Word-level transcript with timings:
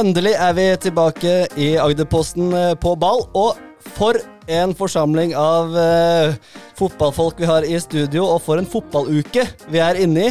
Endelig 0.00 0.30
er 0.32 0.54
vi 0.56 0.64
tilbake 0.80 1.32
i 1.60 1.74
Agderposten 1.76 2.54
eh, 2.56 2.70
på 2.80 2.94
ball, 2.96 3.20
og 3.36 3.58
for 3.98 4.16
en 4.50 4.70
forsamling 4.76 5.34
av 5.36 5.74
uh, 5.76 6.36
fotballfolk 6.78 7.40
vi 7.42 7.48
har 7.48 7.66
i 7.68 7.76
studio, 7.82 8.22
og 8.24 8.40
for 8.46 8.60
en 8.60 8.68
fotballuke 8.68 9.44
vi 9.68 9.82
er 9.82 9.98
inne 10.00 10.30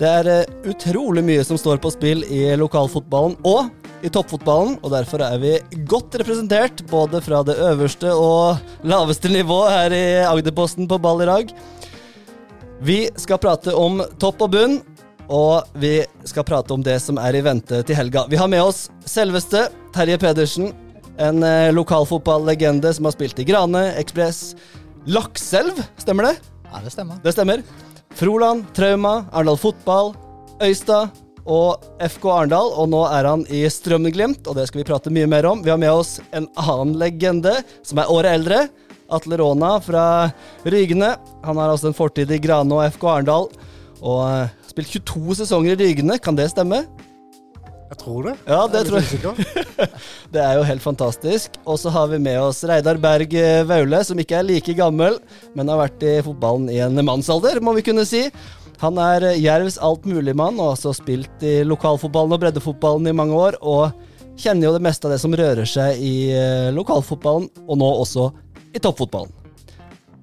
Det 0.00 0.08
er 0.08 0.30
uh, 0.30 0.54
utrolig 0.72 1.24
mye 1.26 1.44
som 1.44 1.60
står 1.60 1.82
på 1.82 1.92
spill 1.92 2.24
i 2.32 2.46
lokalfotballen 2.60 3.36
og 3.44 3.68
i 4.00 4.12
toppfotballen, 4.12 4.78
og 4.80 4.94
derfor 4.94 5.26
er 5.26 5.36
vi 5.42 5.52
godt 5.90 6.16
representert 6.22 6.80
både 6.88 7.20
fra 7.24 7.42
det 7.44 7.58
øverste 7.60 8.14
og 8.16 8.86
laveste 8.88 9.28
nivå 9.32 9.60
her 9.68 9.96
i 9.96 10.06
Agderposten 10.30 10.88
på 10.88 11.00
ball 11.02 11.26
i 11.26 11.28
dag. 11.28 11.52
Vi 12.80 13.02
skal 13.20 13.42
prate 13.42 13.76
om 13.76 14.00
topp 14.16 14.46
og 14.46 14.54
bunn, 14.54 14.80
og 15.30 15.68
vi 15.78 16.00
skal 16.26 16.44
prate 16.46 16.74
om 16.74 16.82
det 16.82 16.98
som 17.02 17.18
er 17.22 17.38
i 17.38 17.42
vente 17.46 17.82
til 17.86 17.96
helga. 17.96 18.26
Vi 18.30 18.38
har 18.40 18.50
med 18.50 18.64
oss 18.66 18.88
selveste 19.06 19.68
Terje 19.94 20.18
Pedersen. 20.18 20.72
En 21.20 21.44
eh, 21.46 21.70
lokalfotballegende 21.76 22.90
som 22.96 23.06
har 23.06 23.14
spilt 23.14 23.38
i 23.38 23.46
Grane, 23.46 23.90
Ekspress, 24.00 24.56
Lakselv, 25.06 25.78
stemmer 26.00 26.30
det? 26.30 26.34
Ja, 26.66 26.82
det 26.82 26.92
stemmer. 26.94 27.22
Det 27.22 27.34
stemmer. 27.36 27.62
Froland, 28.18 28.66
Trauma, 28.74 29.24
Arendal 29.30 29.58
Fotball, 29.60 30.14
Øystad 30.62 31.14
og 31.46 31.86
FK 32.02 32.26
Arendal. 32.34 32.74
Og 32.74 32.90
nå 32.90 33.04
er 33.08 33.28
han 33.30 33.46
i 33.52 33.62
Strømmenglimt, 33.70 34.46
og 34.50 34.58
det 34.58 34.66
skal 34.68 34.82
vi 34.82 34.88
prate 34.90 35.14
mye 35.14 35.28
mer 35.30 35.46
om. 35.50 35.62
Vi 35.64 35.72
har 35.72 35.80
med 35.80 35.92
oss 35.92 36.18
en 36.36 36.48
annen 36.58 36.96
legende 37.00 37.54
som 37.86 38.02
er 38.02 38.10
året 38.12 38.40
eldre. 38.40 38.64
Atle 39.10 39.40
Råna 39.40 39.76
fra 39.82 40.04
Rygene. 40.62 41.14
Han 41.46 41.58
har 41.58 41.72
altså 41.72 41.90
en 41.90 41.98
fortid 41.98 42.30
i 42.30 42.38
Grane 42.42 42.76
og 42.76 42.84
FK 42.94 43.06
Arendal. 43.14 43.50
Og 44.00 44.22
eh, 44.26 44.59
spilt 44.70 44.92
22 44.94 45.40
sesonger 45.42 45.74
i 45.76 45.80
Rygene, 45.84 46.18
kan 46.22 46.38
det 46.38 46.50
stemme? 46.52 46.84
Jeg 47.90 47.98
tror 47.98 48.26
det. 48.28 48.32
Ja, 48.46 48.60
det 48.70 48.84
Jeg 48.84 48.86
tror 48.86 49.40
jeg. 49.40 49.88
Det 50.34 50.42
er 50.44 50.58
jo 50.60 50.66
helt 50.68 50.82
fantastisk. 50.84 51.56
Og 51.66 51.80
så 51.82 51.90
har 51.90 52.06
vi 52.12 52.20
med 52.22 52.38
oss 52.38 52.62
Reidar 52.62 53.00
Berg 53.02 53.34
eh, 53.34 53.64
Vaule, 53.66 53.98
som 54.06 54.18
ikke 54.22 54.38
er 54.38 54.46
like 54.46 54.74
gammel, 54.78 55.18
men 55.58 55.72
har 55.72 55.80
vært 55.80 56.06
i 56.06 56.20
fotballen 56.22 56.70
i 56.70 56.78
en 56.84 57.02
mannsalder, 57.02 57.58
må 57.58 57.74
vi 57.74 57.82
kunne 57.88 58.06
si. 58.06 58.28
Han 58.84 59.00
er 59.02 59.32
eh, 59.32 59.40
Jervs 59.42 59.80
altmuligmann 59.82 60.60
og 60.60 60.68
har 60.68 60.76
også 60.78 60.94
spilt 61.00 61.42
i 61.42 61.58
lokalfotballen 61.66 62.36
og 62.36 62.44
breddefotballen 62.44 63.10
i 63.10 63.16
mange 63.16 63.34
år. 63.34 63.58
Og 63.58 63.90
kjenner 64.40 64.68
jo 64.70 64.76
det 64.78 64.86
meste 64.86 65.08
av 65.08 65.16
det 65.16 65.20
som 65.24 65.34
rører 65.34 65.66
seg 65.68 65.98
i 65.98 66.14
eh, 66.30 66.70
lokalfotballen, 66.76 67.50
og 67.66 67.82
nå 67.82 67.92
også 68.06 68.30
i 68.70 68.78
toppfotballen. 68.78 69.34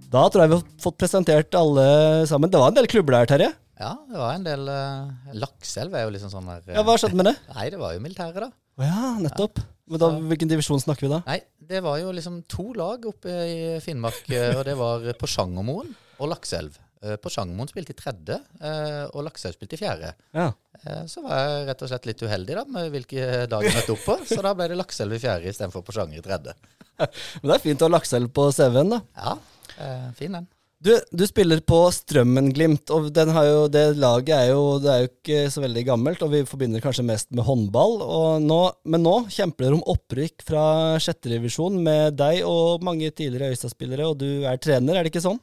Da 0.07 0.23
tror 0.31 0.45
jeg 0.45 0.53
vi 0.53 0.61
har 0.61 0.67
fått 0.87 1.01
presentert 1.03 1.55
alle 1.59 1.87
sammen. 2.31 2.47
Det 2.47 2.63
var 2.63 2.71
en 2.71 2.79
del 2.79 2.87
klubber 2.87 3.19
der, 3.19 3.33
Terje. 3.33 3.51
Ja, 3.77 3.91
det 4.09 4.17
var 4.17 4.33
en 4.33 4.45
del 4.47 4.63
uh, 4.71 5.33
Lakselv 5.37 5.93
er 5.93 6.07
jo 6.07 6.13
liksom 6.15 6.31
sånn 6.33 6.47
der 6.49 6.63
uh, 6.65 6.75
Ja, 6.79 6.83
Hva 6.87 6.95
skjedde 6.97 7.19
med 7.19 7.27
det? 7.29 7.35
Nei, 7.57 7.67
det 7.73 7.77
var 7.81 7.93
jo 7.93 8.01
militæret, 8.01 8.39
da. 8.47 8.49
Å 8.77 8.85
ja, 8.87 9.11
nettopp. 9.21 9.61
Men 9.87 10.01
da, 10.01 10.09
Hvilken 10.31 10.49
divisjon 10.51 10.81
snakker 10.83 11.05
vi 11.07 11.11
da? 11.13 11.19
Nei, 11.27 11.37
det 11.69 11.79
var 11.85 11.99
jo 12.01 12.09
liksom 12.15 12.41
to 12.49 12.71
lag 12.77 13.05
oppe 13.09 13.31
i 13.47 13.55
Finnmark, 13.85 14.23
eh, 14.33 14.51
og 14.57 14.65
det 14.67 14.73
var 14.79 15.05
Porsangermoen 15.21 15.93
og 16.17 16.29
Lakselv. 16.33 16.75
Eh, 17.05 17.15
Porsangermoen 17.21 17.69
spilte 17.71 17.93
i 17.93 17.97
tredje, 17.97 18.37
eh, 18.59 19.03
og 19.13 19.23
Lakselv 19.27 19.55
spilte 19.57 19.77
i 19.77 19.81
fjerde. 19.81 20.11
Ja. 20.35 20.49
Eh, 20.81 21.03
Så 21.09 21.21
var 21.25 21.37
jeg 21.39 21.67
rett 21.69 21.85
og 21.85 21.91
slett 21.93 22.09
litt 22.09 22.25
uheldig 22.25 22.57
da 22.59 22.65
med 22.77 22.91
hvilke 22.93 23.29
dager 23.49 23.69
jeg 23.69 23.77
møtte 23.79 23.95
opp 23.95 24.05
på, 24.09 24.17
så 24.33 24.41
da 24.45 24.53
ble 24.57 24.67
det 24.73 24.79
Lakselv 24.81 25.15
i 25.17 25.21
fjerde 25.23 25.53
istedenfor 25.53 25.85
Porsanger 25.87 26.19
i 26.19 26.25
tredje. 26.25 26.57
Men 26.97 27.47
det 27.51 27.55
er 27.59 27.65
fint 27.69 27.81
å 27.85 27.89
ha 27.89 27.93
lakselv 27.97 28.33
på 28.33 28.49
CV-en, 28.57 28.95
da. 28.97 29.01
Ja, 29.21 29.37
eh, 29.77 30.07
fin 30.17 30.33
den. 30.39 30.49
Du, 30.77 30.91
du 31.09 31.23
spiller 31.25 31.57
på 31.65 31.77
Strømmen-Glimt, 31.89 32.91
og 32.93 33.07
jo, 33.09 33.61
det 33.73 33.83
laget 33.97 34.33
er 34.35 34.51
jo, 34.51 34.77
det 34.77 34.91
er 34.93 34.99
jo 35.01 35.09
ikke 35.09 35.39
så 35.49 35.63
veldig 35.63 35.83
gammelt, 35.87 36.21
og 36.21 36.29
vi 36.35 36.43
forbinder 36.45 36.83
kanskje 36.83 37.05
mest 37.07 37.31
med 37.33 37.47
håndball. 37.47 37.97
Nå, 38.45 38.59
men 38.85 39.01
nå 39.01 39.15
kjemper 39.33 39.65
dere 39.65 39.79
om 39.79 39.87
opprykk 39.95 40.45
fra 40.45 40.63
sjette 41.01 41.33
divisjon 41.33 41.81
med 41.81 42.19
deg 42.21 42.43
og 42.45 42.85
mange 42.85 43.09
tidligere 43.09 43.55
Øystad-spillere, 43.55 44.05
og 44.05 44.21
du 44.21 44.45
er 44.45 44.61
trener, 44.61 44.99
er 44.99 45.07
det 45.07 45.15
ikke 45.15 45.25
sånn? 45.25 45.41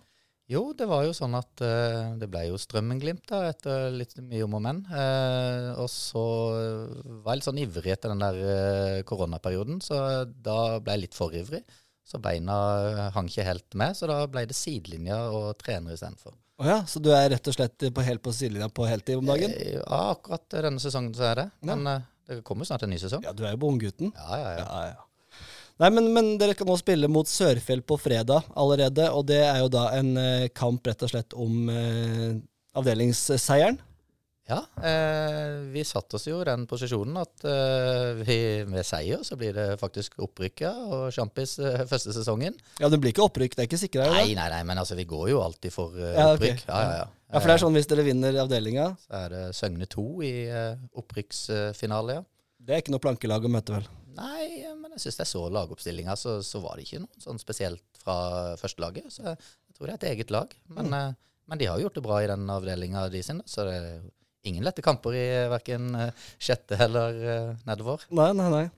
Jo, 0.55 0.69
det 0.77 0.87
var 0.87 1.07
jo 1.07 1.13
sånn 1.17 1.35
at 1.35 1.63
uh, 1.65 2.15
det 2.21 2.29
ble 2.31 2.45
jo 2.51 2.59
Strømmen-Glimt 2.61 3.25
da, 3.31 3.47
etter 3.49 3.89
litt 3.97 4.15
mye 4.21 4.45
om 4.45 4.55
og 4.59 4.63
men. 4.63 4.83
Uh, 4.87 5.73
og 5.83 5.89
så 5.91 6.25
var 7.25 7.33
jeg 7.33 7.41
litt 7.41 7.49
sånn 7.49 7.63
ivrig 7.65 7.95
etter 7.97 8.13
den 8.13 8.23
der 8.23 8.39
uh, 8.45 8.99
koronaperioden, 9.09 9.81
så 9.83 10.29
da 10.29 10.77
ble 10.79 10.95
jeg 10.95 11.09
litt 11.09 11.19
for 11.19 11.35
ivrig. 11.35 11.65
Så 12.05 12.19
beina 12.21 13.11
hang 13.15 13.29
ikke 13.31 13.47
helt 13.47 13.75
med, 13.81 13.97
så 13.97 14.07
da 14.11 14.19
ble 14.29 14.43
det 14.51 14.57
sidelinja 14.59 15.23
og 15.33 15.55
trener 15.61 15.97
istedenfor. 15.97 16.35
Å 16.61 16.67
ja, 16.69 16.77
så 16.87 17.01
du 17.03 17.09
er 17.17 17.31
rett 17.33 17.49
og 17.51 17.57
slett 17.57 17.87
på, 17.97 18.03
helt 18.07 18.23
på 18.23 18.33
sidelinja 18.37 18.69
på 18.71 18.85
heltid 18.87 19.19
om 19.19 19.27
dagen? 19.27 19.51
Eh, 19.57 19.79
Ja, 19.81 20.03
akkurat 20.13 20.45
denne 20.53 20.79
sesongen 20.83 21.15
så 21.17 21.25
er 21.33 21.41
det. 21.41 21.47
Men 21.67 21.87
eh, 21.91 22.05
det 22.29 22.43
kommer 22.47 22.69
snart 22.69 22.85
en 22.87 22.93
ny 22.95 22.99
sesong. 23.01 23.25
Ja, 23.27 23.33
du 23.35 23.43
er 23.49 23.57
jo 23.57 23.63
bongutten. 23.65 24.13
Ja, 24.15 24.39
ja, 24.39 24.53
ja. 24.59 24.67
Ja, 24.69 24.85
ja. 24.93 25.41
Nei, 25.83 25.89
men, 25.91 26.13
men 26.15 26.29
dere 26.39 26.55
kan 26.55 26.69
nå 26.71 26.77
spille 26.79 27.09
mot 27.11 27.27
Sørfjell 27.27 27.81
på 27.83 27.97
fredag 27.99 28.45
allerede, 28.55 29.09
og 29.11 29.25
det 29.27 29.41
er 29.43 29.59
jo 29.65 29.73
da 29.75 29.89
en 29.97 30.13
eh, 30.21 30.45
kamp 30.55 30.87
rett 30.87 31.03
og 31.03 31.11
slett 31.11 31.35
om 31.35 31.67
eh, 31.73 32.37
avdelingsseieren. 32.79 33.81
Ja, 34.45 34.59
eh, 34.85 35.55
vi 35.73 35.81
satte 35.89 36.19
oss 36.19 36.27
jo 36.29 36.43
i 36.43 36.45
den 36.45 36.67
posisjonen 36.69 37.17
at 37.17 37.45
eh, 37.49 38.19
vi, 38.27 38.37
med 38.69 38.85
seier 38.85 39.23
så 39.25 39.39
blir 39.41 39.55
det 39.57 39.67
faktisk 39.81 40.19
opprykka 40.21 40.73
og 40.85 41.07
sjampis 41.17 41.55
eh, 41.65 41.87
første 41.89 42.13
sesongen. 42.13 42.59
Ja, 42.83 42.91
det 42.93 42.99
blir 43.01 43.15
ikke 43.15 43.25
opprykk, 43.25 43.57
det 43.57 43.65
er 43.65 43.71
ikke 43.71 43.81
sikra? 43.81 44.11
Nei, 44.13 44.35
nei, 44.37 44.49
nei, 44.53 44.61
men 44.69 44.83
altså 44.83 44.99
vi 44.99 45.07
går 45.09 45.31
jo 45.33 45.41
alltid 45.41 45.73
for 45.73 45.97
eh, 45.97 46.13
Ja, 46.13 46.27
opprykk. 46.35 46.61
Ja, 46.69 46.81
ja, 46.85 46.97
ja. 47.01 47.07
Ja, 47.35 47.41
for 47.41 47.49
det 47.51 47.55
er 47.57 47.63
sånn 47.65 47.75
hvis 47.75 47.89
dere 47.91 48.05
vinner 48.07 48.37
avdelinga, 48.45 48.91
Så 49.01 49.17
er 49.25 49.33
det 49.33 49.43
Søgne 49.57 49.89
2 49.91 50.05
i 50.29 50.33
eh, 50.47 50.77
opprykksfinale, 51.01 52.19
ja. 52.21 52.25
det 52.61 52.75
er 52.77 52.83
ikke 52.85 52.93
noe 52.95 53.03
plankelag 53.03 53.47
å 53.49 53.51
møte, 53.57 53.79
vel? 53.79 53.89
Nei, 54.15 54.45
eh, 54.61 54.75
men 54.79 54.93
jeg 54.95 55.07
syns 55.07 55.23
jeg 55.23 55.31
så 55.33 55.47
lagoppstillinga, 55.57 56.15
så, 56.21 56.37
så 56.47 56.61
var 56.63 56.77
det 56.79 56.85
ikke 56.87 57.01
noe 57.07 57.23
sånn 57.25 57.41
spesielt 57.43 57.83
fra 58.05 58.19
førstelaget. 58.61 59.09
Så 59.17 59.25
jeg, 59.25 59.41
jeg 59.41 59.79
tror 59.79 59.89
det 59.89 59.95
er 59.97 60.03
et 60.03 60.11
eget 60.13 60.35
lag. 60.37 60.53
Men, 60.69 60.93
Mm. 60.93 60.99
eh, 61.01 61.15
men 61.49 61.61
de 61.61 61.67
har 61.69 61.81
gjort 61.81 61.97
det 61.99 62.05
bra 62.05 62.21
i 62.25 62.29
den 62.31 62.45
avdelinga 62.49 63.09
de 63.13 63.21
sin, 63.25 63.41
så 63.49 63.65
det 63.69 63.75
er 63.81 63.97
ingen 64.49 64.65
lette 64.67 64.85
kamper 64.85 65.17
i 65.17 65.25
verken 65.53 65.91
sjette 66.39 66.79
eller 66.85 67.19
eh, 67.25 67.51
nedover. 67.69 68.05
Nei, 68.15 68.31
nei, 68.37 68.51
nei. 68.53 68.69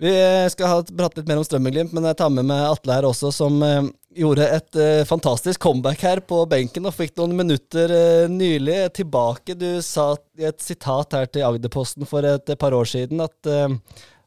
Vi 0.00 0.10
eh, 0.10 0.48
skal 0.50 0.70
ha 0.70 0.78
prate 0.82 1.20
litt 1.20 1.28
mer 1.30 1.38
om 1.38 1.44
Strømmeglimt, 1.46 1.92
men 1.94 2.06
jeg 2.08 2.18
tar 2.18 2.32
med 2.34 2.48
meg 2.48 2.64
Atle 2.66 2.96
her 2.96 3.06
også, 3.06 3.30
som 3.34 3.60
eh, 3.62 3.90
gjorde 4.18 4.48
et 4.56 4.78
eh, 4.80 5.02
fantastisk 5.06 5.62
comeback 5.62 6.02
her 6.02 6.22
på 6.26 6.40
benken 6.50 6.88
og 6.90 6.96
fikk 6.96 7.14
noen 7.20 7.36
minutter 7.38 7.94
eh, 7.94 8.24
nylig 8.30 8.80
tilbake. 8.98 9.54
Du 9.58 9.68
sa 9.86 10.12
i 10.38 10.48
et 10.50 10.64
sitat 10.64 11.14
her 11.14 11.30
til 11.30 11.46
Agderposten 11.46 12.10
for 12.10 12.26
et 12.26 12.50
eh, 12.50 12.58
par 12.58 12.74
år 12.74 12.90
siden 12.90 13.22
at 13.22 13.38
nå 13.46 13.68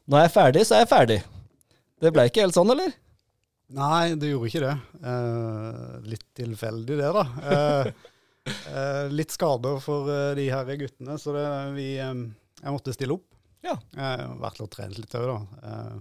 når 0.08 0.22
jeg 0.22 0.28
er 0.30 0.32
ferdig, 0.32 0.60
så 0.64 0.74
er 0.74 0.86
jeg 0.86 0.88
ferdig. 0.88 1.18
Det 2.00 2.10
ble 2.14 2.24
ikke 2.30 2.40
helt 2.46 2.56
sånn, 2.56 2.70
eller? 2.72 2.94
Nei, 3.76 4.14
det 4.16 4.30
gjorde 4.30 4.48
ikke 4.48 4.62
det. 4.64 4.76
Eh, 5.12 5.96
litt 6.08 6.24
tilfeldig 6.38 6.96
det, 6.96 7.10
da. 7.12 7.24
Eh, 7.44 7.90
eh, 8.48 9.08
litt 9.12 9.30
skader 9.34 9.80
for 9.84 10.08
eh, 10.12 10.34
de 10.38 10.48
her 10.50 10.64
guttene, 10.80 11.16
så 11.20 11.32
det, 11.36 11.46
vi, 11.76 11.88
eh, 12.02 12.14
jeg 12.62 12.74
måtte 12.74 12.94
stille 12.96 13.16
opp. 13.18 13.26
Ja. 13.64 13.74
Jeg 13.94 14.02
har 14.22 14.36
vært 14.38 14.60
og 14.62 14.70
trent 14.70 14.98
litt 14.98 15.14
òg, 15.18 15.26
da. 15.32 15.38
Eh, 15.62 15.96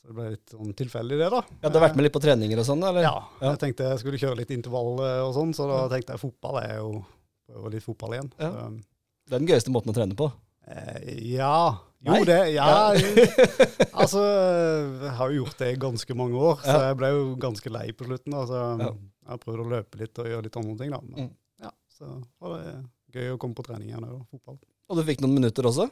så 0.00 0.08
det 0.10 0.14
ble 0.16 0.28
litt 0.36 0.52
sånn 0.54 0.74
tilfeldig, 0.78 1.18
det, 1.18 1.30
da. 1.34 1.40
Ja, 1.62 1.68
Du 1.68 1.78
har 1.78 1.88
vært 1.88 1.96
med 1.98 2.06
litt 2.06 2.14
på 2.14 2.22
treninger 2.22 2.58
og 2.62 2.66
sånn, 2.68 2.82
eller? 2.86 3.02
Ja, 3.02 3.16
Ja. 3.40 3.50
jeg 3.52 3.58
tenkte 3.64 3.88
jeg 3.90 3.98
skulle 4.04 4.18
kjøre 4.22 4.36
litt 4.38 4.50
intervall 4.54 5.00
eh, 5.02 5.20
og 5.26 5.34
sånn, 5.34 5.52
så 5.56 5.66
da 5.68 5.80
tenkte 5.92 6.14
jeg 6.14 6.22
fotball 6.22 6.60
er 6.62 6.76
jo 6.78 7.04
prøve 7.50 7.72
litt 7.74 7.84
fotball 7.84 8.14
igjen. 8.16 8.30
Ja. 8.38 8.50
Så, 8.52 8.70
Det 9.26 9.34
er 9.34 9.38
den 9.42 9.48
gøyeste 9.50 9.72
måten 9.74 9.90
å 9.90 9.96
trene 9.96 10.14
på. 10.18 10.30
eh, 10.68 11.12
ja. 11.34 11.76
Jo, 12.06 12.12
Nei? 12.12 12.24
det 12.28 12.52
Ja. 12.54 12.92
altså, 14.02 14.20
jeg 15.02 15.12
har 15.18 15.30
jo 15.32 15.42
gjort 15.44 15.58
det 15.58 15.70
i 15.74 15.78
ganske 15.80 16.14
mange 16.18 16.38
år, 16.38 16.60
så 16.62 16.76
jeg 16.88 16.96
ble 17.00 17.10
jo 17.14 17.22
ganske 17.42 17.72
lei 17.72 17.86
på 17.96 18.06
slutten. 18.06 18.30
da, 18.36 18.44
så 18.46 18.60
Ja. 18.80 18.90
Jeg 19.26 19.32
har 19.34 19.38
prøvd 19.42 19.60
å 19.64 19.70
løpe 19.72 19.98
litt 19.98 20.18
og 20.22 20.26
gjøre 20.30 20.42
litt 20.46 20.56
andre 20.60 20.76
ting, 20.78 20.90
da. 20.94 21.00
Men, 21.02 21.24
Mm. 21.26 21.30
Så 21.96 22.10
var 22.42 22.56
det 22.56 22.74
gøy 23.16 23.32
å 23.34 23.38
komme 23.40 23.56
på 23.56 23.64
trening 23.66 23.90
igjen 23.90 24.06
og 24.08 24.26
fotball. 24.30 24.58
Og 24.90 24.98
du 24.98 25.02
fikk 25.06 25.22
noen 25.24 25.38
minutter 25.38 25.66
også? 25.68 25.88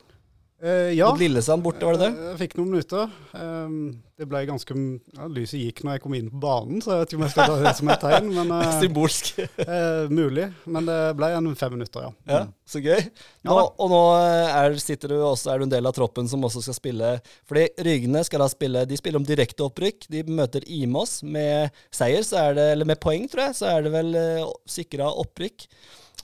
Eh, 0.63 0.93
ja. 0.97 1.11
Mot 1.11 1.21
Lillesand 1.21 1.63
borte, 1.63 1.85
var 1.85 1.99
det 1.99 2.07
det? 2.07 2.11
Eh, 2.15 2.29
Jeg 2.31 2.39
fikk 2.45 2.55
noen 2.57 2.71
minutter. 2.71 3.11
Um, 3.35 3.79
det 4.17 4.29
ble 4.31 4.45
ganske 4.47 4.75
ja, 4.79 5.27
Lyset 5.27 5.59
gikk 5.59 5.83
når 5.85 5.97
jeg 5.97 6.03
kom 6.05 6.15
inn 6.17 6.29
på 6.31 6.39
banen, 6.41 6.79
så 6.81 6.95
jeg 6.95 7.01
vet 7.03 7.11
ikke 7.13 7.19
om 7.19 7.25
jeg 7.27 7.33
skal 7.35 7.51
ta 7.51 7.57
det 7.65 7.73
som 7.81 7.91
et 7.93 8.05
tegn. 8.05 8.31
Men 8.37 8.53
uh, 8.55 8.69
Symbolsk. 8.81 9.33
uh, 9.61 10.07
mulig. 10.15 10.47
Men 10.71 10.87
det 10.89 10.99
ble 11.19 11.33
en 11.37 11.51
fem 11.59 11.75
minutter, 11.75 12.07
ja. 12.07 12.13
Ja, 12.31 12.39
så 12.71 12.81
gøy. 12.85 13.03
Nå, 13.45 13.59
Ja 13.59 13.65
og 13.67 13.91
nå 13.93 14.01
er, 14.23 14.79
sitter 14.81 15.13
du 15.13 15.19
også, 15.19 15.51
er 15.53 15.61
du 15.61 15.67
en 15.67 15.75
del 15.75 15.91
av 15.91 15.97
troppen 15.99 16.31
som 16.31 16.47
også 16.47 16.63
skal 16.65 16.79
spille 16.79 17.11
Fordi 17.51 17.67
Rygne 17.85 18.23
skal 18.25 18.41
da 18.45 18.47
spille 18.49 18.85
De 18.89 18.97
spiller 18.97 19.21
om 19.21 19.27
direkte 19.27 19.67
opprykk. 19.67 20.07
De 20.15 20.23
møter 20.31 20.65
Imos. 20.71 21.19
Med 21.27 21.75
seier, 21.93 22.25
så 22.25 22.41
er 22.47 22.57
det, 22.61 22.71
eller 22.79 22.89
med 22.89 23.03
poeng, 23.03 23.27
tror 23.29 23.49
jeg, 23.51 23.59
så 23.61 23.69
er 23.75 23.85
det 23.85 23.93
vel 23.99 24.15
uh, 24.17 24.49
sikra 24.71 25.11
opprykk. 25.11 25.69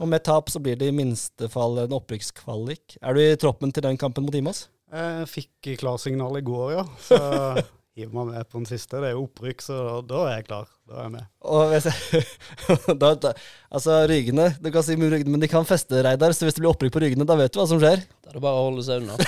Og 0.00 0.08
med 0.08 0.22
tap 0.24 0.48
så 0.48 0.60
blir 0.64 0.78
det 0.80 0.88
i 0.88 0.96
minste 0.96 1.48
fall 1.52 1.76
en 1.82 1.92
opprykkskvalik. 1.92 2.96
Er 3.04 3.16
du 3.16 3.20
i 3.20 3.36
troppen 3.40 3.72
til 3.74 3.84
den 3.84 4.00
kampen 4.00 4.24
mot 4.24 4.36
Imas? 4.36 4.64
Jeg 4.90 5.28
fikk 5.30 5.74
klarsignal 5.82 6.38
i 6.40 6.42
går, 6.44 6.72
ja. 6.78 6.86
Så 7.04 7.18
hiver 8.00 8.14
meg 8.16 8.30
med 8.32 8.48
på 8.48 8.62
den 8.62 8.66
siste. 8.70 8.96
Det 8.96 9.10
er 9.10 9.14
jo 9.14 9.26
opprykk, 9.26 9.62
så 9.62 9.76
da, 9.76 9.98
da 10.08 10.22
er 10.24 10.38
jeg 10.38 10.46
klar. 10.48 10.72
Da 10.88 10.96
er 10.96 11.04
jeg 11.04 11.14
med. 11.18 11.28
Og 11.52 11.74
hvis 11.74 11.90
jeg, 11.90 12.24
da, 13.02 13.12
da, 13.26 13.32
altså 13.70 14.00
Rygene 14.10 14.48
Du 14.58 14.70
kan 14.72 14.84
si 14.86 14.96
mye 14.98 15.12
Rygene, 15.12 15.36
men 15.36 15.44
de 15.44 15.52
kan 15.52 15.68
feste, 15.68 16.00
Reidar. 16.06 16.32
Så 16.34 16.48
hvis 16.48 16.56
det 16.56 16.64
blir 16.64 16.72
opprykk 16.72 16.96
på 16.96 17.04
Rygene, 17.04 17.28
da 17.28 17.36
vet 17.38 17.52
du 17.52 17.60
hva 17.60 17.68
som 17.68 17.82
skjer. 17.82 18.02
Da 18.24 18.32
er 18.32 18.40
det 18.40 18.44
bare 18.48 18.56
å 18.56 18.68
holde 18.70 18.86
seg 18.88 19.04
unna. 19.04 19.20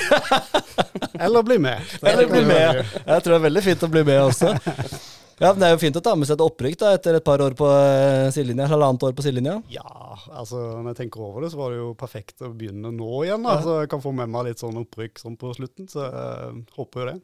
Eller 1.29 1.45
bli 1.47 1.61
med. 1.63 1.97
Eller 2.01 2.33
bli 2.33 2.47
med. 2.49 2.81
Jeg 2.81 3.23
tror 3.23 3.35
det 3.35 3.41
er 3.43 3.49
veldig 3.51 3.67
fint 3.69 3.85
å 3.85 3.93
bli 3.93 4.09
med 4.09 4.25
også. 4.25 4.57
Ja, 5.41 5.51
men 5.51 5.61
Det 5.63 5.69
er 5.69 5.75
jo 5.75 5.81
fint 5.83 5.99
å 5.99 6.03
ta 6.05 6.13
med 6.19 6.29
seg 6.29 6.37
et 6.37 6.45
opprykk 6.45 6.79
da, 6.81 6.93
etter 6.97 7.17
et 7.19 7.25
par 7.27 7.43
år 7.45 7.57
på 7.59 7.67
uh, 7.67 8.29
sidelinja. 8.35 8.69
Halvannet 8.71 9.07
år 9.09 9.15
på 9.17 9.25
sidelinja. 9.25 9.57
Ja, 9.73 10.15
altså 10.29 10.61
når 10.79 10.93
jeg 10.93 11.01
tenker 11.03 11.25
over 11.25 11.45
det, 11.45 11.53
så 11.55 11.61
var 11.61 11.73
det 11.73 11.81
jo 11.81 11.91
perfekt 11.99 12.45
å 12.45 12.53
begynne 12.53 12.93
nå 12.95 13.11
igjen. 13.27 13.47
da, 13.47 13.59
Så 13.65 13.81
jeg 13.83 13.91
kan 13.93 14.03
få 14.05 14.13
med 14.17 14.31
meg 14.33 14.51
litt 14.51 14.63
sånn 14.63 14.81
opprykk 14.83 15.23
sånn 15.23 15.39
på 15.41 15.55
slutten. 15.57 15.89
Så 15.91 16.05
jeg 16.05 16.13
uh, 16.13 16.61
håper 16.77 17.03
jo 17.03 17.09
det. 17.11 17.17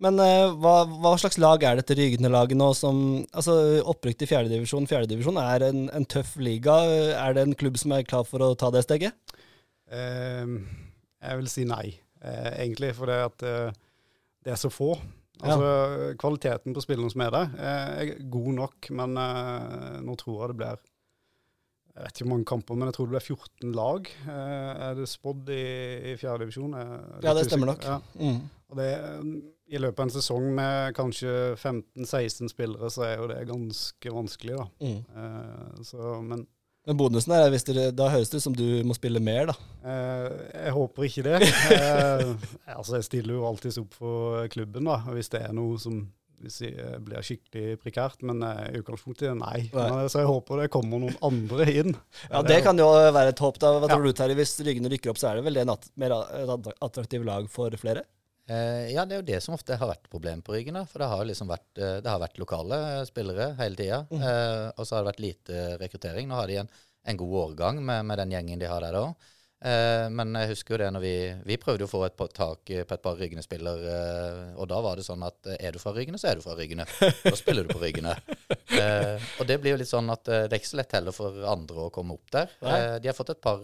Men 0.00 0.22
uh, 0.24 0.56
hva, 0.56 0.74
hva, 0.88 1.14
slags 1.20 1.38
lag 1.42 1.62
er 1.68 1.78
dette 1.78 1.98
Rygende-laget 1.98 2.56
nå 2.56 2.70
som 2.78 3.02
altså 3.28 3.56
Opprykk 3.92 4.22
til 4.22 4.32
fjerdedivisjon. 4.32 4.88
Fjerdedivisjon 4.90 5.40
er 5.42 5.68
en, 5.68 5.86
en 5.94 6.08
tøff 6.08 6.34
liga. 6.40 6.80
Er 7.12 7.36
det 7.36 7.46
en 7.46 7.56
klubb 7.60 7.78
som 7.80 7.94
er 7.96 8.08
klar 8.08 8.24
for 8.28 8.46
å 8.46 8.54
ta 8.58 8.72
det 8.74 8.86
steget? 8.88 9.36
Uh, 9.92 10.58
jeg 11.20 11.42
vil 11.42 11.52
si 11.52 11.68
nei, 11.68 11.86
uh, 12.24 12.50
egentlig. 12.56 12.94
For 12.96 13.12
det 13.12 13.22
at 13.28 13.48
det 14.40 14.54
er 14.54 14.58
så 14.58 14.72
få. 14.72 14.94
Altså, 15.40 15.66
ja. 15.66 16.14
Kvaliteten 16.20 16.76
på 16.76 16.84
spillerne 16.84 17.12
som 17.12 17.24
er 17.24 17.34
der, 17.34 17.52
er 17.72 18.14
god 18.32 18.50
nok, 18.58 18.90
men 18.96 19.20
nå 20.04 20.16
tror 20.20 20.42
jeg 20.42 20.52
det 20.52 20.58
blir 20.60 20.88
jeg 21.90 22.06
vet 22.06 22.14
ikke 22.14 22.24
hvor 22.24 22.30
mange 22.30 22.46
kamper, 22.48 22.76
men 22.78 22.88
jeg 22.88 22.94
tror 22.96 23.08
det 23.08 23.12
blir 23.12 23.24
14 23.34 23.72
lag. 23.76 24.06
er 24.30 24.94
det 24.96 25.08
spådd 25.10 25.50
i, 25.52 25.64
i 26.12 26.14
fjerdedivisjon? 26.16 26.76
Ja, 27.20 27.34
det 27.36 27.42
stemmer 27.48 27.72
nok. 27.72 27.84
Ja. 27.84 27.98
Mm. 28.14 28.38
Og 28.70 28.78
det, 28.78 28.88
I 29.70 29.80
løpet 29.82 29.98
av 29.98 30.06
en 30.06 30.14
sesong 30.14 30.46
med 30.54 30.94
kanskje 30.96 31.34
15-16 31.56 32.52
spillere, 32.52 32.90
så 32.94 33.04
er 33.08 33.16
jo 33.18 33.28
det 33.30 33.42
ganske 33.50 34.14
vanskelig, 34.14 34.56
da. 34.60 34.66
Mm. 34.86 35.00
Eh, 35.22 35.82
så, 35.86 36.14
men 36.22 36.46
men 36.88 36.96
bonusen 36.96 37.34
er 37.36 37.50
hvis 37.52 37.66
dere, 37.68 37.90
da 37.92 38.08
høres 38.12 38.30
det 38.32 38.40
ut 38.40 38.46
som 38.46 38.56
du 38.56 38.64
må 38.88 38.96
spille 38.96 39.20
mer, 39.22 39.50
da. 39.50 39.56
Uh, 39.84 40.30
jeg 40.54 40.76
håper 40.76 41.08
ikke 41.08 41.26
det. 41.26 41.40
uh, 41.42 42.30
altså, 42.78 42.96
jeg 42.98 43.08
stiller 43.08 43.36
jo 43.36 43.44
alltids 43.48 43.80
opp 43.82 43.98
for 43.98 44.48
klubben, 44.52 44.88
da, 44.88 45.02
hvis 45.12 45.32
det 45.32 45.44
er 45.44 45.54
noe 45.56 45.80
som 45.82 46.00
hvis 46.40 46.62
jeg 46.64 47.00
blir 47.04 47.20
skikkelig 47.20 47.74
prekært, 47.82 48.22
men 48.24 48.40
i 48.40 48.78
utgangspunktet 48.78 49.36
nei. 49.36 49.66
nei. 49.74 50.06
Så 50.08 50.22
jeg 50.22 50.30
håper 50.30 50.62
det 50.62 50.70
kommer 50.72 51.02
noen 51.02 51.18
andre 51.26 51.66
inn. 51.68 51.92
Ja, 52.30 52.40
Det 52.40 52.62
kan 52.64 52.80
jo 52.80 52.86
være 52.88 53.34
et 53.34 53.42
håp. 53.44 53.58
da. 53.60 53.74
Hva 53.76 53.90
tror 53.90 54.06
ja. 54.06 54.08
du, 54.08 54.16
Terje? 54.16 54.38
Hvis 54.38 54.54
Ryggene 54.64 54.88
rykker 54.88 55.12
opp, 55.12 55.20
så 55.20 55.28
er 55.28 55.36
det 55.36 55.44
vel 55.44 55.58
det 55.60 55.66
et 55.68 55.90
mer 56.00 56.16
attraktivt 56.16 57.28
lag 57.28 57.44
for 57.52 57.76
flere? 57.76 58.06
Eh, 58.50 58.90
ja, 58.90 59.04
det 59.06 59.14
er 59.14 59.20
jo 59.20 59.28
det 59.28 59.40
som 59.44 59.54
ofte 59.54 59.76
har 59.78 59.90
vært 59.92 60.08
problemet 60.10 60.44
på 60.46 60.56
Ryggen. 60.56 60.74
da, 60.74 60.84
For 60.88 61.02
det 61.02 61.10
har 61.12 61.26
liksom 61.26 61.50
vært, 61.50 61.70
eh, 61.78 61.98
det 62.02 62.10
har 62.10 62.22
vært 62.22 62.38
lokale 62.42 62.78
eh, 63.00 63.02
spillere 63.06 63.52
hele 63.60 63.78
tida. 63.78 64.04
Mm. 64.10 64.22
Eh, 64.22 64.70
og 64.76 64.86
så 64.86 64.96
har 64.96 65.04
det 65.04 65.12
vært 65.12 65.26
lite 65.26 65.66
rekruttering. 65.82 66.28
Nå 66.28 66.38
har 66.40 66.48
de 66.50 66.62
en, 66.64 66.72
en 67.06 67.20
god 67.20 67.36
årgang 67.44 67.84
med, 67.84 68.08
med, 68.08 68.18
den 68.18 68.34
gjengen 68.34 68.58
de 68.58 68.70
har 68.70 68.82
der 68.82 68.98
òg. 68.98 69.30
Eh, 69.60 70.08
men 70.10 70.34
jeg 70.34 70.54
husker 70.54 70.74
jo 70.74 70.80
det 70.80 70.88
når 70.96 71.04
vi, 71.04 71.14
vi 71.46 71.60
prøvde 71.60 71.86
å 71.86 71.92
få 71.92 72.02
et 72.08 72.18
tak 72.34 72.64
på 72.64 72.96
et 72.96 73.04
par 73.06 73.22
Ryggene-spillere. 73.22 73.94
Eh, 73.94 74.42
og 74.58 74.66
da 74.72 74.82
var 74.82 74.98
det 74.98 75.06
sånn 75.06 75.22
at 75.22 75.52
er 75.54 75.70
du 75.70 75.78
fra 75.78 75.94
Ryggene, 75.94 76.18
så 76.18 76.32
er 76.32 76.40
du 76.40 76.42
fra 76.42 76.58
Ryggene. 76.58 76.88
Da 77.22 77.36
spiller 77.38 77.68
du 77.68 77.70
på 77.70 77.84
Ryggene. 77.84 78.16
og 79.38 79.46
det 79.46 79.60
blir 79.62 79.76
jo 79.76 79.80
litt 79.84 79.94
sånn 79.94 80.10
at 80.10 80.26
det 80.26 80.50
er 80.50 80.58
ikke 80.58 80.74
så 80.74 80.82
lett 80.82 80.98
heller 80.98 81.14
for 81.14 81.42
andre 81.46 81.86
å 81.86 81.94
komme 81.94 82.18
opp 82.18 82.34
der. 82.34 82.50
de 82.98 83.12
har 83.12 83.14
fått 83.14 83.36
et 83.36 83.44
par 83.44 83.62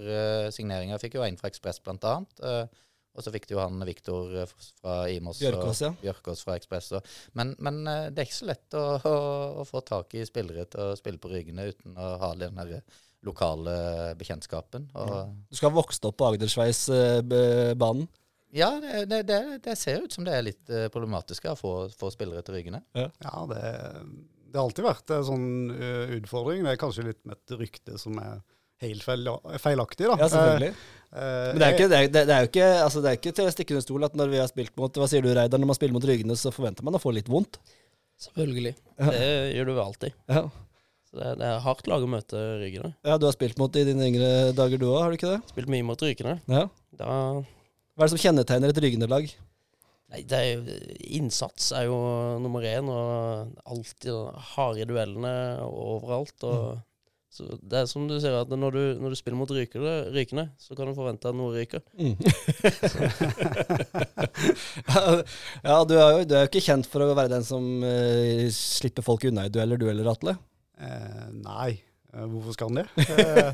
signeringer. 0.55 0.95
Jeg 0.95 1.09
fikk 1.09 1.19
jo 1.19 1.27
en 1.27 1.41
fra 1.41 1.51
Ekspress, 1.51 1.83
blant 1.83 2.07
annet. 2.07 2.77
Og 3.17 3.25
så 3.25 3.33
fikk 3.33 3.49
du 3.49 3.57
jo 3.57 3.63
han 3.63 3.81
Viktor 3.89 4.35
eh, 4.43 4.53
fra 4.81 4.99
Imos 5.13 5.41
Bjørkås, 5.41 5.81
ja. 5.85 5.91
og 5.95 6.05
Bjørkås 6.05 6.45
fra 6.45 6.59
Ekspress. 6.59 6.93
Men, 7.39 7.55
men, 7.65 7.81
eh, 7.89 8.05
det 8.13 8.23
er 8.23 8.29
ikke 8.29 8.43
så 8.43 8.51
lett 8.51 8.77
å, 8.77 8.85
å, 9.01 9.17
å, 9.63 9.67
få 9.69 9.83
tak 9.87 10.15
i 10.19 10.27
spillere 10.29 10.67
til 10.73 10.93
å 10.93 10.99
spille 10.99 11.21
på 11.23 11.33
Ryggene 11.33 11.71
uten 11.73 11.97
å 11.97 12.13
ha 12.23 12.31
den 12.39 12.61
der 12.61 12.79
lokale 13.27 13.73
bekjentskapen. 14.21 14.91
Og, 14.95 15.33
du 15.49 15.59
skal 15.59 15.73
ha 15.73 15.79
vokst 15.79 16.05
opp 16.07 16.21
på 16.21 16.29
Agdersveis-banen? 16.29 18.07
Ja, 18.55 18.71
det, 18.81 19.25
det, 19.27 19.41
det, 19.65 19.75
ser 19.77 20.05
ut 20.05 20.15
som 20.15 20.25
det 20.25 20.37
er 20.37 20.45
litt 20.47 20.71
problematisk 20.95 21.49
å 21.51 21.57
få, 21.59 21.73
få 21.97 22.13
spillere 22.15 22.45
til 22.47 22.61
Ryggene. 22.61 22.85
Ja, 22.97 23.09
ja 23.25 23.41
det, 23.51 23.63
det, 24.45 24.55
har 24.55 24.63
alltid 24.63 24.87
vært 24.87 25.17
en 25.17 25.27
sånn 25.27 25.49
utfordring. 26.21 26.63
Det 26.65 26.77
er 26.77 26.81
kanskje 26.85 27.09
litt 27.09 27.25
med 27.27 27.41
et 27.41 27.57
rykte 27.59 27.99
som 28.01 28.21
er 28.23 28.39
helt 28.85 29.05
feil, 29.05 29.29
feilaktig. 29.63 30.07
da. 30.11 30.17
Ja, 30.21 30.29
selvfølgelig. 30.33 30.73
Uh, 30.77 31.06
Men 31.17 31.61
det 31.61 31.67
er, 31.67 31.75
ikke, 31.75 31.89
det, 31.89 31.99
er, 31.99 32.13
det 32.13 32.23
er, 32.27 32.45
jo 32.45 32.51
ikke, 32.51 32.69
altså 32.85 33.01
det 33.01 33.11
er 33.11 33.19
ikke 33.19 33.33
til 33.39 33.49
å 33.49 33.55
stikke 33.55 33.75
under 33.75 33.85
stol 33.87 34.07
at 34.09 34.19
når 34.21 34.31
vi 34.35 34.41
har 34.43 34.51
spilt 34.51 34.75
mot 34.77 35.01
Hva 35.01 35.09
sier 35.09 35.25
du, 35.25 35.31
Reidar? 35.33 35.61
Når 35.63 35.71
man 35.71 35.79
spiller 35.79 35.97
mot 35.97 36.05
Ryggene, 36.05 36.37
så 36.37 36.53
forventer 36.53 36.85
man 36.87 36.99
å 36.99 37.01
få 37.01 37.15
litt 37.17 37.31
vondt? 37.33 37.57
Selvfølgelig. 38.21 38.75
Ja. 38.97 39.11
Det 39.13 39.27
gjør 39.57 39.69
du 39.69 39.73
vel 39.75 39.83
alltid. 39.85 40.17
Ja. 40.33 40.43
Så 41.07 41.19
det, 41.21 41.33
det 41.41 41.49
er 41.49 41.65
hardt 41.65 41.89
lag 41.91 42.05
å 42.05 42.11
møte 42.11 42.43
Ryggene. 42.61 42.93
Ja, 43.07 43.17
Du 43.21 43.27
har 43.29 43.37
spilt 43.37 43.61
mot 43.61 43.77
i 43.77 43.85
dine 43.89 44.09
yngre 44.09 44.31
dager 44.57 44.81
du 44.81 44.89
òg, 44.91 45.01
har 45.03 45.13
du 45.13 45.19
ikke 45.19 45.35
det? 45.35 45.41
Spilt 45.53 45.73
mye 45.73 45.87
mot 45.87 46.05
Ryggene. 46.05 46.39
Ja. 46.53 46.67
Da 46.97 47.11
Hva 47.41 48.05
er 48.05 48.09
det 48.09 48.13
som 48.15 48.23
kjennetegner 48.23 48.73
et 48.73 48.83
Ryggene-lag? 48.85 49.31
Nei, 50.13 50.21
det 50.29 50.39
er 50.39 50.51
jo, 50.53 50.77
Innsats 51.19 51.73
er 51.75 51.89
jo 51.89 51.97
nummer 52.43 52.65
én, 52.67 52.87
og 52.93 53.57
alltid 53.67 54.43
harde 54.53 54.89
duellene 54.91 55.33
overalt. 55.67 56.37
og... 56.45 56.77
Mm. 56.77 56.85
Så 57.37 57.45
det 57.61 57.83
er 57.83 57.89
som 57.91 58.07
du 58.09 58.15
sier, 58.17 58.33
at 58.33 58.49
når 58.49 58.73
du, 58.73 58.97
når 59.03 59.13
du 59.13 59.17
spiller 59.19 59.37
mot 59.37 59.51
rykende, 59.53 60.09
rykende, 60.15 60.47
så 60.57 60.73
kan 60.77 60.89
du 60.89 60.95
forvente 60.97 61.29
at 61.29 61.37
noe 61.37 61.53
ryker. 61.53 61.83
Mm. 61.93 62.17
ja, 65.67 65.85
du 65.85 65.95
er, 65.99 66.11
jo, 66.15 66.25
du 66.25 66.33
er 66.33 66.47
jo 66.47 66.49
ikke 66.49 66.65
kjent 66.65 66.89
for 66.89 67.05
å 67.05 67.11
være 67.11 67.35
den 67.35 67.45
som 67.45 67.85
uh, 67.85 68.49
slipper 68.57 69.05
folk 69.05 69.29
unna 69.29 69.45
i 69.51 69.53
dueller, 69.53 69.77
du 69.81 69.85
eller 69.93 70.09
Atle? 70.15 70.33
Eh, 70.81 71.29
nei, 71.43 71.73
uh, 72.15 72.25
hvorfor 72.25 72.53
skal 72.57 72.73
han 72.73 72.81
det? 72.81 72.89
Uh, 73.05 73.53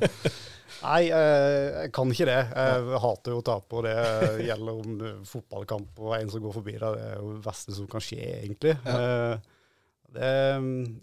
nei, 0.86 1.02
jeg 1.08 1.90
kan 1.98 2.06
ikke 2.14 2.30
det. 2.30 2.40
Jeg 2.54 3.02
hater 3.08 3.34
jo 3.34 3.42
å 3.42 3.46
tape, 3.50 3.72
og 3.80 3.82
det 3.88 3.98
gjelder 4.46 4.72
om 4.78 4.90
fotballkamp 5.26 5.90
og 6.06 6.14
en 6.20 6.30
som 6.30 6.38
går 6.46 6.54
forbi 6.60 6.78
deg. 6.78 6.92
Det 7.00 7.06
er 7.10 7.18
jo 7.18 7.34
det 7.34 7.46
verste 7.50 7.74
som 7.80 7.90
kan 7.90 8.06
skje, 8.12 8.22
egentlig. 8.44 8.78
Ja. 8.86 9.34
Det, 10.12 10.28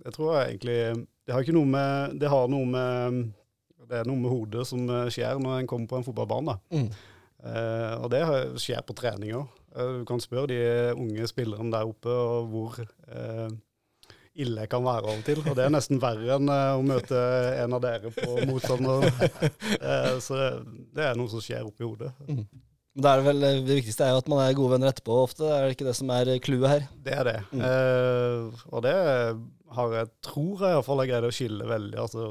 jeg 0.06 0.12
tror 0.14 0.36
jeg 0.38 0.54
egentlig 0.54 0.82
det 1.30 1.36
har 1.36 1.46
ikke 1.46 1.54
noe 1.54 1.70
med 1.70 2.18
Det 2.18 2.32
har 2.34 2.50
noe 2.50 2.66
med 2.66 3.20
Det 3.86 4.02
er 4.02 4.10
noe 4.10 4.18
med 4.18 4.34
hodet 4.34 4.66
som 4.66 4.90
skjer 5.14 5.38
når 5.42 5.60
en 5.60 5.70
kommer 5.70 5.90
på 5.90 6.00
en 6.00 6.06
fotballbane. 6.06 6.58
Mm. 6.74 6.90
Eh, 7.40 7.94
og 8.04 8.10
det 8.12 8.22
skjer 8.60 8.84
på 8.86 8.96
trening 8.98 9.38
òg. 9.40 9.48
du 9.78 10.04
kan 10.06 10.20
spørre 10.20 10.50
de 10.52 10.60
unge 10.98 11.28
spillerne 11.30 11.72
der 11.72 11.88
oppe 11.88 12.16
hvor 12.52 12.80
eh, 12.82 13.50
ille 14.40 14.64
jeg 14.64 14.72
kan 14.72 14.84
være 14.84 15.06
av 15.06 15.20
og 15.20 15.26
til. 15.28 15.42
Og 15.46 15.56
det 15.58 15.66
er 15.66 15.74
nesten 15.74 16.02
verre 16.02 16.36
enn 16.36 16.52
eh, 16.52 16.80
å 16.80 16.84
møte 16.86 17.22
en 17.64 17.76
av 17.78 17.84
dere 17.84 18.14
på 18.16 18.40
motstander. 18.50 19.08
Eh, 19.80 20.16
så 20.22 20.36
det 20.96 21.06
er 21.06 21.16
noe 21.18 21.32
som 21.32 21.42
skjer 21.44 21.64
oppi 21.68 21.86
hodet. 21.86 22.10
Mm. 22.28 22.44
Det, 22.98 23.06
er 23.12 23.24
vel, 23.24 23.46
det 23.68 23.78
viktigste 23.82 24.06
er 24.06 24.16
jo 24.16 24.22
at 24.24 24.30
man 24.32 24.42
er 24.44 24.58
gode 24.58 24.74
venner 24.74 24.92
etterpå 24.92 25.18
ofte. 25.24 25.46
Er 25.46 25.68
det 25.68 25.78
ikke 25.78 25.88
det 25.88 25.96
som 26.00 26.12
er 26.16 26.32
clouet 26.44 26.72
her? 26.74 26.86
Det 27.06 27.16
er 27.16 27.28
det. 27.28 27.38
Mm. 27.54 27.64
Eh, 27.70 28.64
og 28.72 28.86
det 28.86 28.96
har 29.78 29.98
jeg, 30.00 30.12
tror 30.26 30.64
jeg 30.66 30.78
iallfall 30.78 31.04
jeg 31.04 31.12
greide 31.12 31.30
å 31.30 31.36
skille 31.36 31.70
veldig. 31.70 32.00
altså 32.06 32.30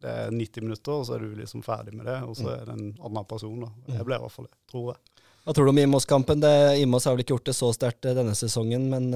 det 0.00 0.12
er 0.16 0.30
90 0.32 0.64
minutter, 0.64 0.96
og 0.96 1.04
så 1.04 1.16
er 1.16 1.24
du 1.26 1.36
liksom 1.36 1.62
ferdig 1.64 1.92
med 1.92 2.06
det. 2.08 2.16
Og 2.24 2.36
så 2.38 2.46
mm. 2.46 2.52
er 2.54 2.66
det 2.66 2.76
en 2.78 2.86
annen 3.10 3.26
person. 3.28 3.66
da. 3.66 3.70
Jeg 3.98 4.08
ble 4.08 4.16
i 4.16 4.22
hvert 4.24 4.34
fall 4.34 4.48
det, 4.48 4.56
tror 4.72 4.86
jeg. 4.94 5.26
Hva 5.44 5.54
tror 5.56 5.66
du 5.66 5.72
om 5.72 5.80
Imos-kampen? 5.80 6.44
Imos 6.80 7.06
har 7.08 7.14
vel 7.14 7.24
ikke 7.24 7.34
gjort 7.36 7.50
det 7.50 7.56
så 7.56 7.70
sterkt 7.76 8.08
eh, 8.08 8.16
denne 8.16 8.36
sesongen, 8.36 8.88
men 8.92 9.10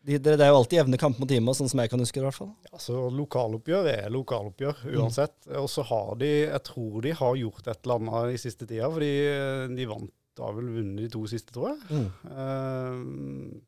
de, 0.00 0.16
det, 0.16 0.32
er 0.40 0.48
jo 0.48 0.60
alltid 0.62 0.78
jevne 0.78 0.98
kamper 1.00 1.20
mot 1.20 1.32
Imos, 1.34 1.58
sånn 1.60 1.68
som 1.68 1.82
jeg 1.82 1.90
kan 1.92 2.00
huske 2.00 2.16
det. 2.16 2.22
i 2.22 2.28
hvert 2.28 2.38
fall. 2.38 2.52
Ja, 2.70 2.78
så 2.80 3.00
Lokaloppgjør 3.12 3.88
er 3.90 4.12
lokaloppgjør 4.14 4.86
uansett. 4.96 5.36
Mm. 5.44 5.56
Og 5.60 5.68
så 5.72 5.84
har 5.90 6.14
de, 6.22 6.30
jeg 6.46 6.62
tror 6.70 6.94
de 7.04 7.12
har 7.18 7.40
gjort 7.42 7.68
et 7.68 7.82
eller 7.84 8.00
annet 8.00 8.36
i 8.36 8.40
siste 8.40 8.68
tida, 8.68 8.88
fordi 8.88 9.10
eh, 9.28 9.66
de 9.76 9.88
vant, 9.90 10.14
har 10.40 10.56
vel 10.56 10.70
vunnet 10.72 11.04
de 11.04 11.10
to 11.12 11.26
siste, 11.28 11.52
tror 11.52 11.74
jeg. 11.74 11.80
Mm. 11.92 12.08
Uh, 12.32 13.60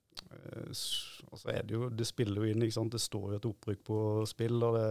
og 1.32 1.40
så 1.40 1.50
er 1.52 1.64
det 1.64 1.74
jo 1.74 1.88
Det 1.92 2.06
spiller 2.08 2.40
jo 2.40 2.48
inn, 2.52 2.64
ikke 2.64 2.78
sant. 2.78 2.94
Det 2.94 3.02
står 3.02 3.26
jo 3.34 3.40
et 3.40 3.50
opprykk 3.50 3.84
på 3.90 3.98
spill, 4.28 4.56
og 4.64 4.78
det, 4.78 4.88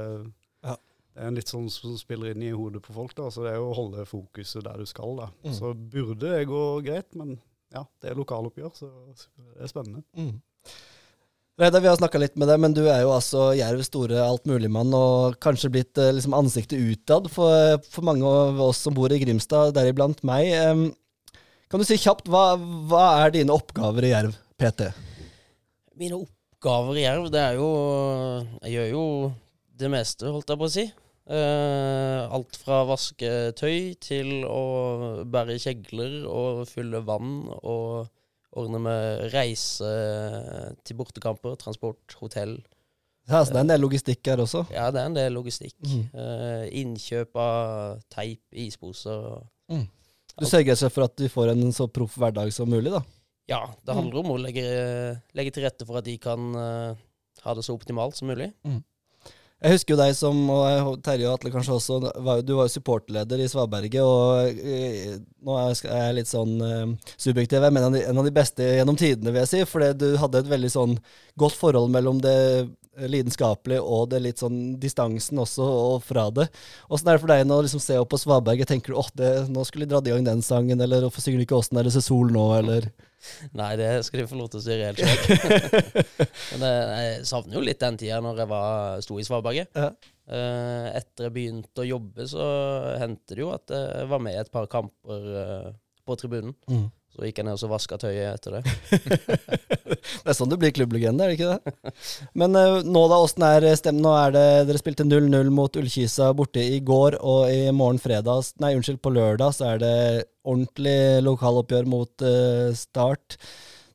ja. 0.68 0.76
det 0.78 1.24
er 1.24 1.32
en 1.32 1.40
litt 1.40 1.50
sånn 1.50 1.70
som 1.74 1.98
spiller 1.98 2.36
inn 2.36 2.46
i 2.46 2.54
hodet 2.54 2.84
på 2.86 2.94
folk. 2.94 3.16
da, 3.18 3.32
Så 3.34 3.48
det 3.48 3.56
er 3.56 3.58
jo 3.58 3.72
å 3.72 3.78
holde 3.78 4.06
fokuset 4.10 4.66
der 4.68 4.78
du 4.78 4.86
skal. 4.90 5.18
da. 5.24 5.32
Mm. 5.42 5.58
Så 5.58 5.74
burde 5.74 6.22
det 6.22 6.50
gå 6.54 6.64
greit, 6.86 7.10
men 7.18 7.40
ja, 7.74 7.86
det 8.04 8.12
er 8.12 8.20
lokaloppgjør, 8.20 8.74
så 8.78 8.94
det 9.10 9.64
er 9.64 9.72
spennende. 9.72 10.06
Mm. 10.14 10.34
Reidar, 11.62 11.82
vi 11.84 11.90
har 11.92 11.98
snakka 12.00 12.18
litt 12.18 12.40
med 12.42 12.50
deg, 12.50 12.58
men 12.58 12.74
du 12.74 12.88
er 12.90 13.04
jo 13.04 13.12
altså 13.14 13.52
Jervs 13.54 13.92
store 13.92 14.18
altmuligmann, 14.26 14.90
og 14.98 15.36
kanskje 15.46 15.70
blitt 15.70 16.00
eh, 16.02 16.10
liksom 16.18 16.34
ansiktet 16.34 16.82
utad 16.82 17.28
for, 17.30 17.76
for, 17.86 18.02
mange 18.08 18.26
av 18.26 18.58
oss 18.66 18.80
som 18.82 18.96
bor 18.98 19.14
i 19.14 19.20
Grimstad, 19.22 19.76
deriblant 19.76 20.24
meg. 20.26 20.50
kan 21.70 21.84
du 21.84 21.86
si 21.86 22.00
kjapt, 22.02 22.32
hva, 22.34 22.56
hva 22.90 23.04
er 23.22 23.36
dine 23.36 23.54
oppgaver 23.54 24.08
i 24.08 24.10
Jerv 24.10 24.40
PT? 24.58 24.88
Mine 26.02 26.18
oppgaver 26.18 26.98
i 26.98 27.04
Jerv, 27.06 27.28
det 27.30 27.44
er 27.44 27.60
jo 27.60 27.70
Jeg 28.64 28.74
gjør 28.74 28.90
jo 28.96 29.06
det 29.84 29.92
meste, 29.94 30.32
holdt 30.34 30.50
jeg 30.50 30.62
på 30.64 30.70
å 30.72 30.74
si. 30.80 30.88
Uh, 31.30 32.26
alt 32.34 32.58
fra 32.58 32.82
vaske 32.90 33.30
tøy 33.54 33.94
til 34.02 34.42
å 34.50 35.22
bære 35.30 35.62
kjegler 35.62 36.24
og 36.26 36.66
fylle 36.74 37.06
vann 37.06 37.46
og 37.62 38.10
ordner 38.58 38.82
med 38.84 39.32
reise 39.34 39.90
til 40.84 40.98
bortekamper, 41.00 41.56
transport, 41.60 42.18
hotell. 42.20 42.58
Ja, 43.30 43.44
så 43.46 43.54
det 43.54 43.60
er 43.62 43.66
en 43.66 43.72
del 43.72 43.84
logistikk 43.84 44.28
her 44.28 44.42
også. 44.44 44.66
Ja, 44.74 44.90
det 44.92 45.02
er 45.02 45.10
en 45.10 45.16
del 45.16 45.34
logistikk. 45.38 45.78
Mm. 45.86 46.04
Uh, 46.16 46.66
innkjøp 46.82 47.38
av 47.40 48.02
teip, 48.12 48.44
isposer. 48.52 49.42
Mm. 49.72 49.86
Du 50.42 50.48
sørger 50.50 50.80
seg 50.80 50.92
for 50.94 51.06
at 51.06 51.16
de 51.20 51.30
får 51.32 51.54
en 51.54 51.76
så 51.76 51.88
proff 51.92 52.18
hverdag 52.20 52.52
som 52.56 52.70
mulig, 52.72 52.92
da. 52.94 53.04
Ja, 53.52 53.66
det 53.86 53.96
handler 53.96 54.22
om 54.22 54.34
å 54.34 54.40
legge, 54.40 54.64
legge 55.38 55.54
til 55.54 55.66
rette 55.68 55.88
for 55.88 56.00
at 56.00 56.08
de 56.08 56.16
kan 56.22 56.52
uh, 56.56 57.00
ha 57.46 57.56
det 57.58 57.66
så 57.68 57.76
optimalt 57.78 58.18
som 58.18 58.32
mulig. 58.32 58.52
Jeg 59.62 59.76
husker 59.76 59.94
jo 59.94 60.00
deg 60.00 60.16
som, 60.18 60.38
og 60.50 60.96
Terje 61.06 61.28
og 61.30 61.36
Atle 61.36 61.52
kanskje 61.54 61.76
også, 61.76 61.98
du 62.42 62.54
var 62.58 62.66
jo 62.66 62.72
supportleder 62.74 63.44
i 63.44 63.50
Svaberget, 63.52 64.02
og 64.02 64.58
eh, 64.58 65.20
nå 65.46 65.58
er 65.60 65.76
jeg- 65.76 66.16
litt 66.18 66.32
sånn 66.32 66.56
eh, 66.66 67.14
subjektiv, 67.14 67.68
men 67.70 67.94
en 67.94 68.18
av, 68.18 68.26
de, 68.26 68.34
beste 68.34 68.66
gjennom 68.66 68.98
tidene, 68.98 69.30
vil 69.30 69.44
jeg 69.44 69.52
si, 69.52 69.62
fordi 69.70 69.92
du 70.02 70.08
hadde 70.18 70.42
et 70.42 70.50
veldig 70.50 70.72
sånn 70.74 70.96
godt 71.38 71.54
forhold 71.60 71.94
mellom 71.94 72.24
det 72.26 72.72
lidenskapelige 72.98 73.86
og 73.86 74.10
det 74.10 74.24
litt 74.26 74.42
sånn 74.42 74.80
distansen 74.82 75.38
også, 75.40 75.62
og 75.62 76.02
fra 76.04 76.26
det. 76.34 76.50
Åssen 76.90 77.08
er 77.08 77.16
det 77.20 77.22
for 77.22 77.32
deg 77.32 77.46
nå 77.46 77.62
å 77.62 77.64
liksom 77.68 77.86
se 77.86 78.02
opp 78.02 78.10
på 78.16 78.20
Svaberget, 78.20 78.68
tenker 78.74 78.96
du 78.96 78.98
åh, 78.98 79.14
nå 79.48 79.64
skulle 79.70 79.86
de 79.86 79.94
dratt 79.94 80.10
i 80.10 80.16
gang 80.16 80.26
den 80.26 80.42
sangen, 80.42 80.82
eller 80.82 81.06
hvorfor 81.06 81.22
synger 81.22 81.38
de 81.38 81.46
ikke 81.46 81.62
Åssen 81.62 81.78
er 81.78 81.86
det 81.86 81.94
så 81.94 82.02
sol 82.02 82.34
nå, 82.34 82.50
eller 82.58 82.90
Nei, 83.58 83.74
det 83.80 83.90
skal 84.08 84.24
de 84.24 84.30
få 84.30 84.40
lov 84.40 84.50
til 84.52 84.62
å 84.62 84.64
si 84.66 84.78
helt 84.82 85.02
sjøl. 85.02 85.52
Men 86.54 86.66
eh, 86.68 86.96
jeg 87.06 87.28
savner 87.30 87.58
jo 87.58 87.64
litt 87.66 87.82
den 87.84 88.00
tida 88.02 88.22
når 88.24 88.44
jeg 88.44 88.52
var, 88.52 89.04
sto 89.06 89.20
i 89.22 89.26
Svaberget. 89.28 89.72
Ja. 89.78 89.92
Eh, 90.32 90.88
etter 91.02 91.28
jeg 91.28 91.36
begynte 91.36 91.84
å 91.84 91.88
jobbe, 91.88 92.28
så 92.30 92.44
hendte 93.02 93.36
det 93.36 93.44
jo 93.44 93.52
at 93.54 93.74
jeg 93.74 94.10
var 94.12 94.22
med 94.24 94.38
i 94.38 94.42
et 94.42 94.52
par 94.54 94.70
kamper 94.72 95.32
eh, 95.44 95.72
på 96.06 96.18
tribunen. 96.20 96.56
Mm. 96.70 96.90
Så 97.12 97.26
gikk 97.28 97.42
jeg 97.42 97.48
ned 97.48 97.58
og 97.58 97.60
så 97.60 97.68
vaska 97.68 97.98
tøyet 98.00 98.38
etter 98.38 98.58
det. 98.58 98.62
Det 100.22 100.32
er 100.32 100.36
sånn 100.38 100.50
du 100.50 100.56
blir 100.58 100.72
klubblegende, 100.74 101.26
er 101.26 101.32
det 101.32 101.38
ikke 101.38 101.58
det? 101.58 101.94
Men 102.38 102.56
uh, 102.56 102.80
nå 102.88 103.02
da, 103.12 103.20
åssen 103.20 103.44
er 103.46 103.66
stemmen? 103.78 104.04
Nå 104.06 104.14
er 104.16 104.34
det, 104.34 104.46
dere 104.70 104.80
spilte 104.80 105.06
0-0 105.06 105.52
mot 105.54 105.76
Ullkisa 105.78 106.32
borte 106.38 106.64
i 106.64 106.80
går, 106.86 107.20
og 107.20 107.52
i 107.52 107.68
morgen 107.76 108.00
fredag, 108.02 108.48
nei 108.64 108.72
unnskyld, 108.78 109.02
på 109.04 109.14
lørdag 109.14 109.58
så 109.58 109.74
er 109.74 109.84
det 109.84 109.94
ordentlig 110.48 111.22
lokaloppgjør 111.28 111.92
mot 111.92 112.26
uh, 112.26 112.72
Start. 112.78 113.38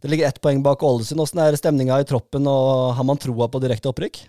Det 0.03 0.13
ligger 0.13 0.29
ett 0.29 0.41
poeng 0.45 0.61
bak 0.63 0.85
Ålesund. 0.85 1.23
Åssen 1.25 1.41
er 1.43 1.57
stemninga 1.59 1.99
i 2.03 2.07
troppen, 2.09 2.47
og 2.47 2.95
har 2.99 3.07
man 3.09 3.19
troa 3.19 3.49
på 3.51 3.63
direkte 3.65 3.91
opprykk? 3.91 4.21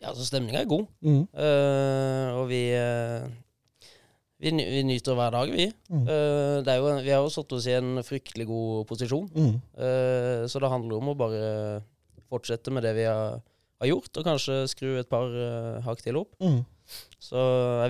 Ja, 0.00 0.12
så 0.16 0.24
stemninga 0.24 0.62
er 0.62 0.68
god. 0.68 0.86
Mm. 1.04 1.24
Uh, 1.34 2.28
og 2.40 2.46
vi, 2.52 2.60
eh, 2.76 3.24
vi 4.40 4.50
Vi 4.56 4.82
nyter 4.88 5.16
hver 5.18 5.34
dag, 5.34 5.52
vi. 5.52 5.68
Mm. 5.92 6.04
Eh, 6.08 6.56
det 6.64 6.72
er 6.72 6.80
jo, 6.80 6.90
vi 7.04 7.12
har 7.12 7.22
jo 7.22 7.32
satt 7.32 7.52
oss 7.52 7.66
i 7.68 7.76
en 7.76 8.00
fryktelig 8.06 8.46
god 8.48 8.86
posisjon. 8.88 9.28
Mm. 9.36 9.54
Eh, 9.76 10.42
så 10.48 10.62
det 10.62 10.72
handler 10.72 10.96
om 10.96 11.12
å 11.12 11.18
bare 11.18 11.42
fortsette 12.30 12.72
med 12.72 12.86
det 12.86 12.94
vi 12.96 13.04
har, 13.04 13.40
har 13.82 13.90
gjort, 13.90 14.12
og 14.16 14.26
kanskje 14.26 14.62
skru 14.70 14.94
et 15.00 15.10
par 15.10 15.26
uh, 15.26 15.80
hakk 15.82 16.00
til 16.04 16.20
opp. 16.20 16.36
Mm. 16.38 16.62
Så 17.20 17.40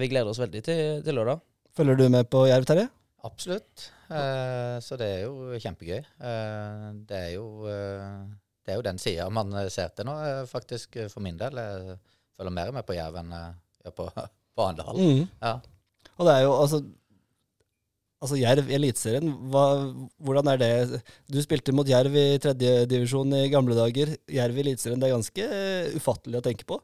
vi 0.00 0.08
gleder 0.12 0.32
oss 0.32 0.40
veldig 0.40 0.62
til, 0.64 1.02
til 1.04 1.18
lørdag. 1.18 1.42
Følger 1.76 2.00
du 2.00 2.06
med 2.12 2.28
på 2.32 2.46
Jerv, 2.48 2.66
Terje? 2.68 2.88
Absolutt. 3.28 3.90
Eh, 4.08 4.76
så 4.80 4.96
det 4.98 5.08
er 5.12 5.26
jo 5.26 5.58
kjempegøy. 5.60 6.00
Eh, 6.00 6.86
det, 7.06 7.18
er 7.18 7.34
jo, 7.34 7.68
det 7.68 8.72
er 8.72 8.80
jo 8.80 8.86
den 8.86 9.00
sida 9.00 9.28
man 9.32 9.52
ser 9.70 9.92
til 9.92 10.08
nå, 10.08 10.16
faktisk 10.50 10.98
for 11.12 11.22
min 11.24 11.38
del. 11.40 11.60
Jeg 11.60 11.98
følger 12.34 12.56
mer 12.56 12.72
med 12.78 12.88
på 12.88 12.96
Jerv 12.96 13.20
enn 13.20 13.36
jeg 13.36 13.84
gjør 13.84 13.96
på, 14.00 14.08
på 14.56 14.66
Arendal. 14.66 15.04
Mm. 15.04 15.22
Ja. 15.44 15.54
Og 16.20 16.28
det 16.28 16.36
er 16.36 16.46
jo 16.46 16.56
altså 16.60 16.82
Altså 18.20 18.36
Jerv 18.36 18.66
i 18.68 18.74
Eliteserien, 18.76 19.30
hvordan 19.48 20.50
er 20.52 20.58
det 20.60 20.98
Du 21.32 21.38
spilte 21.40 21.72
mot 21.72 21.88
Jerv 21.88 22.12
i 22.12 22.36
tredjedivisjon 22.36 23.32
i 23.38 23.46
gamle 23.48 23.72
dager. 23.78 24.12
Jerv 24.28 24.58
i 24.58 24.60
Eliteserien, 24.60 25.00
det 25.00 25.08
er 25.08 25.14
ganske 25.14 25.46
ufattelig 25.96 26.36
å 26.36 26.44
tenke 26.44 26.66
på. 26.68 26.76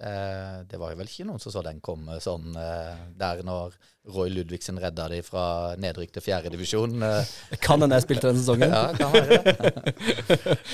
Eh, 0.00 0.60
det 0.64 0.78
var 0.80 0.94
jo 0.94 0.96
vel 0.96 1.08
ikke 1.10 1.26
noen 1.28 1.40
som 1.42 1.52
så 1.52 1.60
den 1.64 1.80
komme 1.84 2.16
sånn 2.24 2.54
eh, 2.56 3.00
der 3.20 3.42
når 3.44 3.74
Roy 4.08 4.30
Ludvigsen 4.32 4.80
redda 4.80 5.10
de 5.12 5.18
fra 5.20 5.74
nedrykk 5.76 6.14
til 6.14 6.24
fjerdedivisjon. 6.24 7.04
Eh, 7.04 7.32
kan 7.66 7.84
hende 7.84 7.98
jeg 7.98 8.06
spilte 8.06 8.30
den 8.30 8.40
sesongen. 8.40 8.72
ja, 8.72 8.88
kan 8.96 9.12
være 9.12 9.42
det. 9.44 10.56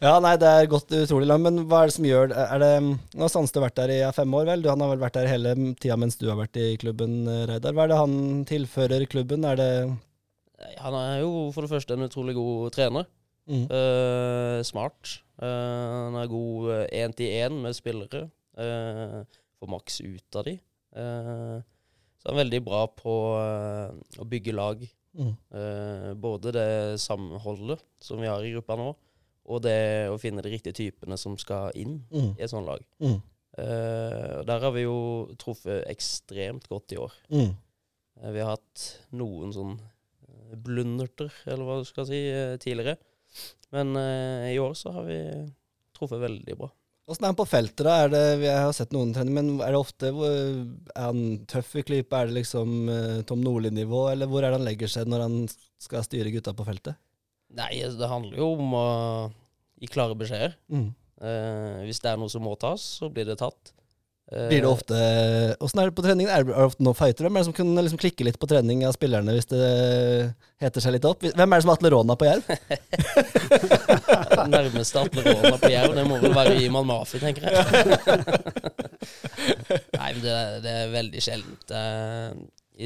Ja, 0.00 0.14
nei, 0.24 0.30
det 0.40 0.48
er 0.48 0.68
gått 0.72 0.88
utrolig 0.96 1.26
langt, 1.28 1.44
men 1.44 1.66
hva 1.68 1.82
er 1.82 1.90
det 1.90 1.92
som 1.92 2.06
gjør 2.08 2.30
det? 2.30 2.44
Er 2.54 2.60
det 2.62 2.68
Nå 2.80 3.20
har 3.20 3.28
Sandstø 3.28 3.60
vært 3.60 3.74
der 3.76 3.90
i 3.92 3.98
fem 4.16 4.32
år, 4.32 4.46
vel? 4.48 4.62
Han 4.64 4.80
har 4.80 4.94
vel 4.94 5.02
vært 5.02 5.18
der 5.18 5.28
hele 5.28 5.52
tida 5.76 5.98
mens 6.00 6.16
du 6.16 6.24
har 6.30 6.38
vært 6.38 6.56
i 6.56 6.70
klubben, 6.80 7.18
Reidar. 7.28 7.74
Hva 7.76 7.84
er 7.84 7.92
det 7.92 7.98
han 8.00 8.14
tilfører 8.48 9.04
klubben? 9.12 9.44
Er 9.44 9.60
det 9.60 9.68
Han 10.80 10.96
er 10.96 11.20
jo 11.20 11.50
for 11.52 11.68
det 11.68 11.72
første 11.74 11.98
en 11.98 12.08
utrolig 12.08 12.32
god 12.38 12.72
trener. 12.78 13.12
mm. 13.44 13.66
Uh, 13.68 14.64
smart. 14.64 15.18
Uh, 15.36 16.08
han 16.08 16.16
er 16.22 16.32
god 16.32 16.72
én-til-én 16.88 17.60
med 17.60 17.76
spillere. 17.76 18.30
Uh, 18.58 19.22
får 19.60 19.68
maks 19.70 20.00
ut 20.00 20.36
av 20.40 20.44
de. 20.48 20.54
Eh, 20.96 21.58
så 22.20 22.26
han 22.30 22.34
er 22.34 22.40
veldig 22.44 22.60
bra 22.64 22.86
på 22.88 23.12
eh, 23.38 24.20
å 24.20 24.24
bygge 24.26 24.54
lag. 24.56 24.80
Mm. 25.14 25.34
Eh, 25.52 26.06
både 26.16 26.52
det 26.56 26.64
samholdet 27.02 27.82
som 28.00 28.20
vi 28.22 28.26
har 28.30 28.42
i 28.42 28.52
gruppa 28.54 28.76
nå, 28.80 28.88
og 29.50 29.62
det 29.64 30.08
å 30.10 30.16
finne 30.22 30.42
de 30.42 30.52
riktige 30.54 30.76
typene 30.80 31.18
som 31.20 31.36
skal 31.38 31.70
inn 31.76 31.98
Mm. 32.10 32.32
i 32.38 32.42
et 32.42 32.50
sånt 32.50 32.66
lag. 32.66 32.80
Mm. 33.04 33.20
Eh, 33.58 34.42
der 34.48 34.60
har 34.64 34.72
vi 34.72 34.86
jo 34.86 35.28
truffet 35.38 35.84
ekstremt 35.90 36.68
godt 36.70 36.92
i 36.96 37.00
år. 37.04 37.12
Mm. 37.30 37.52
Eh, 38.22 38.30
Vi 38.32 38.40
har 38.40 38.56
hatt 38.56 38.86
noen 39.12 39.52
sånn 39.52 39.76
eh, 40.28 40.56
blunderter, 40.56 41.30
eller 41.46 41.64
hva 41.68 41.78
du 41.80 41.84
skal 41.84 42.06
si, 42.06 42.24
eh, 42.30 42.56
tidligere. 42.56 42.96
Men 43.72 43.94
eh, 43.96 44.54
i 44.54 44.58
år 44.58 44.72
så 44.74 44.90
har 44.96 45.04
vi 45.04 45.20
truffet 45.94 46.20
veldig 46.20 46.56
bra. 46.58 46.70
Åssen 47.10 47.26
er 47.26 47.32
han 47.32 47.38
på 47.38 47.48
feltet, 47.48 47.82
da? 47.82 48.06
Det, 48.06 48.22
jeg 48.44 48.54
har 48.54 48.74
sett 48.76 48.92
noen 48.94 49.10
trene, 49.14 49.32
men 49.34 49.56
er 49.64 49.74
det 49.74 49.80
ofte 49.80 50.12
Er 50.12 51.08
han 51.08 51.40
tøff 51.50 51.72
i 51.80 51.82
klypa? 51.82 52.20
Er 52.20 52.30
det 52.30 52.36
liksom 52.36 52.74
uh, 52.86 53.22
Tom 53.26 53.42
Nordli-nivå, 53.42 54.04
eller 54.12 54.30
hvor 54.30 54.44
er 54.44 54.52
det 54.52 54.60
han 54.60 54.68
legger 54.68 54.92
seg 54.92 55.10
når 55.10 55.24
han 55.26 55.36
skal 55.82 56.06
styre 56.06 56.30
gutta 56.30 56.54
på 56.54 56.66
feltet? 56.68 57.00
Nei, 57.58 57.72
altså, 57.82 57.98
det 57.98 58.12
handler 58.12 58.38
jo 58.38 58.52
om 58.54 58.76
å 58.78 58.86
gi 59.82 59.90
klare 59.90 60.14
beskjeder. 60.18 60.54
Mm. 60.70 60.86
Uh, 61.20 61.82
hvis 61.88 61.98
det 62.04 62.12
er 62.12 62.20
noe 62.20 62.30
som 62.30 62.46
må 62.46 62.54
tas, 62.60 62.84
så 63.00 63.10
blir 63.10 63.26
det 63.26 63.40
tatt. 63.42 63.74
Blir 64.30 64.60
det 64.62 64.68
ofte 64.70 64.94
Åssen 65.58 65.80
er 65.82 65.88
det 65.90 65.94
på 65.98 66.04
trening? 66.06 66.28
Er 66.30 66.44
det, 66.46 66.54
ofte 66.54 66.84
noen 66.86 66.94
fightere? 66.94 67.26
Hvem 67.26 67.36
er 67.36 67.42
det 67.42 67.48
som 67.48 67.54
kunne 67.56 67.82
liksom 67.82 67.98
klikke 67.98 68.26
litt 68.28 68.36
på 68.38 68.46
trening 68.50 68.84
av 68.86 68.92
spillerne 68.94 69.34
hvis 69.34 69.48
det 69.50 69.62
heter 70.62 70.84
seg 70.84 70.94
litt 70.94 71.08
opp? 71.08 71.24
Hvem 71.26 71.50
er 71.50 71.58
det 71.58 71.64
som 71.66 71.72
Atle 71.74 71.90
Råna 71.90 72.14
på 72.20 72.28
Jerv? 72.28 72.44
Nærmeste 74.54 75.02
Atle 75.02 75.24
Råna 75.26 75.56
på 75.58 75.70
Jerv, 75.72 75.96
det 75.98 76.04
må 76.06 76.20
vel 76.22 76.36
være 76.36 76.54
Iman 76.62 76.86
Mafi, 76.86 77.18
tenker 77.22 77.48
jeg. 77.48 77.56
Nei, 79.98 80.08
men 80.14 80.22
det, 80.24 80.36
det 80.64 80.74
er 80.84 80.92
veldig 80.94 81.22
sjeldent. 81.24 81.74
Eh, 81.74 82.30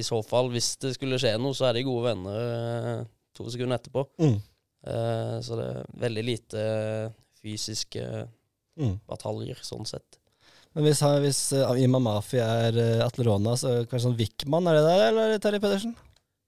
I 0.00 0.04
så 0.06 0.20
fall, 0.26 0.48
hvis 0.54 0.72
det 0.82 0.94
skulle 0.96 1.20
skje 1.20 1.34
noe, 1.40 1.56
så 1.56 1.68
er 1.68 1.76
de 1.78 1.84
gode 1.86 2.08
venner 2.08 2.40
eh, 2.40 3.04
to 3.36 3.48
sekunder 3.52 3.76
etterpå. 3.80 4.06
Mm. 4.22 4.36
Eh, 4.88 5.36
så 5.44 5.60
det 5.60 5.68
er 5.74 5.92
veldig 6.08 6.26
lite 6.32 6.64
fysiske 7.42 8.08
Mm. 8.74 8.96
bataljer, 9.06 9.54
sånn 9.62 9.86
sett. 9.86 10.16
Men 10.74 10.84
hvis, 10.88 11.00
han- 11.06 11.20
hvis 11.22 11.40
uh, 11.54 11.74
Imam 11.78 12.02
Mafi 12.02 12.40
er 12.42 12.74
uh, 12.74 13.04
Atle 13.06 13.24
Rona, 13.28 13.52
så 13.60 13.84
kanskje 13.86 14.08
sånn 14.08 14.16
Wickman, 14.18 14.66
er 14.70 14.74
det 14.80 14.84
der, 14.88 15.04
eller 15.12 15.38
Terje 15.42 15.60
Pedersen? 15.62 15.94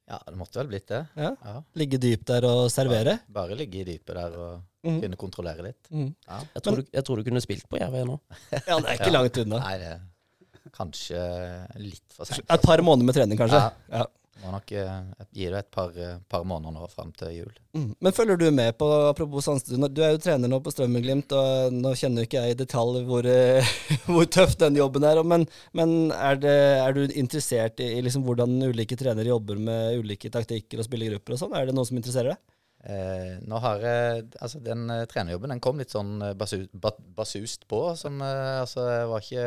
Ja, 0.06 0.18
det 0.26 0.37
måtte 0.38 0.59
vel 0.61 0.68
blitt 0.71 0.87
det. 0.90 1.00
Ja. 1.18 1.33
Ja. 1.42 1.61
Ligge 1.78 1.99
dypt 2.02 2.26
der 2.30 2.45
og 2.47 2.68
servere? 2.71 3.16
Bare, 3.26 3.49
bare 3.49 3.56
ligge 3.59 3.80
i 3.83 3.87
dypet 3.92 4.14
der 4.18 4.37
og 4.38 4.64
Mm. 4.87 5.00
kunne 5.02 5.16
kontrollere 5.18 5.64
litt. 5.66 5.88
Mm. 5.90 6.12
Ja. 6.28 6.37
Jeg 6.54 6.62
tror, 6.62 6.76
du, 6.78 6.90
jeg 6.95 7.02
tror 7.09 7.18
du 7.18 7.25
kunne 7.26 7.40
spilt 7.42 7.64
på 7.68 7.78
Jerv 7.80 7.97
nå. 8.06 8.21
Ja, 8.52 8.76
det 8.78 8.87
er 8.87 8.92
ikke 9.00 9.09
Ja. 9.11 9.14
langt 9.16 9.38
unna. 9.42 9.59
Nei, 9.64 9.78
det 9.83 9.88
er 9.97 10.71
kanskje 10.76 11.23
litt 11.83 12.14
for 12.14 12.25
seint. 12.28 12.47
Et 12.54 12.62
par 12.62 12.78
måneder 12.87 13.09
med 13.09 13.16
trening, 13.18 13.38
kanskje. 13.40 13.64
Ja. 13.90 14.04
Må 14.43 14.52
nok 14.52 14.73
eh, 14.76 14.97
gi 15.33 15.47
det 15.49 15.61
et 15.62 15.69
par, 15.73 15.95
eh, 15.97 16.19
par 16.28 16.45
måneder 16.49 16.75
nå 16.75 16.88
fram 16.93 17.12
til 17.16 17.33
jul. 17.33 17.52
Mm. 17.76 17.88
Men 18.05 18.14
følger 18.16 18.40
du 18.40 18.47
med 18.55 18.76
på, 18.78 18.88
apropos 19.09 19.47
Sandstuen, 19.47 19.87
du 19.93 20.02
er 20.05 20.12
jo 20.14 20.21
trener 20.23 20.50
nå 20.52 20.59
på 20.64 20.73
Strømmenglimt, 20.75 21.33
og 21.37 21.76
nå 21.76 21.95
kjenner 21.97 22.23
jo 22.23 22.28
ikke 22.28 22.43
jeg 22.45 22.57
i 22.57 22.59
detalj 22.61 23.00
hvor, 23.09 23.28
eh, 23.31 23.71
hvor 24.11 24.28
tøff 24.28 24.59
den 24.61 24.76
jobben 24.81 25.07
er, 25.09 25.23
men, 25.25 25.47
men 25.76 25.97
er, 26.16 26.43
det, 26.43 26.59
er 26.83 26.97
du 26.97 27.07
interessert 27.09 27.81
i, 27.81 27.95
i 27.97 28.05
liksom 28.05 28.26
hvordan 28.26 28.59
ulike 28.69 28.99
trenere 29.00 29.33
jobber 29.33 29.62
med 29.71 30.02
ulike 30.05 30.33
taktikker 30.33 30.83
og 30.83 30.88
spillergrupper 30.88 31.37
og 31.37 31.43
sånn? 31.45 31.57
Er 31.57 31.69
det 31.71 31.76
noe 31.76 31.88
som 31.88 31.97
interesserer 31.97 32.35
deg? 32.35 32.45
Eh, 32.87 33.38
nå 33.43 33.59
har 33.64 33.83
jeg 33.83 34.26
Altså, 34.38 34.61
den 34.62 34.87
eh, 34.95 35.07
trenerjobben 35.11 35.50
den 35.50 35.62
kom 35.64 35.81
litt 35.81 35.90
sånn 35.90 36.21
eh, 36.23 36.37
basu, 36.38 36.69
ba, 36.71 36.93
basust 37.19 37.66
på, 37.71 37.81
som 37.99 38.21
eh, 38.23 38.61
altså 38.61 38.85
jeg 38.87 39.09
var 39.11 39.25
ikke 39.25 39.47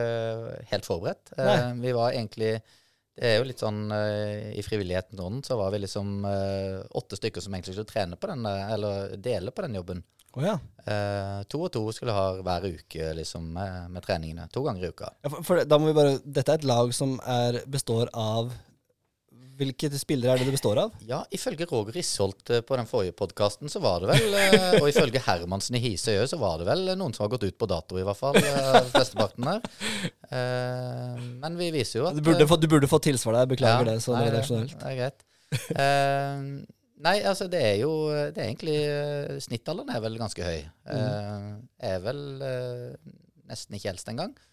helt 0.74 0.90
forberedt. 0.90 1.32
Eh, 1.40 1.70
vi 1.80 1.96
var 1.96 2.12
egentlig 2.12 2.58
Det 3.20 3.28
er 3.28 3.42
jo 3.42 3.48
litt 3.50 3.60
sånn 3.60 3.90
eh, 3.92 4.54
I 4.56 4.64
frivilligheten 4.64 5.20
sånn, 5.20 5.42
så 5.44 5.58
var 5.60 5.74
vi 5.74 5.82
liksom 5.84 6.24
eh, 6.30 6.78
åtte 6.96 7.20
stykker 7.20 7.44
som 7.44 7.56
egentlig 7.56 7.76
skulle 7.76 7.90
trene 7.90 8.20
på 8.20 8.30
den, 8.32 8.46
eh, 8.48 8.72
eller 8.76 9.18
dele 9.20 9.52
på 9.52 9.66
den 9.66 9.76
jobben. 9.76 10.04
Å 10.38 10.46
ja. 10.46 10.56
Eh, 10.86 11.42
to 11.50 11.64
og 11.66 11.72
to 11.74 11.82
skulle 11.96 12.14
ha 12.16 12.28
hver 12.46 12.68
uke 12.70 13.12
liksom 13.18 13.50
med, 13.58 13.90
med 13.92 14.06
treningene. 14.06 14.48
To 14.54 14.64
ganger 14.64 14.86
i 14.86 14.92
uka. 14.94 15.12
ja 15.26 15.34
for, 15.34 15.44
for 15.44 15.66
da 15.66 15.80
må 15.82 15.90
vi 15.90 15.98
bare 15.98 16.18
Dette 16.24 16.54
er 16.54 16.62
et 16.62 16.70
lag 16.70 16.94
som 16.96 17.18
er, 17.26 17.60
består 17.68 18.12
av 18.14 18.54
Hvilke 19.60 19.90
spillere 20.00 20.34
er 20.34 20.40
det 20.40 20.46
det 20.48 20.54
består 20.56 20.80
av? 20.80 20.94
Ja, 21.04 21.18
ifølge 21.36 21.66
Roger 21.68 21.96
Risholt 21.98 22.50
eh, 22.56 22.62
på 22.64 22.78
den 22.80 22.88
forrige 22.88 23.16
podkasten, 23.20 23.68
så 23.72 23.82
var 23.84 24.00
det 24.06 24.10
vel 24.14 24.38
eh, 24.40 24.78
Og 24.80 24.88
ifølge 24.88 25.20
Hermansen 25.26 25.76
i 25.76 25.82
Hisøy 25.84 26.24
så 26.32 26.40
var 26.40 26.62
det 26.62 26.68
vel 26.70 26.86
noen 26.96 27.14
som 27.16 27.26
har 27.26 27.34
gått 27.34 27.44
ut 27.50 27.58
på 27.60 27.68
dato, 27.68 28.00
i 28.00 28.06
hvert 28.08 28.20
fall. 28.20 28.40
eh, 28.40 28.80
Flesteparten 28.94 29.50
der. 29.50 29.62
Eh, 30.32 31.22
Men 31.44 31.60
vi 31.60 31.72
viser 31.76 32.00
jo 32.02 32.10
at 32.10 32.16
Du 32.18 32.24
burde, 32.24 32.48
få, 32.48 32.56
du 32.62 32.68
burde 32.72 32.88
fått 32.92 33.08
tilsvar 33.10 33.42
der, 33.42 33.50
beklager 33.52 33.84
Ja, 33.84 33.92
det 33.96 34.04
sånn 34.06 34.20
nei, 34.20 34.28
redaksjonelt. 34.32 34.76
Det 34.80 34.92
er 34.94 35.00
greit. 35.04 35.26
Eh, 35.76 36.44
nei, 37.10 37.16
altså 37.26 37.48
det 37.50 37.62
er 37.66 37.80
jo 37.82 37.94
Det 38.30 38.38
er 38.38 38.52
egentlig 38.52 38.78
eh, 38.86 39.40
Snittalderen 39.44 39.90
er 39.96 40.04
vel 40.06 40.20
ganske 40.22 40.46
høy. 40.46 40.60
Eh, 40.94 41.50
er 41.92 42.04
vel 42.06 42.22
eh, 42.46 42.94
nesten 43.50 43.76
ikke 43.80 43.92
eldst 43.96 44.12
engang. 44.12 44.36
Uh, 44.38 44.46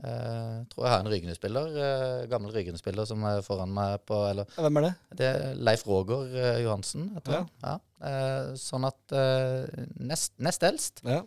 tror 0.00 0.84
jeg 0.86 0.92
har 0.94 1.02
en 1.04 1.10
Rygne-spiller. 1.12 1.70
Uh, 1.76 2.26
gammel 2.30 2.52
Rygne-spiller 2.54 3.06
som 3.08 3.22
er 3.28 3.42
foran 3.44 3.72
meg 3.74 3.98
på 4.08 4.16
Eller 4.30 4.48
Hvem 4.56 4.80
er 4.80 4.86
det? 4.88 4.92
det 5.20 5.28
er 5.28 5.54
Leif 5.60 5.84
Roger 5.88 6.30
uh, 6.32 6.58
Johansen, 6.64 7.10
heter 7.18 7.36
Ja. 7.40 7.42
Ja. 7.66 7.74
Eh, 8.00 8.54
sånn 8.56 8.86
at 8.88 9.12
eh, 9.12 9.84
nest, 10.00 10.32
nest 10.40 10.62
eldst. 10.64 11.02
Ja. 11.04 11.18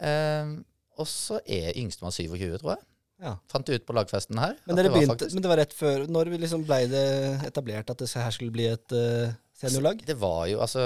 Eh, 0.00 0.54
og 0.96 1.08
så 1.10 1.36
er 1.44 1.74
yngstemann 1.76 2.14
27, 2.16 2.46
tror 2.62 2.70
jeg. 2.78 2.84
Ja. 3.24 3.34
Fant 3.52 3.68
ut 3.68 3.84
på 3.86 3.94
lagfesten 3.96 4.38
her. 4.40 4.54
Men, 4.64 4.76
det 4.78 4.86
var 4.88 4.94
begynte, 4.96 5.12
faktisk- 5.14 5.36
men 5.36 5.44
det 5.44 5.50
var 5.52 5.60
rett 5.60 5.74
før 5.76 6.06
Når 6.10 6.30
vi 6.32 6.38
liksom 6.42 6.64
ble 6.66 6.80
det 6.90 7.04
etablert 7.46 7.92
at 7.92 8.00
det 8.02 8.08
her 8.10 8.32
skulle 8.34 8.52
bli 8.56 8.66
et 8.72 8.92
eh, 8.96 9.34
seniorlag? 9.60 10.00
Det 10.08 10.16
var 10.18 10.46
jo 10.50 10.58
altså 10.64 10.82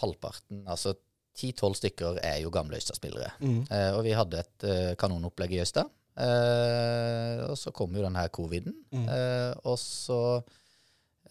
Halvparten, 0.00 0.62
altså 0.68 0.94
10-12 1.36 1.78
stykker, 1.80 2.20
er 2.24 2.40
jo 2.42 2.52
gamle 2.54 2.78
Øystad-spillere. 2.80 3.34
Mm. 3.40 3.62
Eh, 3.70 3.90
og 3.94 4.02
vi 4.06 4.14
hadde 4.16 4.42
et 4.42 4.68
eh, 4.68 4.92
kanonopplegg 5.00 5.56
i 5.56 5.62
Øystad. 5.64 5.90
Eh, 6.16 7.42
og 7.44 7.58
så 7.60 7.72
kom 7.76 7.92
jo 7.96 8.04
den 8.06 8.16
her 8.16 8.30
coviden. 8.32 8.76
Mm. 8.92 9.04
Eh, 9.04 9.52
og 9.68 9.76
så 9.80 10.20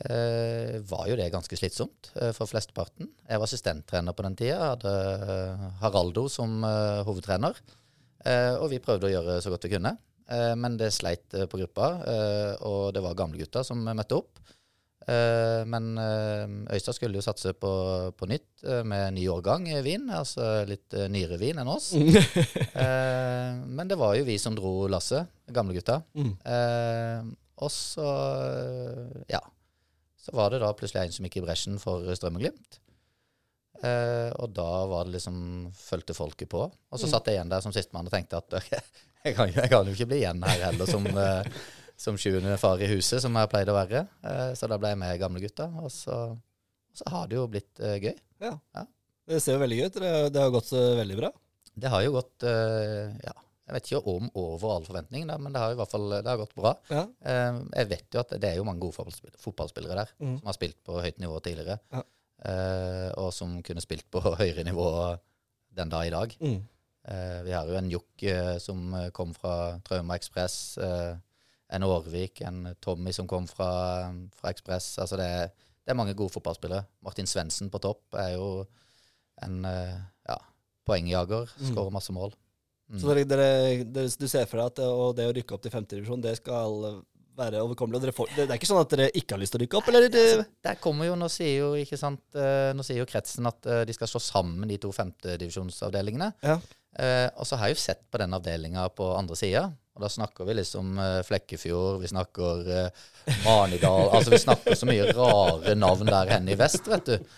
eh, 0.06 0.78
var 0.86 1.08
jo 1.10 1.18
det 1.18 1.32
ganske 1.34 1.58
slitsomt 1.58 2.12
eh, 2.22 2.36
for 2.38 2.50
flesteparten. 2.52 3.10
Jeg 3.26 3.42
var 3.42 3.50
assistenttrener 3.50 4.14
på 4.14 4.28
den 4.28 4.38
tida. 4.38 4.76
Hadde 4.76 4.94
Haraldo 5.82 6.28
som 6.30 6.62
hovedtrener. 7.08 7.58
Eh, 8.26 8.54
og 8.58 8.72
vi 8.74 8.82
prøvde 8.82 9.10
å 9.10 9.14
gjøre 9.14 9.40
så 9.44 9.54
godt 9.54 9.68
vi 9.68 9.76
kunne. 9.76 9.96
Eh, 10.26 10.54
men 10.58 10.78
det 10.80 10.94
sleit 10.96 11.30
på 11.30 11.62
gruppa, 11.62 11.92
eh, 12.10 12.54
og 12.66 12.94
det 12.96 13.04
var 13.06 13.18
gamle 13.18 13.40
gutter 13.42 13.66
som 13.68 13.84
møtte 13.86 14.18
opp. 14.18 14.42
Eh, 15.06 15.62
men 15.70 15.98
eh, 16.02 16.54
Øystad 16.74 16.98
skulle 16.98 17.20
jo 17.20 17.26
satse 17.26 17.54
på, 17.54 17.72
på 18.18 18.30
nytt 18.30 18.64
eh, 18.66 18.82
med 18.88 19.14
ny 19.14 19.28
årgang 19.30 19.68
vin, 19.86 20.08
altså 20.10 20.64
litt 20.66 20.96
nyere 21.14 21.38
vin 21.42 21.62
enn 21.62 21.72
oss. 21.72 21.94
Eh, 22.76 23.52
men 23.72 23.88
det 23.88 23.96
var 23.96 24.16
jo 24.18 24.26
vi 24.28 24.36
som 24.42 24.56
dro 24.58 24.88
lasset, 24.92 25.30
gamle 25.54 25.76
gutta. 25.78 26.02
Mm. 26.18 26.34
Og 27.64 27.72
så, 27.72 28.08
ja, 29.32 29.40
så 30.20 30.34
var 30.36 30.52
det 30.52 30.60
da 30.60 30.74
plutselig 30.76 31.06
en 31.06 31.16
som 31.16 31.28
gikk 31.28 31.38
i 31.40 31.44
bresjen 31.46 31.80
for 31.80 32.04
Strømmeglimt. 32.18 32.80
Og 33.80 34.52
da 34.58 34.68
var 34.92 35.08
det 35.08 35.16
liksom 35.16 35.38
fulgte 35.78 36.18
folket 36.18 36.52
på. 36.52 36.66
Og 36.68 37.02
så 37.02 37.10
satt 37.12 37.32
jeg 37.32 37.40
igjen 37.40 37.54
der 37.54 37.64
som 37.64 37.74
sistemann 37.76 38.12
og 38.12 38.16
tenkte 38.16 38.42
at 38.44 38.60
okay, 38.60 38.84
jeg 39.30 39.38
kan, 39.40 39.54
jeg 39.56 39.72
kan 39.72 39.88
jo 39.88 39.96
ikke 39.96 40.10
bli 40.12 40.22
igjen 40.26 40.44
her 40.44 40.68
heller 40.68 40.92
som, 40.92 41.08
som 41.98 42.18
sjuende 42.20 42.58
far 42.60 42.82
i 42.84 42.90
huset, 42.92 43.22
som 43.24 43.36
jeg 43.40 43.50
pleide 43.52 43.72
å 43.74 43.78
være. 43.78 44.06
Eh, 44.24 44.52
så 44.60 44.68
da 44.72 44.78
ble 44.82 44.92
jeg 44.94 45.00
med 45.02 45.20
gamle 45.22 45.42
gutta, 45.44 45.70
og 45.82 45.92
så, 45.94 46.20
så 46.94 47.08
har 47.14 47.28
det 47.32 47.38
jo 47.40 47.48
blitt 47.52 47.80
gøy. 47.80 48.14
Ja. 48.44 48.54
ja. 48.76 48.86
Det 49.26 49.40
ser 49.42 49.56
jo 49.58 49.64
veldig 49.64 49.78
gøy 49.80 49.88
ut. 49.90 50.00
Det, 50.04 50.14
det 50.36 50.42
har 50.44 50.52
gått 50.54 50.70
veldig 50.76 51.18
bra. 51.18 51.32
Det 51.76 51.90
har 51.92 52.04
jo 52.06 52.12
gått 52.16 52.44
eh, 52.48 53.16
ja, 53.26 53.34
jeg 53.66 53.74
vet 53.76 53.88
ikke 53.90 54.12
om 54.14 54.28
over 54.38 54.76
all 54.76 54.84
forventning, 54.86 55.24
da, 55.28 55.36
men 55.42 55.52
det 55.56 55.60
har 55.64 55.74
i 55.74 55.80
hvert 55.80 55.90
fall 55.92 56.06
det 56.14 56.30
har 56.30 56.38
gått 56.40 56.54
bra. 56.56 56.76
Ja. 56.94 57.02
Eh, 57.26 57.58
jeg 57.82 57.90
vet 57.96 58.14
jo 58.16 58.22
at 58.22 58.36
det 58.40 58.52
er 58.52 58.60
jo 58.60 58.68
mange 58.68 58.84
gode 58.86 59.08
fotballspillere, 59.42 59.96
der 60.04 60.12
Mm. 60.22 60.38
som 60.40 60.52
har 60.52 60.56
spilt 60.60 60.78
på 60.86 61.00
høyt 61.02 61.18
nivå 61.20 61.40
tidligere, 61.44 61.80
Ja. 61.92 62.04
eh, 62.46 63.10
og 63.18 63.34
som 63.34 63.58
kunne 63.66 63.82
spilt 63.84 64.06
på 64.12 64.22
høyere 64.40 64.64
nivå 64.68 64.88
den 65.76 65.90
dag 65.92 66.08
i 66.08 66.14
dag. 66.14 66.38
Mm. 66.40 66.62
Eh, 67.08 67.40
vi 67.46 67.52
har 67.58 67.68
jo 67.70 67.76
en 67.78 67.90
Jokk 67.92 68.24
eh, 68.24 68.56
som 68.64 68.94
eh, 68.94 69.10
kom 69.14 69.34
fra 69.38 69.80
Trauma 69.86 70.16
Ekspress, 70.16 70.78
eh, 70.78 71.16
en 71.74 71.84
Årvik, 71.84 72.42
en 72.46 72.76
Tommy 72.84 73.14
som 73.16 73.28
kom 73.28 73.48
fra, 73.50 73.70
fra 74.38 74.52
Ekspress. 74.54 74.98
Altså 75.02 75.18
det 75.18 75.30
det 75.86 75.94
er 75.94 75.98
mange 76.00 76.16
gode 76.18 76.34
fotballspillere. 76.34 76.82
Martin 77.06 77.28
Svendsen 77.30 77.70
på 77.70 77.78
topp 77.78 78.16
er 78.18 78.32
jo 78.34 78.66
en 79.46 79.60
eh, 79.70 79.98
ja, 80.26 80.38
poengjager, 80.88 81.52
Mm. 81.60 81.68
skårer 81.70 81.94
masse 81.94 82.14
mål. 82.16 82.34
Mm. 82.90 83.00
Så 83.02 83.14
dere, 83.14 83.26
dere, 83.94 84.08
du 84.10 84.28
ser 84.28 84.48
for 84.50 84.58
deg 84.58 84.66
at 84.66 84.80
det, 84.80 84.88
og 84.90 85.12
det 85.18 85.28
å 85.30 85.36
rykke 85.36 85.54
opp 85.54 85.62
til 85.62 85.74
femtedivisjon, 85.74 86.22
det 86.22 86.36
skal 86.40 87.04
være 87.38 87.62
overkommelig? 87.62 88.14
Får, 88.18 88.32
det, 88.34 88.48
er 88.48 88.58
ikke 88.58 88.70
sånn 88.70 88.82
at 88.82 88.96
dere 88.96 89.08
ikke 89.14 89.36
har 89.36 89.42
lyst 89.42 89.54
til 89.54 89.62
å 89.62 89.64
rykke 89.66 89.78
opp, 89.78 89.90
eller? 89.92 90.08
Det, 90.10 90.24
Altså, 90.26 90.48
der 90.70 90.82
kommer 90.82 91.06
jo, 91.06 91.16
Nå 91.20 91.30
sier 91.30 91.54
jo 91.60 91.70
ikke 91.78 91.98
sant, 92.02 92.24
eh, 92.34 92.72
nå 92.74 92.86
sier 92.86 93.04
jo 93.04 93.10
kretsen 93.10 93.46
at 93.50 93.70
eh, 93.70 93.84
de 93.86 93.94
skal 93.94 94.10
slå 94.10 94.24
sammen 94.24 94.70
de 94.72 94.78
to 94.82 94.90
femtedivisjonsavdelingene. 94.96 96.32
Ja. 96.46 96.58
Eh, 97.00 97.28
og 97.36 97.48
så 97.48 97.60
har 97.60 97.70
jeg 97.70 97.78
jo 97.78 97.86
sett 97.86 98.06
på 98.12 98.22
den 98.22 98.36
avdelinga 98.38 98.88
på 98.96 99.10
andre 99.18 99.38
sida. 99.40 99.66
Og 99.96 100.04
da 100.04 100.10
snakker 100.12 100.44
vi 100.44 100.58
liksom 100.58 100.98
eh, 101.00 101.22
Flekkefjord, 101.24 102.02
vi 102.02 102.10
snakker 102.12 102.66
eh, 102.68 103.04
Manidal 103.46 104.10
Altså 104.18 104.34
vi 104.34 104.40
snakker 104.44 104.76
så 104.76 104.90
mye 104.90 105.06
rare 105.16 105.76
navn 105.80 106.10
der 106.10 106.34
henne 106.34 106.52
i 106.52 106.58
vest, 106.60 106.90
vet 106.92 107.14
du. 107.14 107.30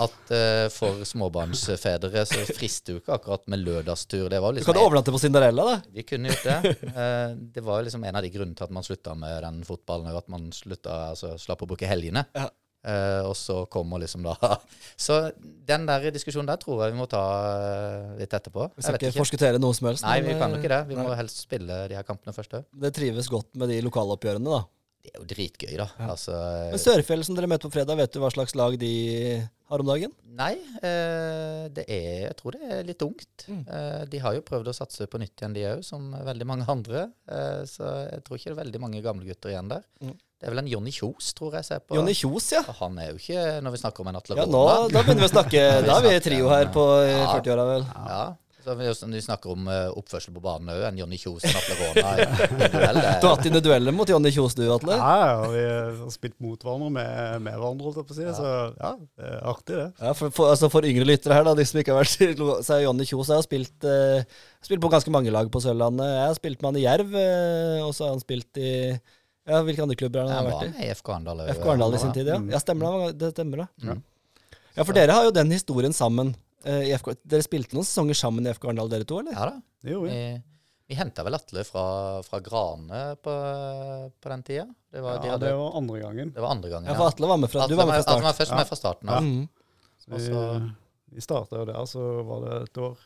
At 0.00 0.32
eh, 0.32 0.64
for 0.72 1.04
småbarnsfedre 1.04 2.24
så 2.28 2.46
frister 2.56 2.96
jo 2.96 3.02
ikke 3.02 3.18
akkurat 3.18 3.44
med 3.52 3.60
lørdagstur. 3.66 4.30
Det 4.32 4.40
var 4.40 4.54
du 4.54 4.62
liksom 4.62 4.72
kan 4.72 4.82
overnatte 4.86 5.12
på 5.12 5.20
Cinderella, 5.20 5.68
da. 5.68 5.76
vi 5.92 6.06
kunne 6.08 6.32
gjort 6.32 6.48
det. 6.48 6.76
Eh, 6.96 7.34
det 7.52 7.60
var 7.60 7.84
liksom 7.84 8.04
en 8.08 8.16
av 8.16 8.24
de 8.24 8.30
grunnene 8.32 8.56
til 8.56 8.64
at 8.64 8.72
man 8.72 8.84
slutta 8.86 9.12
med 9.18 9.42
den 9.44 9.60
fotballen, 9.68 10.08
og 10.08 10.22
at 10.22 10.30
man 10.32 10.48
slutta, 10.56 11.10
altså, 11.12 11.34
slapp 11.40 11.66
å 11.66 11.68
bruke 11.68 11.88
helgene. 11.88 12.24
Ja. 12.32 12.48
Eh, 12.86 13.22
og 13.26 13.34
så 13.34 13.64
kommer 13.66 13.98
liksom 13.98 14.22
da 14.22 14.36
Så 15.06 15.16
den 15.42 15.88
der 15.88 16.04
diskusjonen 16.14 16.46
der 16.46 16.60
tror 16.62 16.84
jeg 16.84 16.94
vi 16.94 17.00
må 17.00 17.08
ta 17.10 17.24
eh, 17.56 18.12
litt 18.20 18.36
etterpå. 18.36 18.68
Vi 18.76 18.84
skal 18.86 19.00
ikke 19.00 19.10
ikke. 19.10 19.18
forskuttere 19.24 19.60
noe 19.62 19.74
som 19.74 19.90
helst. 19.90 20.06
Nei, 20.06 20.20
vi 20.22 20.36
kan 20.38 20.54
jo 20.54 20.60
ikke 20.62 20.70
det. 20.70 20.82
Vi 20.92 20.98
nei. 20.98 21.04
må 21.04 21.18
helst 21.18 21.42
spille 21.42 21.82
de 21.90 21.98
her 21.98 22.06
kampene 22.06 22.34
først 22.36 22.54
òg. 22.60 22.68
Det 22.86 22.94
trives 22.96 23.30
godt 23.32 23.50
med 23.58 23.74
de 23.74 23.82
lokaloppgjørene, 23.84 24.54
da. 24.54 24.62
Det 25.06 25.12
er 25.12 25.20
jo 25.20 25.26
dritgøy, 25.30 25.74
da. 25.78 25.86
Ja. 25.98 26.06
Altså 26.14 26.36
Men 26.72 26.82
Sørfjell, 26.82 27.26
som 27.26 27.36
dere 27.38 27.50
møter 27.50 27.70
på 27.70 27.76
fredag, 27.76 27.98
vet 28.00 28.14
du 28.14 28.22
hva 28.22 28.30
slags 28.34 28.56
lag 28.58 28.74
de 28.80 28.94
har 29.70 29.82
om 29.82 29.90
dagen? 29.90 30.14
Nei, 30.36 30.54
eh, 30.84 31.66
det 31.74 31.84
er 31.90 32.26
Jeg 32.26 32.36
tror 32.40 32.56
det 32.56 32.70
er 32.70 32.86
litt 32.86 33.02
ungt. 33.06 33.46
Mm. 33.46 33.62
Eh, 33.66 34.02
de 34.10 34.22
har 34.22 34.34
jo 34.36 34.44
prøvd 34.46 34.70
å 34.70 34.74
satse 34.76 35.06
på 35.10 35.20
nytt 35.22 35.38
igjen, 35.38 35.54
de 35.56 35.66
òg, 35.70 35.84
som 35.86 36.10
veldig 36.10 36.48
mange 36.48 36.66
andre. 36.70 37.08
Eh, 37.30 37.62
så 37.70 37.90
jeg 38.10 38.24
tror 38.26 38.38
ikke 38.38 38.50
det 38.50 38.56
er 38.56 38.62
veldig 38.64 38.82
mange 38.82 39.02
gamle 39.04 39.28
gutter 39.28 39.54
igjen 39.54 39.70
der. 39.70 39.86
Mm. 40.02 40.16
Det 40.36 40.48
er 40.48 40.52
vel 40.52 40.60
en 40.60 40.68
Jonny 40.68 40.92
Kjos, 40.92 41.30
tror 41.38 41.54
jeg 41.56 41.64
ser 41.64 41.80
på. 41.80 41.96
Jonny 41.96 42.12
Kjos, 42.12 42.50
ja. 42.52 42.60
Og 42.68 42.76
Han 42.82 42.98
er 43.00 43.12
jo 43.14 43.20
ikke 43.20 43.44
Når 43.64 43.72
vi 43.72 43.78
snakker 43.80 44.04
om 44.04 44.10
en 44.12 44.18
Atle 44.20 44.36
Ja, 44.36 44.44
nå, 44.44 44.64
Da 44.92 45.00
begynner 45.00 45.24
vi 45.24 45.30
å 45.30 45.32
snakke. 45.32 45.62
Da 45.88 45.94
er 46.00 46.08
vi 46.10 46.16
i 46.18 46.24
trio 46.26 46.50
her 46.52 46.68
på 46.74 46.84
eh, 47.06 47.14
Ja. 47.22 47.30
40-åra, 47.38 47.64
vel. 47.70 47.86
Ja. 48.10 48.24
Så 48.66 48.74
vi, 48.74 48.82
når 48.90 49.14
vi 49.14 49.20
snakker 49.22 49.52
om 49.54 49.68
eh, 49.70 49.92
oppførsel 49.94 50.34
på 50.34 50.40
banen 50.42 50.72
òg, 50.74 50.80
en 50.88 50.96
Jonny 50.98 51.14
Kjos 51.22 51.44
og 51.46 51.52
en 51.52 51.58
Atle 51.60 51.76
Råna 51.78 52.56
Du 53.22 53.26
har 53.28 53.36
hatt 53.36 53.44
dine 53.46 53.60
dueller 53.62 53.94
mot 53.94 54.10
Jonny 54.10 54.32
Kjos, 54.34 54.56
du, 54.58 54.64
Atle? 54.74 54.96
Ja, 54.98 55.12
ja, 55.22 55.50
vi 55.52 55.60
har 55.70 56.10
spilt 56.10 56.34
mot 56.42 56.58
hverandre 56.66 56.88
med, 56.96 57.44
med 57.46 57.54
hverandre, 57.60 57.86
holdt 57.86 58.00
jeg 58.02 58.08
på 58.08 58.16
å 58.16 58.18
si. 58.18 58.26
Så 58.40 58.50
ja, 58.74 58.90
det 58.98 59.30
er 59.30 59.38
artig, 59.52 59.76
det. 59.78 59.86
Ja, 60.02 60.12
for, 60.18 60.34
for, 60.34 60.50
altså 60.50 60.68
for 60.74 60.88
yngre 60.90 61.06
lyttere 61.06 61.38
her, 61.38 61.46
da, 61.46 61.54
de 61.60 61.66
som 61.70 61.78
ikke 61.78 61.94
har 61.94 62.02
vært 62.02 62.26
i 62.26 62.32
lo- 62.42 62.58
så 62.66 62.74
er 62.80 62.84
Jonny 62.88 63.06
Kjos 63.06 63.30
jeg 63.30 63.38
har 63.38 63.46
spilt, 63.46 63.86
eh, 63.86 64.42
spilt 64.66 64.82
på 64.82 64.90
ganske 64.98 65.14
mange 65.14 65.30
lag 65.38 65.46
på 65.54 65.62
Sørlandet. 65.62 66.10
Jeg 66.18 66.26
har 66.32 66.36
spilt 66.42 66.58
med 66.66 66.72
han 66.72 66.80
i 66.82 66.84
Jerv, 66.88 67.14
eh, 67.22 67.84
og 67.86 67.94
så 67.94 68.08
har 68.08 68.16
han 68.16 68.24
spilt 68.26 68.58
i 68.66 68.72
ja, 69.46 69.60
Hvilke 69.66 69.82
andre 69.86 69.96
klubber 69.98 70.26
har 70.26 70.32
han 70.40 70.48
vært 70.50 70.66
i? 70.68 70.86
i 70.86 70.90
FK 70.94 71.12
Arendal. 71.14 71.44
FK 71.54 71.68
Arendal 71.70 71.94
i 71.94 72.00
sin 72.02 72.12
tid, 72.16 72.26
ja. 72.32 72.36
Mm. 72.42 72.50
Ja, 72.54 72.58
stemmer 72.62 72.96
det. 73.06 73.12
Det 73.20 73.30
stemmer 73.36 73.62
det. 73.64 73.68
Mm. 73.86 74.02
Ja, 74.76 74.84
for 74.84 74.92
dere 74.96 75.14
har 75.16 75.24
jo 75.28 75.30
den 75.36 75.50
historien 75.54 75.94
sammen. 75.96 76.34
eh, 76.66 76.88
i 76.90 76.92
FK. 76.98 77.12
Dere 77.22 77.44
spilte 77.46 77.76
noen 77.78 77.86
sesonger 77.86 78.18
sammen 78.18 78.46
i 78.46 78.50
FK 78.52 78.66
Arendal, 78.68 78.88
dere 78.90 79.06
to, 79.06 79.20
eller? 79.22 79.32
Ja 79.38 79.46
da. 79.52 79.60
Det 79.86 79.92
gjorde 79.94 80.10
vi. 80.10 80.16
Vi, 80.18 80.42
vi 80.90 80.94
henta 80.98 81.22
vel 81.26 81.34
Atle 81.38 81.62
fra, 81.66 81.84
fra 82.26 82.40
Grane 82.42 83.02
på, 83.22 83.34
på 84.22 84.28
den 84.32 84.42
tida. 84.46 84.66
Det 84.92 85.00
var, 85.04 85.20
de 85.22 85.26
Ja, 85.30 85.36
hadde, 85.36 85.46
det 85.46 85.54
var 85.60 85.76
andre 85.78 86.00
gangen. 86.02 86.32
det 86.34 86.42
var 86.42 86.50
andre 86.56 86.70
gangen. 86.72 86.86
Ja, 86.90 86.94
ja 86.94 86.98
for 86.98 87.10
Atle 87.12 87.30
var 87.30 87.38
med 87.42 87.50
fra, 87.52 87.60
du 87.66 87.74
Atle 87.74 87.76
var 87.80 87.86
med 87.92 88.02
fra 88.04 88.16
Atle 88.16 88.26
var 88.26 88.36
først 88.40 88.54
med 88.58 88.66
fra 88.72 88.76
starten 88.80 89.08
av. 89.14 89.22
Mm. 89.22 89.48
Så 90.02 90.10
vi, 90.10 90.72
vi 91.16 91.20
starta 91.24 91.60
jo 91.62 91.64
der, 91.70 91.84
så 91.90 92.02
var 92.26 92.44
det 92.46 92.58
et 92.68 92.78
år 92.90 92.96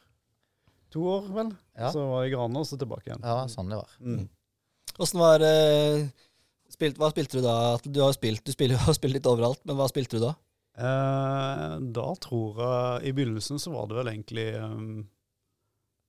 To 0.90 1.04
år, 1.06 1.26
vel. 1.30 1.50
Ja. 1.78 1.92
Så 1.94 2.02
var 2.02 2.24
jeg 2.24 2.32
i 2.32 2.34
Grane, 2.34 2.58
og 2.58 2.66
så 2.66 2.74
tilbake 2.80 3.06
igjen. 3.06 3.20
Ja, 3.22 3.44
sånn 3.46 3.68
det 3.70 3.76
var. 3.78 3.92
Mm. 4.02 4.24
Åssen 4.98 5.20
var 5.22 5.44
eh, 5.46 6.00
spilt, 6.80 7.00
Hva 7.00 7.10
spilte 7.12 7.38
du 7.38 7.44
da? 7.44 7.56
Du 7.84 8.00
har 8.02 8.14
spilt, 8.16 8.44
du 8.46 8.54
spiller, 8.54 8.80
har 8.88 8.96
spilt 8.96 9.18
litt 9.18 9.28
overalt, 9.28 9.62
men 9.68 9.78
hva 9.78 9.88
spilte 9.90 10.18
du 10.18 10.26
da? 10.26 10.34
Eh, 10.80 11.72
da 11.92 12.06
tror 12.22 12.60
jeg 12.62 13.10
I 13.10 13.14
begynnelsen 13.16 13.60
så 13.60 13.72
var 13.74 13.90
det 13.90 13.98
vel 13.98 14.12
egentlig 14.12 14.46
um, 14.62 15.02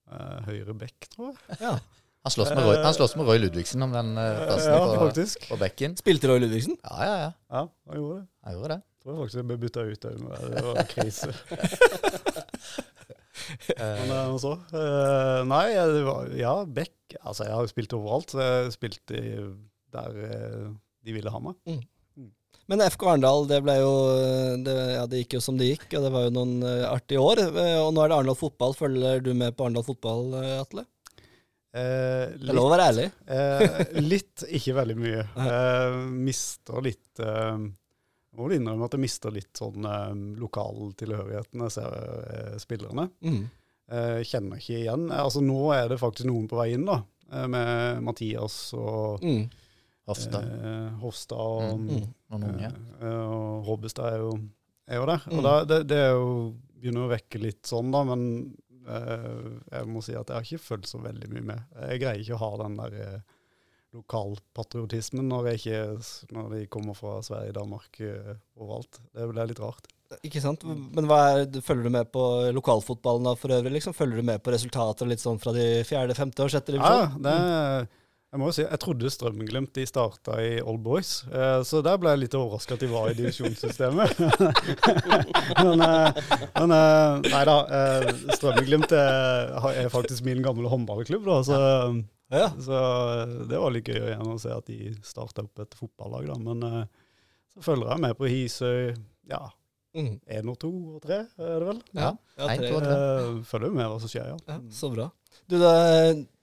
eh, 0.08 0.38
høyre 0.48 0.76
bekk, 0.84 1.10
tror 1.12 1.32
jeg. 1.32 1.58
Ja. 1.60 1.76
Han 2.22 2.30
slåss 2.30 2.52
med 2.54 2.62
Roy, 2.62 2.76
han 2.78 2.94
slåss 2.94 3.16
med 3.18 3.26
Roy 3.26 3.40
Ludvigsen 3.42 3.82
om 3.82 3.90
den 3.90 4.12
uh, 4.14 4.44
plassen 4.44 4.70
ja, 4.70 4.78
på, 4.78 4.92
faktisk. 5.08 5.48
på 5.50 5.58
bekken. 5.58 5.96
Spilte 5.98 6.30
Roy 6.30 6.38
Ludvigsen? 6.44 6.78
Ja, 6.86 6.98
ja, 7.02 7.16
ja. 7.18 7.30
Ja, 7.50 7.64
han 7.90 7.98
gjorde 7.98 8.20
det. 8.20 8.26
Han 8.46 8.56
gjorde 8.56 8.76
det. 8.76 8.80
Jeg 8.82 9.02
Tror 9.02 9.16
faktisk 9.18 9.40
jeg 9.40 9.46
ble 9.48 9.56
bytta 9.58 9.82
ut 9.82 10.04
òg. 10.06 10.20
Det 10.22 10.62
var 10.68 10.78
en 10.78 10.90
krise. 10.92 11.30
Men 13.66 13.78
Eh, 13.82 14.10
eh, 14.10 14.36
så 14.40 14.52
eh, 14.52 15.40
Nei, 15.48 15.66
det 15.74 16.02
var, 16.06 16.30
ja, 16.38 16.54
Beck 16.68 17.16
Altså, 17.20 17.46
jeg 17.46 17.54
har 17.54 17.66
jo 17.66 17.72
spilt 17.72 17.94
overalt. 17.96 18.34
Jeg 18.38 18.74
spilte 18.74 19.18
i, 19.18 19.32
der 19.94 20.20
eh, 20.28 20.68
de 21.04 21.14
ville 21.16 21.30
ha 21.34 21.40
meg. 21.42 21.56
Mm. 21.68 21.80
Men 22.70 22.80
FK 22.86 23.02
Arendal, 23.10 23.46
det 23.50 23.58
Ja, 23.66 25.02
det 25.10 25.24
gikk 25.24 25.34
jo 25.36 25.40
som 25.44 25.56
det 25.58 25.66
gikk, 25.72 25.88
og 25.98 26.04
det 26.06 26.12
var 26.14 26.22
jo 26.28 26.34
noen 26.36 26.62
eh, 26.62 26.84
artige 26.88 27.20
år. 27.20 27.40
Eh, 27.50 27.78
Og 27.82 27.90
nå 27.92 28.04
er 28.04 28.08
det 28.12 28.16
Arendal 28.20 28.38
fotball. 28.38 28.74
Følger 28.78 29.20
du 29.24 29.32
med 29.34 29.56
på 29.58 29.66
Arendal 29.66 29.84
fotball, 29.84 30.30
Atle? 30.62 30.84
Eh, 31.74 32.32
Det 32.38 32.48
er 32.52 32.56
lov 32.56 32.68
å 32.70 32.72
være 32.74 32.88
ærlig. 32.92 33.06
Eh, 33.26 34.00
litt, 34.04 34.44
ikke 34.48 34.74
veldig 34.78 34.96
mye. 35.00 35.22
Eh, 35.52 35.96
mister 36.28 36.82
litt 36.84 37.20
eh, 37.24 37.56
Må 38.32 38.46
vel 38.48 38.58
innrømme 38.60 38.86
at 38.86 38.94
jeg 38.96 39.02
mister 39.04 39.32
litt 39.34 39.50
sånn 39.58 39.84
eh, 39.88 40.12
lokaltilhørigheten 40.40 41.64
jeg 41.66 41.74
ser 41.74 41.96
eh, 41.98 42.54
spillerne. 42.62 43.08
Mm. 43.26 43.42
Eh, 43.92 44.20
kjenner 44.28 44.60
ikke 44.62 44.78
igjen. 44.84 45.08
Altså 45.12 45.42
Nå 45.44 45.58
er 45.76 45.90
det 45.92 45.98
faktisk 46.00 46.28
noen 46.30 46.46
på 46.48 46.60
vei 46.62 46.70
inn, 46.76 46.86
da. 46.88 47.02
med 47.48 48.02
Mathias 48.04 48.72
og 48.76 49.20
Mm. 49.24 49.48
Hofstad. 50.08 50.42
eh, 50.66 50.88
Hofstad 51.02 51.38
og, 51.38 51.78
Mm. 51.78 52.06
Mm. 52.32 52.44
eh, 53.00 53.22
og 53.22 53.64
Hobbestad 53.68 54.12
er 54.14 54.18
jo, 54.24 54.32
er 54.88 54.96
jo 54.98 55.06
der. 55.06 55.22
Mm. 55.28 55.36
Og 55.38 55.44
da, 55.46 55.52
det, 55.64 55.80
det 55.92 55.98
er 56.08 56.10
jo, 56.16 56.32
begynner 56.80 57.06
å 57.06 57.12
vekke 57.12 57.38
litt 57.42 57.62
sånn, 57.70 57.92
da, 57.94 58.00
men 58.08 58.24
eh, 58.88 59.60
jeg 59.78 59.86
må 59.86 60.02
si 60.02 60.16
at 60.18 60.26
jeg 60.26 60.34
har 60.34 60.42
ikke 60.48 60.64
følt 60.64 60.88
så 60.90 60.98
veldig 61.04 61.28
mye 61.30 61.46
med. 61.52 61.62
Jeg 61.88 62.00
greier 62.02 62.20
ikke 62.24 62.34
å 62.40 62.42
ha 62.42 62.50
den 62.64 62.76
der 62.80 62.98
eh, 62.98 63.20
lokalpatriotismen 63.92 65.26
når, 65.28 65.50
ikke, 65.56 65.80
når 66.34 66.52
de 66.56 66.60
kommer 66.72 66.96
fra 66.98 67.18
Sverige, 67.24 67.54
Danmark, 67.56 67.98
eh, 68.00 68.34
overalt. 68.58 69.00
Det 69.14 69.28
blir 69.30 69.50
litt 69.52 69.60
rart. 69.62 69.86
Ikke 70.26 70.42
sant? 70.44 70.64
Men 70.66 71.06
hva 71.08 71.18
er, 71.38 71.46
følger 71.64 71.86
du 71.88 71.92
med 71.94 72.10
på 72.12 72.22
lokalfotballen 72.52 73.24
da 73.30 73.32
for 73.38 73.54
øvrig? 73.54 73.72
liksom? 73.78 73.94
Følger 73.96 74.20
du 74.20 74.26
med 74.28 74.42
på 74.44 74.52
resultater 74.52 75.08
litt 75.08 75.22
sånn 75.22 75.38
fra 75.40 75.54
de 75.56 75.64
fjerde, 75.88 76.16
femte 76.18 76.44
og 76.44 76.50
sjette 76.52 76.74
Ja, 76.76 77.06
det 77.16 77.22
det, 77.24 77.88
jeg 78.32 78.40
må 78.40 78.46
jo 78.48 78.54
si, 78.56 78.62
jeg 78.64 78.80
trodde 78.80 79.10
Strømmen-Glimt 79.12 79.74
de 79.76 79.82
starta 79.84 80.38
i 80.40 80.54
Old 80.64 80.80
Boys, 80.84 81.10
eh, 81.28 81.58
så 81.68 81.82
der 81.84 81.98
ble 82.00 82.14
jeg 82.14 82.22
litt 82.22 82.36
overraska 82.38 82.78
at 82.78 82.80
de 82.80 82.88
var 82.88 83.10
i 83.10 83.16
divisjonssystemet. 83.18 84.14
men 85.62 85.84
eh, 85.84 86.22
men 86.56 86.74
eh, 86.78 87.20
nei 87.28 87.42
da, 87.48 87.56
Strømglimt 87.68 88.34
Strømmen-Glimt 88.38 88.94
er, 88.96 89.54
er 89.84 89.92
faktisk 89.92 90.24
min 90.26 90.40
gamle 90.44 90.70
håndballklubb, 90.72 91.28
da, 91.28 91.38
så, 91.46 91.60
Ja. 92.32 92.48
så 92.64 92.78
eh, 93.22 93.34
det 93.52 93.60
var 93.60 93.74
litt 93.76 93.88
gøy 93.92 94.00
igjen 94.00 94.32
å 94.32 94.38
se 94.40 94.52
at 94.56 94.68
de 94.72 94.94
starta 95.04 95.44
opp 95.44 95.64
et 95.66 95.76
fotballag. 95.76 96.30
da, 96.32 96.38
Men 96.40 96.62
eh, 96.68 96.84
så 97.52 97.66
følger 97.68 97.92
jeg 97.92 98.00
med 98.06 98.16
på 98.20 98.30
Hisøy. 98.32 98.94
Ja, 99.32 99.48
Mm. 99.92 100.14
én 100.24 100.46
og 100.48 100.54
to 100.56 100.70
og 100.96 101.02
tre, 101.04 101.18
er 101.36 101.58
det 101.60 101.66
vel? 101.68 101.80
Ja. 101.92 102.06
Ja, 102.38 102.46
Nei, 102.48 102.54
tre. 102.56 102.68
og 102.72 102.78
tre. 102.80 102.92
Eh, 102.96 103.42
følger 103.44 103.74
med 103.76 103.90
hva 103.92 103.98
som 104.00 104.08
skjer, 104.08 104.30
ja. 104.30 104.38
Ja, 104.48 104.54
så 104.72 104.88
bra. 104.88 105.10
Du, 105.52 105.58
da, 105.60 105.72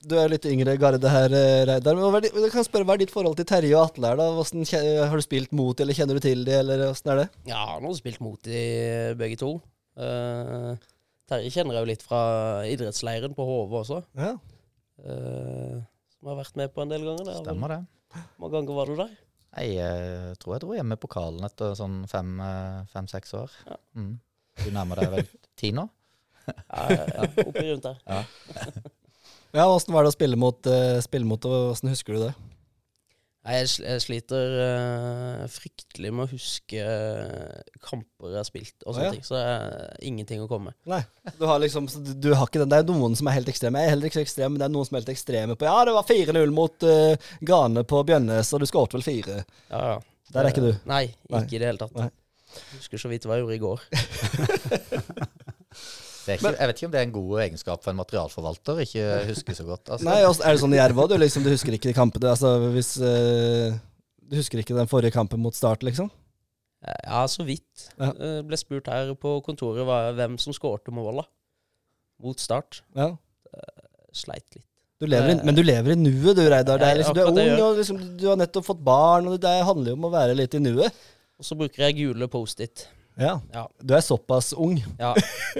du 0.05 0.13
er 0.21 0.29
litt 0.29 0.43
yngre 0.45 0.75
garde 0.77 1.09
her, 1.09 1.33
eh, 1.33 1.63
Reidar. 1.65 1.95
Men 1.97 2.11
hva 2.13 2.19
er 2.21 2.27
jeg 2.29 2.51
kan 2.53 2.65
spørre, 2.67 2.85
hva 2.85 2.93
er 2.93 3.01
ditt 3.01 3.13
forhold 3.13 3.39
til 3.39 3.47
Terje 3.49 3.71
og 3.73 3.87
Atle? 3.87 4.11
her 4.11 4.19
da? 4.19 4.27
Hvordan, 4.35 4.67
har 5.09 5.15
du 5.17 5.25
spilt 5.25 5.55
mot 5.57 5.73
dem, 5.73 5.87
eller 5.87 5.97
kjenner 5.97 6.19
du 6.19 6.21
til 6.21 6.43
dem, 6.45 6.59
eller 6.61 6.83
åssen 6.91 7.09
er 7.15 7.23
det? 7.23 7.25
Ja, 7.49 7.63
han 7.71 7.87
har 7.87 7.95
spilt 7.97 8.21
mot 8.21 8.37
de 8.45 8.59
begge 9.17 9.39
to. 9.41 9.55
Uh, 9.97 10.75
Terje 11.31 11.49
kjenner 11.55 11.79
jeg 11.79 11.81
jo 11.81 11.89
litt 11.89 12.05
fra 12.05 12.21
idrettsleiren 12.69 13.33
på 13.33 13.47
Hove 13.49 13.81
også. 13.81 14.03
Ja. 14.19 14.35
Uh, 15.01 15.81
som 16.13 16.29
har 16.29 16.37
vært 16.43 16.61
med 16.61 16.75
på 16.75 16.85
en 16.85 16.93
del 16.93 17.09
ganger. 17.09 17.25
Det 17.25 17.33
er 17.33 17.41
Stemmer 17.47 17.73
det. 17.73 17.81
Hvor 18.13 18.45
mange 18.45 18.55
ganger 18.59 18.77
var 18.77 18.93
du 18.93 19.01
der? 19.01 19.17
Jeg 19.57 20.37
tror 20.37 20.53
jeg 20.53 20.65
dro 20.67 20.77
hjem 20.77 20.93
med 20.93 21.01
pokalen 21.01 21.49
etter 21.49 21.73
sånn 21.77 22.03
fem-seks 22.13 23.33
år. 23.41 23.57
Ja. 23.65 23.81
Mm. 23.97 24.13
Du 24.59 24.69
nærmer 24.75 25.01
deg 25.01 25.15
vel 25.15 25.33
ti 25.57 25.73
nå? 25.73 25.89
Ja, 26.49 26.85
ja, 26.93 27.03
ja, 27.09 27.27
oppi 27.45 27.65
rundt 27.65 27.85
der. 27.85 27.99
ja, 28.05 28.23
åssen 29.53 29.95
var 29.95 30.05
det 30.05 30.13
å 30.13 30.17
spille 30.17 30.37
mot, 30.39 30.59
uh, 30.69 30.99
spille 31.05 31.27
mot 31.27 31.49
og 31.49 31.73
åssen 31.73 31.91
husker 31.91 32.17
du 32.17 32.27
det? 32.27 32.33
Jeg, 33.49 33.69
jeg 33.81 34.01
sliter 34.03 34.51
uh, 34.59 35.43
fryktelig 35.49 36.09
med 36.11 36.25
å 36.25 36.29
huske 36.29 36.83
eh, 36.83 37.77
kamper 37.81 38.33
jeg 38.33 38.37
har 38.37 38.47
spilt 38.47 38.83
og 38.83 38.91
sånne 38.93 38.97
sånne 38.97 39.07
ja. 39.07 39.13
ting. 39.15 39.23
Så 39.25 39.37
det 39.37 39.45
er 39.47 40.03
ingenting 40.11 40.43
å 40.43 40.49
komme 40.51 40.73
med. 40.73 40.77
Nei. 40.91 40.99
Du 41.39 41.47
har 41.47 41.61
liksom, 41.63 41.87
du, 41.87 42.11
du 42.19 42.29
har 42.35 42.45
ikke 42.49 42.61
den, 42.61 42.69
Det 42.73 42.81
er 42.83 42.91
noen 42.91 43.15
som 43.17 43.31
er 43.31 43.39
helt 43.39 43.49
ekstreme. 43.49 43.81
Jeg 43.81 43.89
er 43.89 43.95
heller 43.95 44.11
ikke 44.11 44.19
så 44.19 44.25
ekstrem, 44.27 44.53
men 44.53 44.61
det 44.61 44.67
er 44.67 44.75
noen 44.75 44.89
som 44.89 44.97
er 44.97 45.05
helt 45.05 45.13
ekstreme 45.15 45.57
på 45.57 45.69
Ja, 45.69 45.79
det 45.87 45.95
var 45.95 46.09
4-0 46.11 46.55
mot 46.59 46.87
uh, 46.91 47.31
Gane 47.49 47.85
på 47.87 48.03
Bjønnes, 48.11 48.53
og 48.53 48.61
du 48.61 48.69
skåret 48.69 48.99
vel 48.99 49.07
fire. 49.07 49.41
Ja, 49.71 49.83
ja. 49.95 49.99
Der 50.35 50.45
er 50.45 50.53
ikke 50.53 50.67
du. 50.67 50.73
Nei, 50.91 51.05
ikke 51.31 51.57
i 51.57 51.61
det 51.63 51.71
hele 51.71 51.81
tatt. 51.81 51.95
Nei. 51.97 52.11
Husker 52.75 53.01
så 53.01 53.09
vidt 53.09 53.25
hva 53.25 53.39
jeg 53.39 53.47
gjorde 53.47 53.57
i 53.57 53.63
går. 53.63 55.29
Det 56.29 56.35
er 56.35 56.41
ikke, 56.43 56.53
jeg 56.59 56.69
vet 56.69 56.79
ikke 56.81 56.87
om 56.87 56.93
det 56.93 56.99
er 57.01 57.07
en 57.07 57.13
god 57.15 57.31
egenskap 57.47 57.81
for 57.81 57.91
en 57.91 57.97
materialforvalter, 57.97 58.81
ikke 58.85 59.05
huske 59.31 59.55
så 59.57 59.65
godt. 59.65 59.89
Altså. 59.89 60.05
Nei, 60.05 60.19
altså, 60.27 60.45
Er 60.45 60.53
det 60.53 60.61
sånn 60.61 60.75
i 60.75 60.79
Jerv 60.79 61.01
òg? 61.01 61.09
Du, 61.09 61.17
liksom, 61.17 61.45
du 61.45 61.49
husker 61.49 61.73
ikke 61.73 61.89
de 61.89 61.97
kampene 61.97 62.29
altså, 62.35 62.53
hvis, 62.75 62.91
eh, 63.01 63.79
Du 64.29 64.37
husker 64.37 64.61
ikke 64.61 64.77
den 64.77 64.91
forrige 64.91 65.15
kampen 65.15 65.41
mot 65.41 65.57
Start, 65.57 65.81
liksom? 65.87 66.11
Ja, 66.85 67.25
så 67.27 67.43
vidt. 67.43 67.89
Ja. 67.97 68.13
Eh, 68.13 68.39
Ble 68.47 68.59
spurt 68.61 68.87
her 68.87 69.11
på 69.19 69.39
kontoret 69.43 69.83
hvem 70.15 70.37
som 70.39 70.55
skårte 70.55 70.93
måla 70.95 71.25
mot 72.23 72.39
start. 72.39 72.83
Ja. 72.95 73.13
Sleit 74.15 74.45
litt. 74.55 74.65
Du 74.99 75.07
lever 75.07 75.31
i, 75.31 75.35
men 75.47 75.55
du 75.55 75.61
lever 75.63 75.93
i 75.93 75.99
nuet, 75.99 76.35
du, 76.35 76.43
Reidar. 76.51 76.79
Det 76.79 76.87
er 76.87 76.97
liksom, 76.99 77.15
du 77.15 77.21
er 77.23 77.29
ung, 77.31 77.61
og 77.63 77.77
liksom, 77.79 77.99
du 78.19 78.25
har 78.27 78.39
nettopp 78.39 78.65
fått 78.67 78.81
barn, 78.83 79.29
og 79.31 79.37
det 79.39 79.53
handler 79.63 79.93
jo 79.93 79.99
om 79.99 80.07
å 80.09 80.11
være 80.11 80.35
litt 80.35 80.57
i 80.57 80.59
nuet. 80.59 81.03
Og 81.39 81.47
så 81.47 81.55
bruker 81.55 81.85
jeg 81.85 81.95
gule 82.01 82.27
Post-It. 82.31 82.83
Ja. 83.19 83.35
Ja. 83.53 83.65
Du 83.83 83.93
er 83.97 84.01
såpass 84.05 84.53
ung. 84.53 84.79
Ja. 84.99 85.13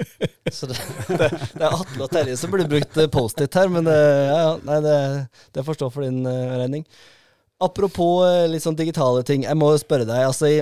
Så 0.52 0.66
det, 0.70 0.78
Det 1.08 1.60
er 1.60 1.70
Atle 1.70 2.06
og 2.06 2.10
Terje 2.10 2.36
som 2.40 2.52
burde 2.52 2.68
brukt 2.70 2.96
eh, 2.96 3.10
Post-It 3.12 3.56
her, 3.60 3.70
men 3.72 3.86
det, 3.86 3.96
ja, 4.30 4.38
ja, 4.46 4.52
nei, 4.66 4.80
det, 4.84 4.98
det 5.54 5.64
får 5.66 5.78
stå 5.78 5.90
for 5.92 6.06
din 6.06 6.24
uh, 6.26 6.56
regning. 6.62 6.86
Apropos 7.60 8.24
eh, 8.26 8.46
litt 8.48 8.64
sånn 8.64 8.78
digitale 8.78 9.22
ting, 9.28 9.44
jeg 9.44 9.60
må 9.60 9.72
spørre 9.78 10.08
deg. 10.08 10.28
altså 10.30 10.54
i 10.56 10.60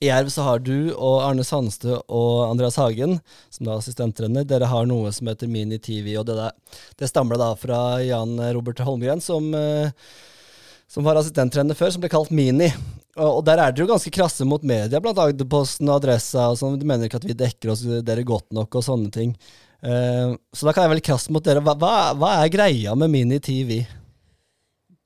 i 0.00 0.10
Jerv 0.10 0.28
så 0.28 0.44
har 0.44 0.60
du 0.60 0.92
og 0.92 1.22
Arne 1.24 1.44
Sandstø 1.46 1.94
og 2.12 2.50
Andreas 2.50 2.76
Hagen, 2.76 3.16
som 3.48 3.64
da 3.64 3.72
er 3.72 3.80
assistenttrener, 3.80 4.44
dere 4.44 4.68
har 4.68 4.84
noe 4.88 5.12
som 5.14 5.30
heter 5.30 5.48
Mini-TV. 5.48 6.10
og 6.20 6.26
Det, 6.28 6.36
der, 6.36 6.82
det 7.00 7.08
stammer 7.08 7.40
da 7.40 7.54
fra 7.56 8.02
Jan 8.04 8.36
Robert 8.52 8.82
Holmgren, 8.84 9.22
som, 9.24 9.48
eh, 9.56 9.88
som 10.90 11.06
var 11.06 11.16
assistenttrener 11.16 11.78
før, 11.78 11.94
som 11.94 12.04
ble 12.04 12.12
kalt 12.12 12.34
Mini. 12.34 12.68
Og, 13.16 13.38
der 13.46 13.56
er 13.56 13.72
dere 13.72 13.86
jo 13.86 13.88
ganske 13.88 14.12
krasse 14.12 14.44
mot 14.44 14.64
media, 14.66 15.00
blant 15.00 15.20
Agderposten 15.22 15.88
og 15.88 16.02
Adressa. 16.02 16.50
og 16.52 16.58
sånn. 16.60 16.76
Du 16.80 16.84
mener 16.88 17.08
ikke 17.08 17.20
at 17.22 17.28
vi 17.28 17.36
dekker 17.36 17.72
oss 17.72 17.84
dere 18.04 18.26
godt 18.28 18.50
nok 18.56 18.76
og 18.76 18.84
sånne 18.84 19.12
ting. 19.14 19.32
Eh, 19.80 20.34
så 20.52 20.66
da 20.66 20.74
kan 20.74 20.84
jeg 20.84 20.92
være 20.96 21.04
krass 21.08 21.28
mot 21.32 21.44
dere. 21.44 21.62
Hva, 21.64 21.76
hva, 22.16 22.32
er 22.42 22.52
greia 22.52 22.96
med 22.98 23.12
Mini-TV? 23.12 23.84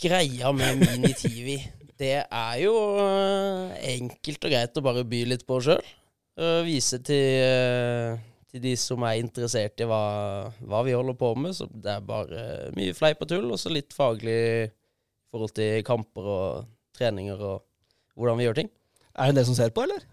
greia 0.00 0.48
med 0.56 0.80
Mini-TV, 0.80 1.58
det 2.00 2.22
er 2.24 2.54
jo 2.62 2.72
eh, 3.02 3.74
enkelt 3.98 4.46
og 4.48 4.54
greit 4.54 4.78
å 4.80 4.84
bare 4.86 5.04
by 5.04 5.18
litt 5.28 5.44
på 5.44 5.60
sjøl. 5.60 5.82
Vise 6.64 7.02
til, 7.04 7.42
eh, 7.44 8.14
til 8.48 8.62
de 8.64 8.72
som 8.80 9.04
er 9.04 9.18
interessert 9.20 9.82
i 9.82 9.88
hva, 9.88 10.48
hva 10.64 10.80
vi 10.86 10.96
holder 10.96 11.18
på 11.20 11.34
med. 11.36 11.52
Så 11.58 11.68
det 11.68 11.98
er 11.98 12.06
bare 12.06 12.70
mye 12.74 12.96
fleip 12.96 13.20
og 13.20 13.28
tull, 13.28 13.50
og 13.52 13.60
så 13.60 13.72
litt 13.72 13.92
faglig 13.92 14.38
i 14.64 14.70
forhold 15.30 15.52
til 15.58 15.84
kamper 15.86 16.30
og 16.32 16.70
treninger 16.96 17.44
og 17.44 17.66
hvordan 18.20 18.40
vi 18.40 18.48
gjør 18.48 18.60
ting. 18.62 18.70
Er 19.16 19.28
det 19.28 19.34
en 19.34 19.40
del 19.40 19.50
som 19.50 19.58
ser 19.58 19.74
på, 19.74 19.84
eller? 19.88 20.06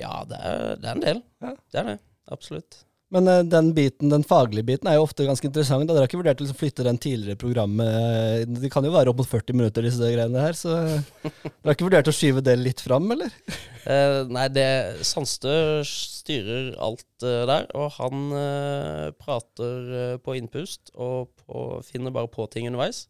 Ja, 0.00 0.20
det 0.28 0.38
er, 0.38 0.78
det 0.80 0.88
er 0.88 0.94
en 0.94 1.04
del. 1.04 1.26
Ja. 1.44 1.56
Det 1.56 1.82
er 1.82 1.92
det. 1.94 1.98
Absolutt. 2.30 2.84
Men 3.10 3.26
eh, 3.26 3.40
den 3.42 3.72
biten, 3.74 4.10
den 4.12 4.24
faglige 4.26 4.66
biten 4.68 4.88
er 4.88 4.96
jo 4.98 5.04
ofte 5.04 5.26
ganske 5.26 5.48
interessant. 5.48 5.88
Da. 5.88 5.94
Dere 5.96 6.04
har 6.04 6.10
ikke 6.10 6.20
vurdert 6.20 6.40
å 6.42 6.46
liksom 6.46 6.58
flytte 6.60 6.86
den 6.86 7.00
tidligere 7.02 7.40
programmet 7.40 7.90
eh, 7.90 8.44
Det 8.46 8.70
kan 8.70 8.86
jo 8.86 8.92
være 8.94 9.10
opp 9.10 9.18
mot 9.22 9.30
40 9.30 9.58
minutter, 9.58 9.86
disse 9.86 10.12
greiene 10.12 10.44
her. 10.44 10.54
Så 10.58 10.76
dere 10.76 11.66
har 11.66 11.74
ikke 11.74 11.88
vurdert 11.88 12.10
å 12.10 12.14
skyve 12.14 12.44
det 12.46 12.54
litt 12.60 12.82
fram, 12.84 13.10
eller? 13.16 13.34
Eh, 13.90 14.26
nei, 14.28 14.42
det 14.52 15.00
Sandstø 15.08 15.80
styrer 15.88 16.74
alt 16.84 17.24
eh, 17.24 17.46
der, 17.48 17.64
og 17.72 17.94
han 17.94 18.26
eh, 18.36 19.06
prater 19.16 19.86
eh, 19.96 20.12
på 20.20 20.34
innpust 20.36 20.92
og 21.00 21.30
på, 21.40 21.62
finner 21.88 22.12
bare 22.12 22.28
på 22.28 22.44
ting 22.52 22.68
underveis. 22.68 23.06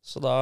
Så 0.00 0.22
da 0.24 0.38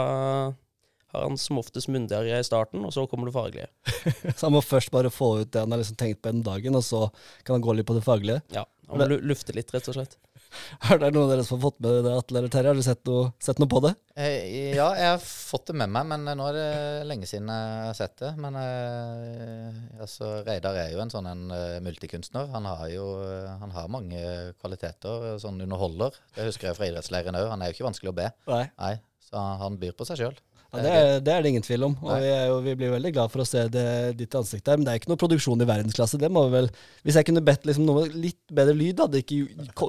har 1.12 1.26
han 1.28 1.38
som 1.40 1.58
oftest 1.60 1.88
myndigere 1.92 2.40
i 2.40 2.46
starten, 2.46 2.84
og 2.88 2.92
så 2.96 3.06
kommer 3.10 3.28
det 3.30 3.36
faglige. 3.36 3.68
Så 4.38 4.46
han 4.48 4.56
må 4.56 4.62
først 4.64 4.90
bare 4.94 5.12
få 5.12 5.34
ut 5.42 5.52
det 5.52 5.60
han 5.64 5.72
har 5.74 5.82
liksom 5.82 5.96
tenkt 6.00 6.22
på 6.24 6.32
den 6.32 6.42
dagen, 6.46 6.76
og 6.78 6.84
så 6.86 7.06
kan 7.44 7.58
han 7.58 7.64
gå 7.64 7.74
litt 7.76 7.86
på 7.88 7.96
det 7.98 8.04
faglige. 8.06 8.40
Ja, 8.56 8.64
Han 8.88 8.98
må 9.00 9.08
lu- 9.12 9.22
lufte 9.32 9.54
litt, 9.56 9.70
rett 9.74 9.88
og 9.92 9.96
slett. 10.00 10.16
Er 10.92 10.98
det 11.00 11.08
noen 11.14 11.24
av 11.24 11.30
dere 11.32 11.44
som 11.48 11.56
har 11.56 11.62
fått 11.70 11.78
med 11.80 12.02
det, 12.04 12.10
Atle 12.12 12.40
eller 12.42 12.50
Terje? 12.52 12.68
Har 12.72 12.76
du 12.76 12.82
sett 12.84 13.06
noe, 13.08 13.30
sett 13.40 13.60
noe 13.62 13.70
på 13.72 13.80
det? 13.86 13.92
Eh, 14.20 14.74
Ja, 14.76 14.90
jeg 14.98 15.06
har 15.14 15.22
fått 15.24 15.70
det 15.70 15.76
med 15.80 15.88
meg, 15.94 16.04
men 16.10 16.26
nå 16.36 16.48
er 16.50 16.58
det 16.58 16.66
lenge 17.08 17.28
siden 17.30 17.48
jeg 17.48 17.86
har 17.86 17.96
sett 17.96 18.18
det. 18.20 18.32
Men 18.40 18.58
eh, 18.60 19.78
altså, 20.04 20.28
Reidar 20.44 20.76
er 20.82 20.90
jo 20.92 21.00
en 21.04 21.12
sånn 21.12 21.28
en 21.30 21.46
eh, 21.56 21.78
multikunstner. 21.84 22.50
Han 22.52 22.68
har 22.68 22.84
jo 22.92 23.06
eh, 23.24 23.48
han 23.62 23.72
har 23.72 23.88
mange 23.92 24.20
kvaliteter, 24.60 25.38
sånn 25.42 25.60
underholder. 25.64 26.16
Det 26.36 26.50
husker 26.50 26.68
jeg 26.70 26.78
fra 26.80 26.90
idrettsleiren 26.90 27.38
òg. 27.40 27.48
Han 27.54 27.64
er 27.64 27.72
jo 27.72 27.78
ikke 27.78 27.88
vanskelig 27.88 28.12
å 28.12 28.18
be. 28.20 28.28
Nei. 28.52 28.64
Nei, 28.76 28.94
så 29.24 29.46
han 29.64 29.80
byr 29.80 29.96
på 29.96 30.04
seg 30.08 30.20
sjøl. 30.20 30.36
Ja, 30.72 30.80
det, 30.80 30.92
er, 30.92 31.18
det 31.20 31.32
er 31.34 31.42
det 31.44 31.50
ingen 31.52 31.64
tvil 31.64 31.82
om. 31.84 31.94
Og 32.00 32.22
vi, 32.22 32.28
er 32.32 32.46
jo, 32.48 32.60
vi 32.64 32.72
blir 32.80 32.94
veldig 32.94 33.10
glad 33.12 33.32
for 33.32 33.42
å 33.42 33.48
se 33.48 33.66
det, 33.68 33.88
ditt 34.16 34.32
ansikt 34.38 34.64
der. 34.64 34.78
Men 34.78 34.86
det 34.86 34.94
er 34.94 35.02
ikke 35.02 35.10
noe 35.12 35.20
produksjon 35.20 35.60
i 35.60 35.68
verdensklasse. 35.68 36.20
Det 36.20 36.30
må 36.32 36.46
vi 36.46 36.54
vel 36.54 36.70
Hvis 37.04 37.18
jeg 37.20 37.28
kunne 37.28 37.42
bedt 37.44 37.68
liksom 37.68 37.84
noe 37.84 38.06
litt 38.08 38.40
bedre 38.48 38.72
lyd, 38.78 39.02
hadde 39.04 39.20
ikke 39.20 39.42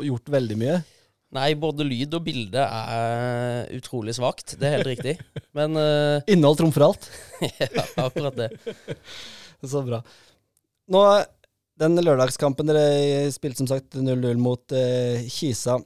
gjort 0.10 0.34
veldig 0.34 0.58
mye. 0.60 0.82
Nei, 1.34 1.48
både 1.58 1.86
lyd 1.88 2.14
og 2.14 2.26
bilde 2.28 2.62
er 2.62 3.72
utrolig 3.74 4.14
svakt. 4.18 4.58
Det 4.60 4.68
er 4.68 4.76
helt 4.76 4.92
riktig. 4.92 5.16
Men 5.58 5.80
uh... 5.80 6.20
Innhold 6.30 6.60
trumfer 6.60 6.86
alt. 6.90 7.08
ja, 7.64 7.88
akkurat 8.04 8.38
det. 8.38 8.52
Så 9.72 9.82
bra. 9.88 10.02
Nå, 10.92 11.02
den 11.80 11.96
lørdagskampen 12.04 12.68
dere 12.70 13.32
spilte 13.34 13.64
som 13.64 13.72
sagt 13.72 13.96
0-0 13.96 14.36
mot 14.42 14.76
uh, 14.76 15.24
Kisa. 15.32 15.80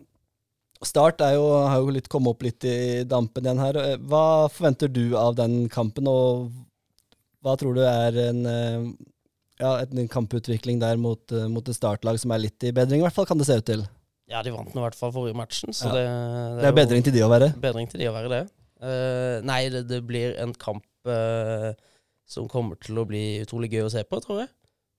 Start 0.86 1.22
er 1.26 1.34
jo, 1.38 1.46
har 1.66 1.80
jo 1.82 1.90
litt 1.96 2.08
kommet 2.12 2.36
opp 2.36 2.44
litt 2.46 2.66
i 2.70 3.04
dampen 3.10 3.46
igjen 3.48 3.62
her. 3.62 3.80
Hva 4.06 4.48
forventer 4.54 4.92
du 4.94 5.16
av 5.18 5.36
den 5.40 5.68
kampen, 5.74 6.08
og 6.12 6.52
hva 7.46 7.56
tror 7.58 7.78
du 7.78 7.82
er 7.88 8.18
en, 8.28 8.42
eh, 8.46 8.88
ja, 9.62 9.72
en 9.82 10.08
kamputvikling 10.12 10.80
der 10.84 10.98
mot, 11.02 11.24
eh, 11.32 11.48
mot 11.50 11.68
et 11.68 11.76
startlag 11.78 12.20
som 12.22 12.32
er 12.36 12.44
litt 12.46 12.63
i 12.68 12.72
bedring, 12.76 13.02
i 13.02 13.08
hvert 13.08 13.16
fall, 13.16 13.26
kan 13.30 13.38
det 13.42 13.48
se 13.50 13.58
ut 13.58 13.66
til? 13.66 13.86
Ja, 14.28 14.42
de 14.44 14.52
vant 14.52 14.74
nå 14.76 14.82
i 14.82 14.86
hvert 14.86 15.00
fall 15.00 15.13
forrige 15.16 15.38
matchen, 15.40 15.72
så 15.74 15.88
Ja. 15.88 15.94
det, 15.96 16.06
Det 16.58 16.66
er 16.66 16.72
jo- 16.74 16.76
bedring 16.86 17.04
til 17.04 17.13
de 17.13 17.20
å 17.22 17.30
være. 17.30 17.54
bedring 17.60 17.90
til 17.90 18.00
de 18.02 18.06
å 18.08 18.13
være 18.13 18.30
det. 18.30 18.50
Uh, 18.82 19.42
nei, 19.42 19.70
det, 19.70 19.88
det 19.88 20.06
blir 20.06 20.36
en 20.38 20.54
kamp 20.54 20.84
uh, 21.08 21.74
som 22.28 22.48
kommer 22.48 22.76
til 22.80 22.96
å 23.00 23.08
bli 23.08 23.40
utrolig 23.42 23.72
gøy 23.72 23.86
å 23.88 23.92
se 23.92 24.04
på, 24.04 24.20
tror 24.22 24.42
jeg. 24.42 24.50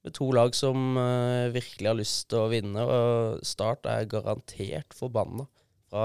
Med 0.03 0.14
to 0.14 0.31
lag 0.33 0.55
som 0.55 0.97
uh, 0.97 1.51
virkelig 1.53 1.87
har 1.87 1.95
lyst 1.95 2.29
til 2.31 2.38
å 2.38 2.49
vinne, 2.51 2.81
og 2.83 3.45
Start 3.45 3.85
er 3.87 4.07
garantert 4.07 4.95
forbanna 4.97 5.47
fra 5.88 6.05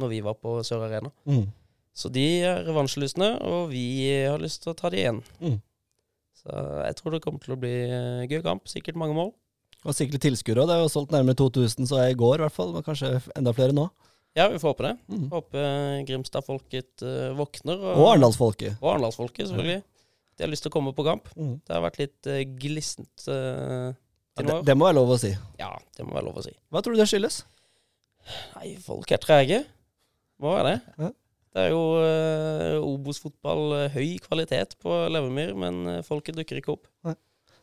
når 0.00 0.10
vi 0.10 0.24
var 0.24 0.38
på 0.40 0.56
Sør 0.66 0.88
Arena. 0.88 1.12
Mm. 1.28 1.46
Så 1.94 2.10
de 2.10 2.24
er 2.42 2.64
revansjelystne, 2.66 3.36
og 3.46 3.70
vi 3.70 3.86
har 4.26 4.42
lyst 4.42 4.64
til 4.64 4.72
å 4.72 4.78
ta 4.78 4.90
de 4.90 4.98
igjen. 4.98 5.20
Mm. 5.38 5.60
Så 6.34 6.56
jeg 6.84 6.96
tror 6.98 7.14
det 7.14 7.22
kommer 7.24 7.44
til 7.44 7.54
å 7.54 7.60
bli 7.60 7.74
eh, 7.86 8.24
gøy 8.26 8.40
kamp. 8.44 8.66
Sikkert 8.68 8.98
mange 9.00 9.14
mål. 9.16 9.30
Og 9.84 9.94
sikkert 9.94 10.24
tilskuere. 10.24 10.64
Det 10.66 10.74
er 10.74 10.82
jo 10.82 10.90
solgt 10.92 11.14
nærmere 11.14 11.38
2000, 11.38 11.86
så 11.88 12.00
i 12.02 12.18
går 12.18 12.40
i 12.40 12.44
hvert 12.46 12.56
fall. 12.56 12.72
Men 12.74 12.84
kanskje 12.86 13.14
enda 13.36 13.54
flere 13.56 13.76
nå. 13.76 13.86
Ja, 14.34 14.48
vi 14.50 14.58
får 14.58 14.72
håpe 14.72 14.86
det. 14.88 14.94
Mm. 15.12 15.26
Håper 15.30 15.66
Grimstad-folket 16.08 17.04
uh, 17.06 17.30
våkner. 17.38 17.84
Og 17.94 18.08
Arendalsfolket. 18.10 18.80
Og 18.80 18.94
Arendalsfolket, 18.96 19.46
selvfølgelig. 19.52 19.84
De 20.34 20.42
har 20.42 20.50
lyst 20.50 20.66
til 20.66 20.72
å 20.72 20.74
komme 20.74 20.94
på 20.96 21.04
kamp. 21.06 21.28
Mm. 21.38 21.52
Det 21.62 21.76
har 21.76 21.84
vært 21.84 22.00
litt 22.00 22.30
uh, 22.32 22.40
glissent 22.58 23.28
uh, 23.28 23.92
Ja, 24.34 24.42
det, 24.42 24.56
det 24.66 24.74
må 24.74 24.88
være 24.88 24.98
lov 24.98 25.14
å 25.14 25.20
si. 25.22 25.30
Ja, 25.60 25.70
det 25.94 26.08
må 26.08 26.16
være 26.16 26.26
lov 26.32 26.40
å 26.42 26.46
si. 26.48 26.54
Hva 26.74 26.82
tror 26.82 26.96
du 26.96 27.04
det 27.04 27.06
skyldes? 27.12 27.44
Nei, 28.56 28.74
folk 28.82 29.10
er 29.14 29.20
trege. 29.22 29.60
Hva 30.40 30.56
er 30.60 30.68
det. 30.68 30.78
Ja. 30.98 31.10
Det 31.54 31.62
er 31.62 31.70
jo 31.70 31.82
uh, 32.02 32.80
Obos-fotball, 32.82 33.68
eh, 33.78 33.92
høy 33.94 34.16
kvalitet 34.24 34.72
på 34.82 34.90
Levermyr, 35.14 35.52
men 35.54 35.84
eh, 35.86 36.00
folket 36.06 36.34
dukker 36.34 36.58
ikke 36.58 36.72
opp. 36.74 36.88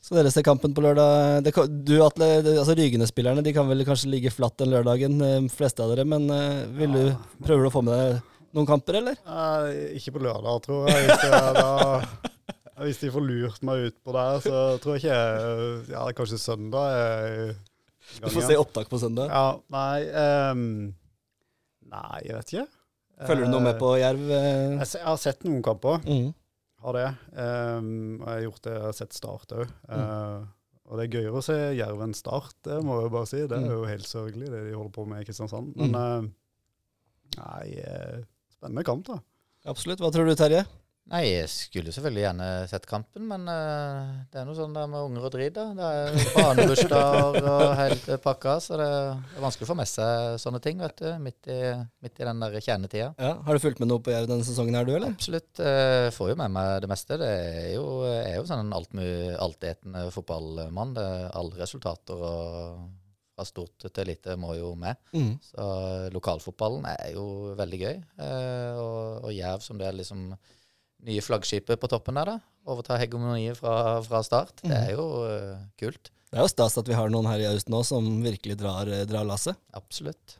Skal 0.02 0.18
dere 0.22 0.32
se 0.34 0.42
kampen 0.42 0.72
på 0.74 0.82
lørdag? 0.82 1.44
Det, 1.46 1.52
du, 1.86 1.98
Atle, 2.02 2.30
det, 2.42 2.56
altså 2.58 2.74
Rygene-spillerne 2.80 3.44
de 3.46 3.52
kan 3.54 3.68
vel 3.70 3.84
kanskje 3.86 4.10
ligge 4.10 4.32
flatt 4.34 4.56
den 4.64 4.72
lørdagen, 4.72 5.20
de 5.22 5.52
fleste 5.54 5.84
av 5.84 5.92
dere. 5.92 6.08
Men 6.08 6.26
uh, 6.32 6.64
vil 6.80 6.96
du, 6.96 7.04
prøver 7.44 7.68
du 7.68 7.70
å 7.70 7.74
få 7.76 7.84
med 7.86 8.00
deg 8.00 8.32
noen 8.56 8.68
kamper, 8.70 8.98
eller? 9.02 9.20
Eh, 9.28 9.98
ikke 10.00 10.16
på 10.16 10.24
lørdag, 10.24 10.64
tror 10.66 10.88
jeg. 10.90 11.06
Hvis, 11.12 11.28
da, 11.60 12.32
hvis 12.88 13.04
de 13.04 13.12
får 13.14 13.28
lurt 13.28 13.62
meg 13.68 13.86
ut 13.92 14.00
på 14.08 14.16
der, 14.16 14.40
så 14.48 14.64
tror 14.84 14.96
jeg 14.98 15.04
ikke 15.04 15.20
jeg- 15.20 15.92
Ja, 15.94 16.08
kanskje 16.18 16.40
søndag 16.42 16.96
er 16.96 17.54
Du 18.20 18.28
får 18.30 18.48
se 18.50 18.58
opptak 18.60 18.90
på 18.92 19.00
søndag. 19.02 19.32
Ja, 19.32 19.46
nei 19.72 20.52
um, 20.52 20.64
Nei, 21.92 22.22
jeg 22.24 22.38
vet 22.38 22.54
ikke. 22.54 22.66
Følger 23.28 23.46
du 23.46 23.52
noe 23.54 23.64
med 23.66 23.78
på 23.82 23.92
Jerv? 24.00 24.22
eh? 24.32 24.78
Jeg, 24.80 24.88
jeg 24.96 25.06
har 25.06 25.20
sett 25.20 25.44
noen 25.46 25.62
kamper. 25.66 26.00
Mm. 26.08 26.30
Har 26.82 26.98
det. 26.98 27.08
Um, 27.36 27.90
jeg 28.22 28.30
har 28.30 28.44
gjort 28.46 28.64
det, 28.66 28.76
jeg 28.78 28.86
har 28.88 28.98
sett 28.98 29.18
Start 29.18 29.56
òg. 29.58 29.74
og 30.92 31.00
det 31.00 31.04
er 31.06 31.18
gøyere 31.18 31.40
å 31.42 31.44
se 31.46 31.58
Jerv 31.78 32.02
enn 32.06 32.16
Start, 32.18 32.56
det 32.68 32.80
må 32.84 33.02
jeg 33.04 33.12
bare 33.14 33.30
si. 33.30 33.42
Det 33.48 33.60
er 33.60 33.74
jo 33.76 33.84
helt 33.90 34.08
sørgelig, 34.08 34.50
det 34.52 34.64
de 34.70 34.78
holder 34.78 34.96
på 34.96 35.06
med 35.10 35.22
i 35.22 35.28
Kristiansand. 35.28 35.76
Men 35.78 35.98
uh, 36.00 36.30
nei, 37.38 37.66
eh, 37.84 38.24
spennende 38.56 38.86
kamp, 38.88 39.06
da. 39.12 39.20
Absolutt. 39.72 40.02
Hva 40.02 40.10
tror 40.16 40.26
du, 40.28 40.34
Terje? 40.40 40.64
Nei, 41.12 41.26
jeg 41.28 41.48
skulle 41.52 41.92
selvfølgelig 41.92 42.22
gjerne 42.24 42.46
sett 42.72 42.86
kampen, 42.88 43.26
men 43.28 43.44
uh, 43.52 44.12
det 44.32 44.40
er 44.40 44.46
noe 44.48 44.56
sånn 44.56 44.76
der 44.76 44.88
med 44.88 45.10
unger 45.10 45.26
og 45.28 45.34
drit. 45.34 45.58
da. 45.58 45.66
Det 45.76 45.90
er 45.98 46.30
barnebursdager 46.38 47.48
og 47.52 47.64
hele 47.82 48.18
pakka, 48.24 48.54
så 48.64 48.80
det 48.80 48.88
er 48.88 49.44
vanskelig 49.44 49.68
å 49.68 49.72
få 49.74 49.78
med 49.82 49.92
seg 49.92 50.38
sånne 50.40 50.62
ting 50.64 50.80
vet 50.80 51.04
du, 51.04 51.10
midt 51.20 51.52
i, 51.52 51.60
midt 52.06 52.22
i 52.22 52.30
den 52.30 52.46
der 52.46 52.56
kjernetida. 52.64 53.10
Ja, 53.20 53.34
har 53.44 53.60
du 53.60 53.64
fulgt 53.64 53.84
med 53.84 53.92
noe 53.92 54.04
på 54.04 54.14
Jerv 54.14 54.30
denne 54.32 54.48
sesongen 54.48 54.80
her, 54.80 54.88
du, 54.88 54.94
eller? 54.96 55.12
Absolutt. 55.12 55.52
Uh, 55.60 56.08
får 56.16 56.32
jo 56.32 56.38
med 56.40 56.56
meg 56.56 56.72
det 56.86 56.92
meste. 56.94 57.20
Det 57.20 57.30
er 57.36 57.68
jo, 57.76 57.86
er 58.08 58.40
jo 58.40 58.48
sånn 58.48 58.64
en 58.64 58.80
altetende 58.80 60.08
fotballmann. 60.16 60.96
Det 60.96 61.06
er 61.12 61.30
alle 61.42 61.60
resultater 61.60 62.24
og 62.32 62.88
fra 63.36 63.48
stort 63.48 63.88
til 63.90 64.08
lite 64.08 64.38
må 64.40 64.56
jo 64.56 64.72
med. 64.80 64.96
Mm. 65.12 65.36
Så 65.44 65.68
lokalfotballen 66.14 66.88
er 66.92 67.14
jo 67.16 67.28
veldig 67.60 67.84
gøy. 67.84 68.02
Uh, 68.16 68.72
og, 68.80 68.98
og 69.28 69.36
Jerv 69.36 69.64
som 69.66 69.80
det 69.82 69.92
er 69.92 70.00
liksom 70.00 70.30
nye 71.08 71.22
flaggskipet 71.26 71.80
på 71.82 71.90
toppen 71.92 72.20
der, 72.20 72.34
da. 72.36 72.38
Overta 72.70 72.98
hegemoniet 73.02 73.58
fra, 73.58 74.00
fra 74.06 74.22
start. 74.26 74.60
Det 74.62 74.76
er 74.78 74.92
jo 74.94 75.06
uh, 75.26 75.56
kult. 75.82 76.12
Det 76.32 76.38
er 76.40 76.46
jo 76.46 76.52
stas 76.52 76.78
at 76.80 76.88
vi 76.88 76.96
har 76.96 77.10
noen 77.12 77.28
her 77.28 77.42
i 77.44 77.48
Aust 77.50 77.68
nå 77.74 77.82
som 77.84 78.06
virkelig 78.24 78.56
drar, 78.62 78.88
eh, 78.88 79.02
drar 79.10 79.26
lasset. 79.28 79.58
Absolutt. 79.76 80.38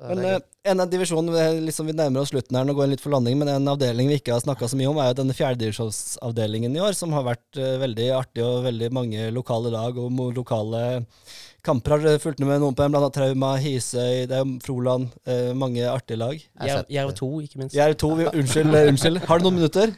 Men 0.00 0.20
eh, 0.28 0.38
en 0.70 0.80
av 0.80 0.88
divisjonene, 0.92 1.32
vi- 1.34 1.66
liksom, 1.66 1.88
vi 1.90 1.94
nærmer 1.96 2.22
oss 2.22 2.30
slutten 2.32 2.56
her, 2.56 2.64
nå 2.68 2.72
går 2.76 2.86
jeg 2.86 2.94
litt 2.94 3.02
for 3.04 3.12
landing, 3.12 3.36
men 3.40 3.48
en 3.52 3.68
avdeling 3.72 4.08
vi 4.12 4.18
ikke 4.20 4.32
har 4.32 4.40
snakka 4.44 4.68
så 4.68 4.78
mye 4.80 4.88
om, 4.88 4.98
er 5.00 5.10
jo 5.10 5.18
denne 5.22 5.36
fjerdedivisjonsavdelingen 5.36 6.76
i 6.76 6.82
år, 6.84 6.96
som 6.96 7.12
har 7.16 7.24
vært 7.26 7.60
veldig 7.82 8.08
artig, 8.16 8.44
og 8.44 8.64
veldig 8.68 8.90
mange 8.96 9.28
lokale 9.34 9.72
lag 9.72 9.96
og 10.00 10.20
lokale 10.36 10.82
kamper. 11.66 12.00
Har 12.06 12.20
fulgt 12.22 12.40
med 12.46 12.60
noen 12.62 12.74
på 12.76 12.84
dem? 12.86 12.94
Blant 12.94 13.04
annet 13.08 13.16
Trauma, 13.18 13.50
Hisøy, 13.60 14.24
det 14.30 14.36
er 14.38 14.42
jo 14.44 14.54
Froland. 14.64 15.10
Eh, 15.28 15.50
mange 15.58 15.84
artige 15.90 16.18
lag. 16.20 16.38
Jerv, 16.62 16.86
sett- 16.86 17.20
2, 17.20 17.30
ikke 17.44 17.60
minst. 17.62 17.76
Jeg 17.76 17.92
er 17.92 17.98
to, 18.00 18.12
vi, 18.18 18.26
unnskyld, 18.40 18.72
eh, 18.78 18.88
unnskyld. 18.94 19.20
Har 19.28 19.42
du 19.42 19.48
noen 19.48 19.58
minutter? 19.60 19.92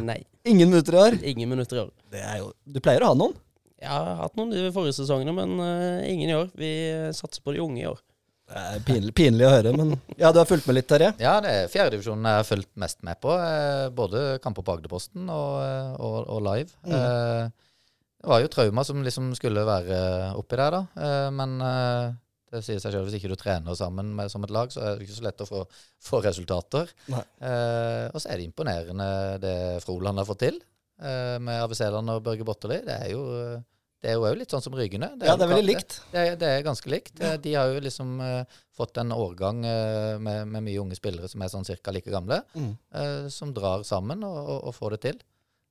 Nei, 0.00 0.20
Ingen 0.48 0.70
minutter 0.72 0.96
i 0.96 1.02
år? 1.02 1.18
ingen 1.34 1.50
minutter 1.50 1.76
i 1.76 1.84
år. 1.86 1.92
Det 2.14 2.22
er 2.24 2.38
jo, 2.40 2.52
du 2.64 2.80
pleier 2.80 3.04
å 3.04 3.10
ha 3.12 3.18
noen? 3.18 3.34
Jeg 3.78 3.92
har 3.92 4.14
hatt 4.24 4.34
noen 4.40 4.50
de 4.50 4.70
forrige 4.74 4.96
sesongene, 4.96 5.30
men 5.36 5.52
uh, 5.60 6.00
ingen 6.08 6.30
i 6.32 6.34
år. 6.34 6.48
Vi 6.58 6.70
eh, 6.88 7.10
satser 7.14 7.44
på 7.44 7.52
de 7.54 7.60
unge 7.62 7.82
i 7.84 7.86
år. 7.90 8.00
Det 8.48 8.56
er 8.64 8.80
pinlig, 8.88 9.12
pinlig 9.12 9.44
å 9.44 9.50
høre, 9.52 9.74
men 9.76 9.90
ja, 10.16 10.30
du 10.32 10.38
har 10.40 10.46
fulgt 10.48 10.64
med 10.66 10.78
litt, 10.78 10.86
Terje? 10.88 11.10
Ja, 11.20 11.34
det 11.44 11.50
er 11.52 11.66
fjerdedivisjonen 11.68 12.24
jeg 12.30 12.38
har 12.40 12.46
fulgt 12.48 12.70
mest 12.80 13.02
med 13.04 13.18
på. 13.20 13.34
Både 13.92 14.22
kamper 14.40 14.64
på 14.64 14.72
Agderposten 14.78 15.28
og, 15.28 15.58
og, 16.00 16.16
og 16.32 16.40
live. 16.46 16.72
Mm. 16.88 16.94
Eh, 16.96 17.67
det 18.18 18.28
var 18.32 18.40
jo 18.42 18.48
Trauma 18.50 18.82
som 18.84 19.02
liksom 19.06 19.30
skulle 19.38 19.62
være 19.68 19.98
oppi 20.38 20.56
der, 20.58 20.74
da. 20.74 20.80
Eh, 20.98 21.28
men 21.38 21.60
eh, 21.62 22.08
det 22.50 22.62
sier 22.64 22.80
seg 22.80 22.94
selv 22.94 23.04
hvis 23.06 23.18
ikke 23.18 23.28
du 23.30 23.36
trener 23.38 23.76
sammen 23.78 24.14
med, 24.16 24.30
som 24.32 24.42
et 24.46 24.50
lag, 24.54 24.70
så 24.72 24.80
er 24.80 24.96
det 24.98 25.04
ikke 25.06 25.18
så 25.20 25.26
lett 25.26 25.42
å 25.44 25.48
få, 25.48 25.62
få 26.02 26.22
resultater. 26.24 26.88
Eh, 27.12 28.06
og 28.10 28.18
så 28.22 28.30
er 28.32 28.40
det 28.40 28.46
imponerende 28.48 29.08
det 29.42 29.56
Froland 29.84 30.18
har 30.22 30.26
fått 30.28 30.40
til, 30.46 30.56
eh, 31.02 31.36
med 31.38 31.60
AVC-land 31.66 32.14
og 32.16 32.22
Børge 32.26 32.46
Botterli. 32.48 32.80
Det 32.88 32.96
er 33.04 33.12
jo 33.14 33.24
det 33.98 34.12
er 34.12 34.14
jo 34.14 34.28
litt 34.38 34.52
sånn 34.54 34.62
som 34.62 34.76
Rygene. 34.78 35.08
Ja, 35.26 35.32
det 35.34 35.42
er 35.48 35.50
veldig 35.50 35.66
likt. 35.72 35.96
det 36.12 36.20
er, 36.22 36.36
det 36.38 36.48
er 36.54 36.60
ganske 36.62 36.86
likt. 36.92 37.16
Ja. 37.18 37.32
De 37.42 37.54
har 37.58 37.72
jo 37.74 37.80
liksom 37.82 38.12
eh, 38.22 38.44
fått 38.78 38.96
en 39.02 39.10
årgang 39.10 39.64
eh, 39.66 40.18
med, 40.22 40.46
med 40.52 40.62
mye 40.68 40.78
unge 40.84 40.94
spillere 40.94 41.26
som 41.28 41.42
er 41.42 41.50
sånn 41.50 41.66
cirka 41.66 41.90
like 41.94 42.06
gamle, 42.14 42.38
Mm. 42.54 42.76
eh, 42.94 43.26
som 43.34 43.50
drar 43.56 43.82
sammen 43.84 44.22
og, 44.22 44.36
og, 44.38 44.60
og 44.70 44.76
får 44.76 44.94
det 44.94 45.00
til. 45.08 45.18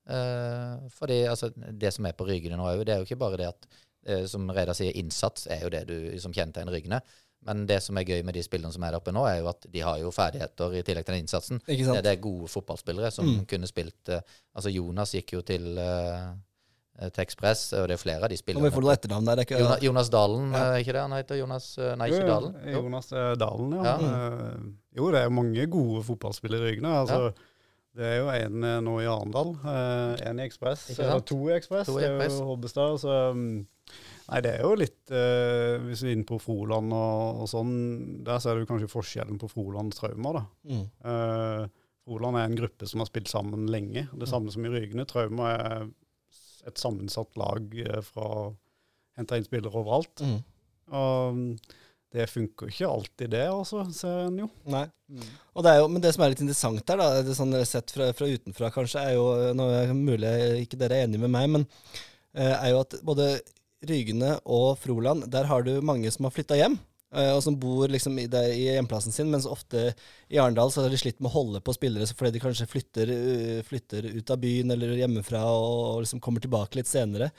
Eh, 0.09 0.87
fordi 0.95 1.21
altså, 1.27 1.49
det 1.55 1.93
som 1.93 2.05
er 2.05 2.13
på 2.17 2.27
Rygene 2.27 2.57
nå 2.57 2.63
òg, 2.63 2.85
det 2.87 2.95
er 2.95 3.01
jo 3.01 3.07
ikke 3.09 3.19
bare 3.19 3.37
det 3.41 3.47
at 3.51 3.67
eh, 4.07 4.25
som 4.25 4.47
Reidar 4.49 4.73
sier, 4.77 4.95
innsats 4.95 5.47
er 5.51 5.65
jo 5.65 5.69
det 5.73 5.85
du 5.89 5.97
som 6.23 6.31
kjennetegner 6.35 6.71
Rygene. 6.77 7.01
Men 7.47 7.65
det 7.69 7.81
som 7.83 7.95
er 7.99 8.03
gøy 8.07 8.23
med 8.25 8.33
de 8.33 8.41
spillerne 8.43 8.73
som 8.73 8.83
er 8.83 8.91
der 8.91 8.97
oppe 8.99 9.11
nå, 9.13 9.21
er 9.29 9.37
jo 9.43 9.47
at 9.51 9.67
de 9.71 9.79
har 9.85 9.99
jo 10.01 10.09
ferdigheter 10.11 10.73
i 10.73 10.81
tillegg 10.83 11.05
til 11.05 11.13
den 11.15 11.21
innsatsen. 11.25 11.59
Ikke 11.67 11.83
Det, 11.83 11.85
sant? 11.85 12.03
det 12.03 12.11
er 12.15 12.21
gode 12.23 12.47
fotballspillere 12.49 13.11
som 13.13 13.25
Mm. 13.29 13.45
kunne 13.47 13.67
spilt 13.69 14.09
eh, 14.09 14.21
Altså 14.55 14.71
Jonas 14.73 15.11
gikk 15.13 15.33
jo 15.33 15.41
til, 15.45 15.77
eh, 15.77 16.31
til 17.13 17.21
Ekspress, 17.23 17.73
og 17.77 17.87
det 17.87 17.93
er 17.93 18.01
flere 18.01 18.23
av 18.23 18.29
de 18.29 18.37
spillerne. 18.37 18.63
vi 18.71 18.73
får 18.75 18.81
noe 18.81 18.95
etternavn 18.95 19.25
der. 19.29 19.35
Det 19.35 19.43
er 19.43 19.47
ikke, 19.55 19.59
Jonas, 19.63 19.81
Jonas 19.83 20.09
Dalen, 20.09 20.51
Ja. 20.51 20.63
eh, 20.73 20.79
ikke 20.81 20.93
det 20.97 21.01
han 21.03 21.11
heter? 21.11 21.35
Jonas, 21.37 21.67
nei, 21.77 22.07
Jo, 22.09 22.15
ikke 22.17 22.27
Dalen. 22.27 22.55
Jo. 22.65 22.81
Jonas 22.81 23.07
Dalen, 23.37 23.71
ja. 23.71 23.83
Ja. 23.83 23.95
Eh, 24.01 24.57
jo, 24.97 25.11
det 25.11 25.21
er 25.21 25.29
mange 25.29 25.67
gode 25.69 26.03
fotballspillere 26.03 26.63
i 26.67 26.71
ryggene 26.73 26.95
Altså, 27.05 27.33
Det 27.97 28.05
er 28.05 28.19
jo 28.21 28.27
en 28.29 28.67
eh, 28.67 28.77
nå 28.85 28.99
i 29.01 29.07
Arendal, 29.09 29.55
én 29.65 30.27
en 30.29 30.43
i 30.43 30.45
Ekspress, 30.45 30.91
eller 30.97 31.23
to 31.25 31.39
i 31.49 31.55
Ekspress. 31.55 31.89
Det 31.89 32.05
er 32.05 32.29
jo 32.29 32.51
Hobbestad. 32.51 32.99
Så 33.01 33.17
mm, 33.33 33.57
Nei, 34.27 34.41
det 34.43 34.51
er 34.57 34.65
jo 34.65 34.73
litt 34.75 35.11
eh, 35.15 35.77
Hvis 35.85 36.01
vi 36.03 36.11
er 36.11 36.17
inne 36.17 36.27
på 36.27 36.39
Froland 36.43 36.91
og, 36.91 37.43
og 37.43 37.47
sånn, 37.47 37.73
der 38.27 38.41
ser 38.43 38.59
du 38.59 38.67
kanskje 38.67 38.89
forskjellen 38.91 39.39
på 39.39 39.47
Froland 39.51 39.95
og 39.95 39.99
Trauma, 40.01 40.33
da. 40.35 40.43
mm. 40.67 40.85
Eh, 41.11 41.67
Froland 42.07 42.39
er 42.39 42.47
en 42.47 42.55
gruppe 42.55 42.87
som 42.87 43.01
har 43.03 43.09
spilt 43.09 43.27
sammen 43.27 43.65
lenge. 43.67 44.05
Det 44.15 44.29
samme 44.31 44.51
som 44.53 44.63
i 44.63 44.69
Rygene. 44.71 45.03
Trauma 45.09 45.49
er 45.51 45.89
et 46.67 46.79
sammensatt 46.79 47.35
lag 47.39 47.73
eh, 47.83 47.99
fra 48.05 48.47
Henta 49.17 49.39
inn 49.39 49.47
spillere 49.47 49.81
overalt. 49.81 50.23
Mm. 50.23 50.37
Og 50.95 51.35
mm, 51.35 51.49
det 52.15 52.27
funker 52.31 52.71
ikke 52.71 52.87
alltid, 52.87 53.29
det, 53.33 53.43
altså, 53.51 53.83
ser 53.93 54.23
en 54.29 54.39
jo. 54.39 54.47
Nei. 54.71 54.85
Og 55.57 55.65
det 55.65 55.73
er 55.73 55.81
jo, 55.81 55.87
men 55.91 56.03
det 56.03 56.13
som 56.15 56.23
er 56.23 56.31
litt 56.31 56.43
interessant 56.43 56.83
der, 56.87 57.01
da, 57.01 57.21
det 57.25 57.35
sånn 57.35 57.55
sett 57.67 57.91
fra, 57.93 58.09
fra 58.15 58.29
utenfra 58.31 58.71
kanskje, 58.73 59.03
er 59.03 59.17
jo 59.17 59.27
Nå 59.57 59.67
er 59.75 59.93
mulig 59.95 60.31
ikke 60.63 60.79
dere 60.79 61.01
er 61.01 61.07
enige 61.07 61.25
med 61.25 61.33
meg, 61.35 61.49
men 61.51 61.65
eh, 62.33 62.53
er 62.53 62.71
jo 62.71 62.83
at 62.85 62.95
både 63.07 63.31
Rygene 63.87 64.37
og 64.49 64.77
Froland, 64.81 65.27
der 65.31 65.49
har 65.51 65.65
du 65.67 65.75
mange 65.85 66.09
som 66.13 66.25
har 66.25 66.33
flytta 66.33 66.57
hjem. 66.57 66.79
eh, 67.13 67.29
og 67.35 67.43
som 67.43 67.59
bor 67.59 67.91
liksom 67.91 68.17
i, 68.19 68.25
der, 68.31 68.49
i 68.55 68.65
hjemplassen 68.71 69.13
sin, 69.15 69.29
mens 69.31 69.45
ofte 69.47 69.91
i 70.31 70.39
Arendal 70.39 70.71
så 70.73 70.83
har 70.83 70.91
de 70.91 70.99
slitt 70.99 71.19
med 71.19 71.29
å 71.29 71.35
holde 71.37 71.61
på 71.61 71.75
spillere 71.75 72.07
fordi 72.09 72.33
de 72.35 72.43
kanskje 72.43 72.67
flytter, 72.71 73.11
uh, 73.13 73.61
flytter 73.67 74.09
ut 74.15 74.33
av 74.33 74.41
byen 74.41 74.73
eller 74.75 74.95
hjemmefra 74.97 75.43
og, 75.43 75.77
og 75.91 76.05
liksom 76.07 76.23
kommer 76.23 76.43
tilbake 76.43 76.79
litt 76.79 76.89
senere. 76.89 77.31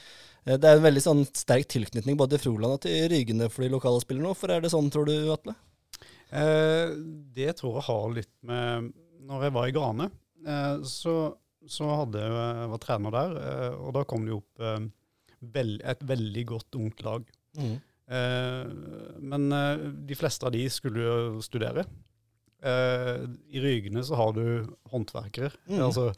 Eh, 0.48 0.56
Det 0.56 0.64
er 0.70 0.78
en 0.78 0.84
veldig 0.86 1.02
sånn 1.04 1.24
sterk 1.36 1.68
tilknytning 1.68 2.16
både 2.18 2.36
til 2.38 2.44
Froland 2.46 2.78
og 2.78 2.82
til 2.86 3.08
Rygene 3.12 3.50
for 3.52 3.62
de 3.66 3.72
lokale 3.74 4.00
spillerne. 4.04 4.30
Hvorfor 4.32 4.54
er 4.54 4.64
det 4.64 4.70
sånn, 4.72 4.88
tror 4.94 5.08
du, 5.10 5.14
Atle? 5.34 5.54
Eh, 6.32 6.94
det 7.36 7.54
tror 7.60 7.78
jeg 7.78 7.86
har 7.88 8.10
litt 8.16 8.34
med 8.44 8.90
Når 9.28 9.42
jeg 9.44 9.52
var 9.52 9.66
i 9.68 9.72
Grane, 9.76 10.06
eh, 10.46 10.78
så, 10.88 11.14
så 11.68 11.88
hadde 12.02 12.20
jeg, 12.22 12.32
jeg 12.32 12.68
var 12.72 12.78
trener 12.80 13.12
der, 13.12 13.34
eh, 13.44 13.74
og 13.76 13.92
da 13.96 14.04
kom 14.08 14.24
det 14.24 14.32
jo 14.32 14.38
opp 14.40 14.62
eh, 14.64 14.86
vel, 15.52 15.74
et 15.84 16.00
veldig 16.08 16.44
godt 16.48 16.78
ungt 16.80 17.02
lag. 17.04 17.26
Eh, 17.58 18.70
men 19.20 19.52
eh, 19.52 19.82
de 20.08 20.16
fleste 20.16 20.48
av 20.48 20.54
de 20.56 20.62
skulle 20.72 21.04
jo 21.04 21.42
studere. 21.44 21.84
Eh, 22.64 23.26
I 23.52 23.60
Rygene 23.60 24.00
så 24.06 24.16
har 24.16 24.32
du 24.32 24.64
håndverkere, 24.94 25.52
Mm. 25.68 25.82
altså 25.90 26.08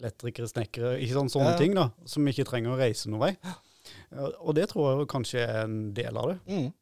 elektrikere, 0.00 0.48
snekkere, 0.50 0.94
ikke 1.04 1.18
sånn, 1.18 1.28
sånne 1.30 1.52
Ja. 1.52 1.58
ting 1.60 1.74
da, 1.76 1.90
som 2.08 2.24
ikke 2.26 2.48
trenger 2.48 2.72
å 2.72 2.80
reise 2.80 3.12
noen 3.12 3.20
vei. 3.28 3.36
Eh, 4.12 4.30
og 4.40 4.54
det 4.54 4.68
tror 4.70 4.98
jeg 5.00 5.08
kanskje 5.12 5.44
er 5.44 5.64
en 5.64 5.92
del 5.96 6.16
av 6.16 6.28
det. 6.32 6.38
Mm. 6.48 6.72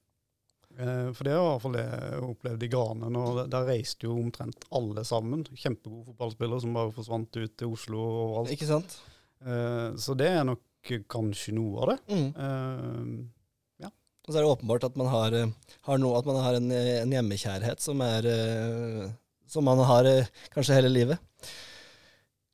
Eh, 0.78 1.08
For 1.12 1.24
det 1.28 1.32
er 1.34 1.38
i 1.38 1.46
hvert 1.46 1.62
fall 1.66 1.76
det 1.76 1.84
jeg 1.86 2.22
opplevde 2.28 2.64
i 2.64 2.72
Granen. 2.72 3.16
og 3.20 3.42
der- 3.50 3.66
reiste 3.68 4.06
jo 4.08 4.14
omtrent 4.16 4.64
alle 4.72 5.04
sammen. 5.04 5.44
Kjempegode 5.52 6.06
fotballspillere 6.10 6.60
som 6.60 6.72
bare 6.74 6.92
forsvant 6.92 7.36
ut 7.36 7.56
til 7.56 7.68
Oslo 7.72 7.98
og 8.00 8.20
overalt. 8.24 8.52
Ikke 8.56 8.66
sant? 8.70 8.98
Eh, 9.44 9.92
Så 9.96 10.16
det 10.16 10.28
er 10.28 10.44
nok 10.44 10.60
kanskje 11.08 11.52
noe 11.54 11.82
av 11.82 11.88
det. 11.92 11.98
Mm. 12.10 13.28
Ja. 13.80 13.86
Og 14.26 14.32
så 14.32 14.38
er 14.38 14.42
det 14.42 14.50
åpenbart 14.58 14.84
at 14.84 14.96
man 14.96 15.06
har, 15.12 15.30
har 15.86 15.98
noe, 15.98 16.18
at 16.18 16.26
man 16.26 16.36
har 16.42 16.54
en, 16.54 16.70
en 16.72 17.10
hjemmekjærhet 17.10 17.80
som 17.80 18.00
er 18.00 19.14
Som 19.46 19.64
man 19.64 19.78
har 19.78 20.04
kanskje 20.54 20.74
hele 20.74 20.88
livet. 20.88 21.18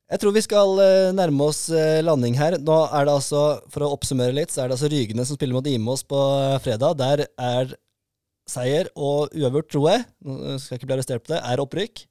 Jeg 0.08 0.20
tror 0.22 0.32
vi 0.32 0.40
skal 0.40 0.78
eh, 0.80 1.10
nærme 1.12 1.48
oss 1.50 1.66
eh, 1.68 1.98
landing 2.04 2.36
her. 2.38 2.56
Nå 2.64 2.76
er 2.96 3.04
det 3.08 3.12
altså, 3.18 3.42
For 3.72 3.84
å 3.84 3.90
oppsummere 3.96 4.32
litt, 4.36 4.52
så 4.54 4.62
er 4.64 4.70
det 4.70 4.78
altså 4.78 4.88
Rygene 4.92 5.26
som 5.28 5.36
spiller 5.36 5.58
mot 5.58 5.68
Imos 5.68 6.04
på 6.08 6.20
eh, 6.38 6.54
fredag. 6.64 6.96
Der 7.00 7.26
er 7.36 7.74
seier 8.48 8.88
og 8.96 9.34
uavgjort, 9.36 9.68
tror 9.74 9.90
jeg, 9.92 10.06
nå 10.24 10.54
skal 10.56 10.72
jeg 10.74 10.80
ikke 10.80 10.88
bli 10.88 10.96
arrestert 10.96 11.26
på 11.26 11.34
det, 11.34 11.42
er 11.44 11.60
opprykk. 11.60 12.06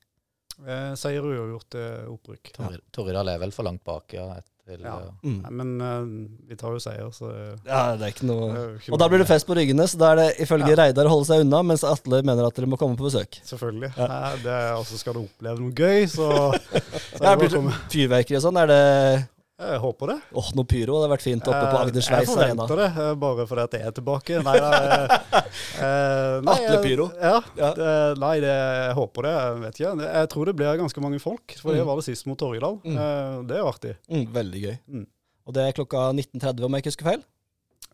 eh, 0.67 0.91
Seier 1.01 1.25
og 1.25 1.31
uavgjort 1.33 1.77
er 1.81 2.12
opprykk. 2.13 2.51
Torri- 2.60 2.83
Torridal 2.93 3.31
er 3.33 3.41
vel 3.41 3.55
for 3.55 3.65
langt 3.65 3.81
bak, 3.88 4.13
ja. 4.13 4.27
et- 4.38 4.51
Til, 4.67 4.82
Ja. 4.84 4.97
eh, 4.99 5.12
Mm. 5.23 5.38
Nei, 5.43 5.51
Men 5.62 5.69
uh, 5.82 6.27
vi 6.49 6.56
tar 6.60 6.73
jo 6.75 6.80
seier, 6.84 7.08
så 7.15 7.30
Ja, 7.65 7.95
det 7.95 8.03
er 8.10 8.12
ikke 8.12 8.27
noe 8.27 8.49
er 8.51 8.73
ikke 8.75 8.91
Og 8.91 8.99
da 8.99 9.08
blir 9.08 9.23
det 9.23 9.27
fest 9.30 9.47
på 9.47 9.56
Ryggene, 9.56 9.88
så 9.88 9.97
da 10.01 10.12
er 10.12 10.15
det 10.21 10.27
ifølge 10.43 10.69
Ja. 10.73 10.75
Reidar 10.84 11.08
å 11.08 11.13
holde 11.15 11.30
seg 11.30 11.45
unna, 11.45 11.63
mens 11.63 11.86
Atle 11.88 12.19
mener 12.27 12.45
at 12.49 12.56
dere 12.60 12.67
må 12.67 12.77
komme 12.77 12.97
på 12.99 13.08
besøk. 13.08 13.39
Selvfølgelig. 13.47 13.93
Ja. 13.97 14.08
Nei, 14.12 14.36
det, 14.43 14.58
altså 14.75 14.99
skal 14.99 15.13
du 15.15 15.23
oppleve 15.23 15.60
noe 15.63 15.71
gøy, 15.71 16.03
så, 16.12 16.30
så 17.17 17.23
Ja, 17.23 17.32
er 17.34 17.38
blir 17.39 17.49
det 17.56 17.63
fyrverkeri 17.95 18.38
og 18.41 18.43
sånn? 18.43 18.60
Er 18.62 18.67
det 18.67 19.27
Jeg 19.58 19.80
håper 19.82 20.12
det. 20.12 20.15
Åh, 20.38 20.50
noe 20.54 20.67
pyro. 20.70 21.00
Hadde 21.00 21.10
vært 21.15 21.24
fint 21.26 21.48
oppe 21.50 21.58
på 21.65 21.78
Eh, 21.78 21.82
Arena. 21.82 21.98
Jeg 21.98 22.13
arena. 22.13 22.28
forventer 22.30 22.78
det, 22.78 22.89
eh, 23.02 23.13
bare 23.15 23.46
fordi 23.50 23.63
at 23.63 23.72
jeg 23.74 23.82
er 23.88 23.91
tilbake. 23.98 24.43
Nei, 24.46 24.54
nei, 24.62 24.82
eh, 24.86 25.08
eh, 25.88 26.41
nei, 26.46 26.54
Atle 26.62 26.82
Pyro. 26.84 27.08
Ja, 27.17 27.39
Ja. 27.58 27.72
Det, 27.74 28.20
nei, 28.22 28.36
det, 28.43 28.52
jeg 28.54 28.93
håper 29.00 29.22
det. 29.26 29.32
Jeg 29.34 29.62
vet 29.63 29.80
ikke. 29.82 29.96
Jeg 30.13 30.30
tror 30.30 30.46
det 30.46 30.56
blir 30.60 30.78
ganske 30.78 31.02
mange 31.02 31.20
folk, 31.24 31.56
for 31.60 31.74
det 31.74 31.82
Mm. 31.82 31.88
var 31.89 31.96
det 31.96 32.06
sist 32.06 32.28
mot 32.30 32.38
Torgedal. 32.38 32.78
Mm. 32.86 32.98
Eh, 33.02 33.41
Det 33.50 33.56
er 33.58 33.63
jo 33.63 33.72
artig. 33.72 33.96
Mm, 34.12 34.28
veldig 34.32 34.62
gøy. 34.67 34.78
Mm. 34.93 35.08
Og 35.48 35.54
det 35.54 35.63
er 35.65 35.74
klokka 35.74 36.06
19.30, 36.13 36.63
om 36.65 36.72
jeg 36.78 36.84
ikke 36.84 36.91
husker 36.93 37.10
feil? 37.10 37.24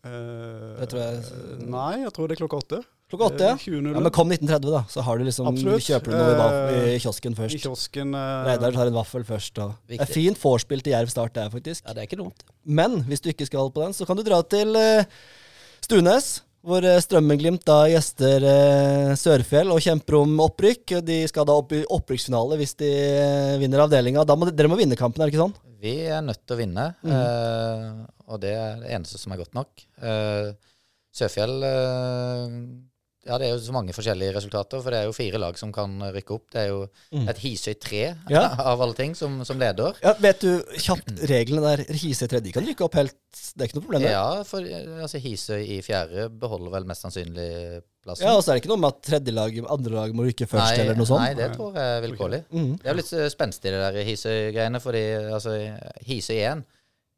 Uh, 0.04 0.76
Det 0.80 0.88
tror 0.90 1.00
jeg- 1.00 1.64
Nei, 1.66 2.02
jeg 2.04 2.12
tror 2.12 2.28
det 2.28 2.36
er 2.38 2.46
klokka 2.46 2.60
åtte. 2.60 2.84
Klokka 3.14 3.28
åtte, 3.34 3.44
ja. 3.48 3.54
Eh, 3.54 3.64
20.00. 3.64 3.94
ja 3.94 4.00
men 4.04 4.12
kom 4.12 4.28
19.30, 4.30 4.70
da. 4.74 4.82
Så 4.90 5.02
har 5.06 5.18
du 5.18 5.24
liksom, 5.24 5.46
Absolutt. 5.50 5.82
kjøper 5.86 6.10
du 6.12 6.16
noe 6.18 6.30
i, 6.32 6.38
va- 6.38 6.50
Eh, 6.74 6.88
i 6.94 6.98
kiosken 7.04 7.32
I 7.38 7.58
kiosken. 7.62 8.14
Uh, 8.14 8.44
Reidar 8.50 8.72
tar 8.76 8.86
en 8.90 8.98
vaffel 8.98 9.24
først. 9.24 9.58
Og. 9.64 9.74
Det 9.88 10.00
er 10.00 10.10
fint 10.10 10.38
vorspiel 10.42 10.82
til 10.82 10.92
Jerv 10.96 11.08
Start, 11.12 11.32
det 11.34 11.42
er 11.46 11.50
faktisk. 11.50 11.84
Ja, 11.86 11.92
det 11.94 12.02
er 12.02 12.08
ikke 12.10 12.20
dumt. 12.22 12.42
Men 12.64 13.02
hvis 13.08 13.20
du 13.22 13.30
ikke 13.30 13.46
skal 13.46 13.70
på 13.70 13.82
den, 13.84 13.92
så 13.96 14.06
kan 14.06 14.16
du 14.16 14.22
dra 14.26 14.42
til 14.42 14.74
uh, 14.76 15.04
Stunes, 15.84 16.42
hvor 16.64 16.80
Strømmenglimt 16.80 17.60
da 17.68 17.82
gjester 17.92 18.40
eh, 18.48 19.10
Sørfjell 19.20 19.68
og 19.74 19.82
kjemper 19.84 20.16
om 20.22 20.38
opprykk. 20.46 20.94
De 21.04 21.18
skal 21.28 21.44
da 21.44 21.52
opp 21.60 21.74
i 21.76 21.82
opprykksfinale 21.92 22.56
hvis 22.56 22.72
de 22.80 22.88
eh, 22.88 23.58
vinner 23.60 23.82
avdelinga. 23.84 24.24
Da 24.24 24.32
må 24.34 24.48
de, 24.48 24.54
dere 24.56 24.70
må 24.72 24.78
vinne 24.80 24.96
kampen, 24.96 25.20
er 25.20 25.28
det 25.28 25.34
ikke 25.36 25.42
sånn? 25.44 25.52
Vi 25.84 25.92
er 26.08 26.22
nødt 26.24 26.40
til 26.48 26.56
å 26.56 26.60
vinne, 26.62 26.86
Mhm. 27.04 27.12
eh, 27.12 28.06
og 28.32 28.40
det 28.40 28.54
er 28.56 28.80
det 28.80 28.94
eneste 28.96 29.18
som 29.20 29.32
er 29.36 29.42
godt 29.42 29.52
nok. 29.52 29.68
Eh, 30.00 30.54
Sørfjell 31.12 31.60
Ja, 33.24 33.38
det 33.40 33.46
er 33.46 33.54
jo 33.54 33.60
så 33.64 33.72
mange 33.72 33.94
forskjellige 33.96 34.34
resultater, 34.36 34.82
for 34.84 34.92
det 34.92 35.00
er 35.00 35.06
jo 35.08 35.14
fire 35.16 35.38
lag 35.40 35.56
som 35.56 35.70
kan 35.72 35.96
rykke 36.12 36.34
opp. 36.36 36.44
Det 36.52 36.60
er 36.60 36.68
jo 36.68 36.82
mm. 37.14 37.24
et 37.32 37.40
Hisøy 37.40 37.72
3 37.80 38.02
Ja. 38.32 38.42
av 38.72 38.82
alle 38.84 38.96
ting 38.98 39.14
som, 39.16 39.38
som 39.48 39.60
leder. 39.60 39.96
Ja, 40.04 40.12
vet 40.20 40.44
du 40.44 40.76
kjapt 40.76 41.24
reglene 41.30 41.64
der? 41.64 41.84
Hisøy 41.88 42.28
3, 42.28 42.42
de 42.44 42.52
kan 42.54 42.66
rykke 42.68 42.84
opp 42.84 42.98
helt 43.00 43.16
Det 43.54 43.64
er 43.64 43.70
ikke 43.70 43.78
noe 43.78 43.86
problem. 43.86 44.04
Der. 44.04 44.12
Ja, 44.16 44.44
for 44.48 44.68
altså, 44.68 45.22
Hisøy 45.24 45.64
i 45.76 45.80
fjerde 45.86 46.28
beholder 46.42 46.76
vel 46.76 46.88
mest 46.90 47.06
sannsynlig 47.06 47.48
plassen. 48.04 48.28
Ja, 48.28 48.36
og 48.36 48.44
så 48.44 48.52
er 48.52 48.58
det 48.58 48.64
ikke 48.64 48.74
noe 48.74 48.82
med 48.84 48.92
at 48.92 49.00
tredje 49.08 49.34
lag, 49.34 49.58
andre 49.78 49.96
lag 49.96 50.14
må 50.16 50.28
rykke 50.28 50.50
først, 50.50 50.74
nei, 50.74 50.84
eller 50.84 51.00
noe 51.00 51.08
sånt. 51.08 51.24
Nei, 51.24 51.32
det 51.40 51.48
tror 51.56 51.80
jeg 51.80 51.96
er 51.96 52.04
vilkårlig. 52.04 52.42
Mm. 52.52 52.70
Det 52.76 52.90
er 52.90 52.92
jo 52.92 53.00
litt 53.00 53.16
eh, 53.16 53.32
spenstig, 53.32 53.72
det 53.72 53.80
der 53.80 54.10
Hisøy-greiene, 54.10 54.84
fordi 54.84 55.04
altså, 55.32 55.56
Hisøy 56.04 56.38
1 56.42 56.64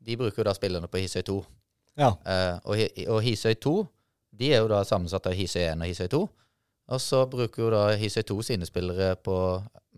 de 0.06 0.14
bruker 0.20 0.44
jo 0.44 0.46
da 0.46 0.54
spillerne 0.54 0.86
på 0.90 1.02
Hisøy 1.02 1.26
2. 1.26 1.40
Ja. 1.98 2.12
Uh, 2.22 2.54
og, 2.68 2.82
og 3.16 3.22
Hisøy 3.24 3.56
2 3.58 3.74
de 4.38 4.52
er 4.54 4.60
jo 4.64 4.68
da 4.72 4.82
sammensatt 4.84 5.26
av 5.30 5.36
Hisøy 5.36 5.62
1 5.72 5.80
og 5.82 5.88
Hisøy 5.90 6.08
2. 6.12 6.26
Og 6.94 7.00
så 7.02 7.24
bruker 7.26 7.64
jo 7.64 7.70
da 7.74 7.80
Hisøy 7.98 8.22
2 8.28 8.34
sine 8.46 8.66
spillere 8.68 9.16
på, 9.18 9.34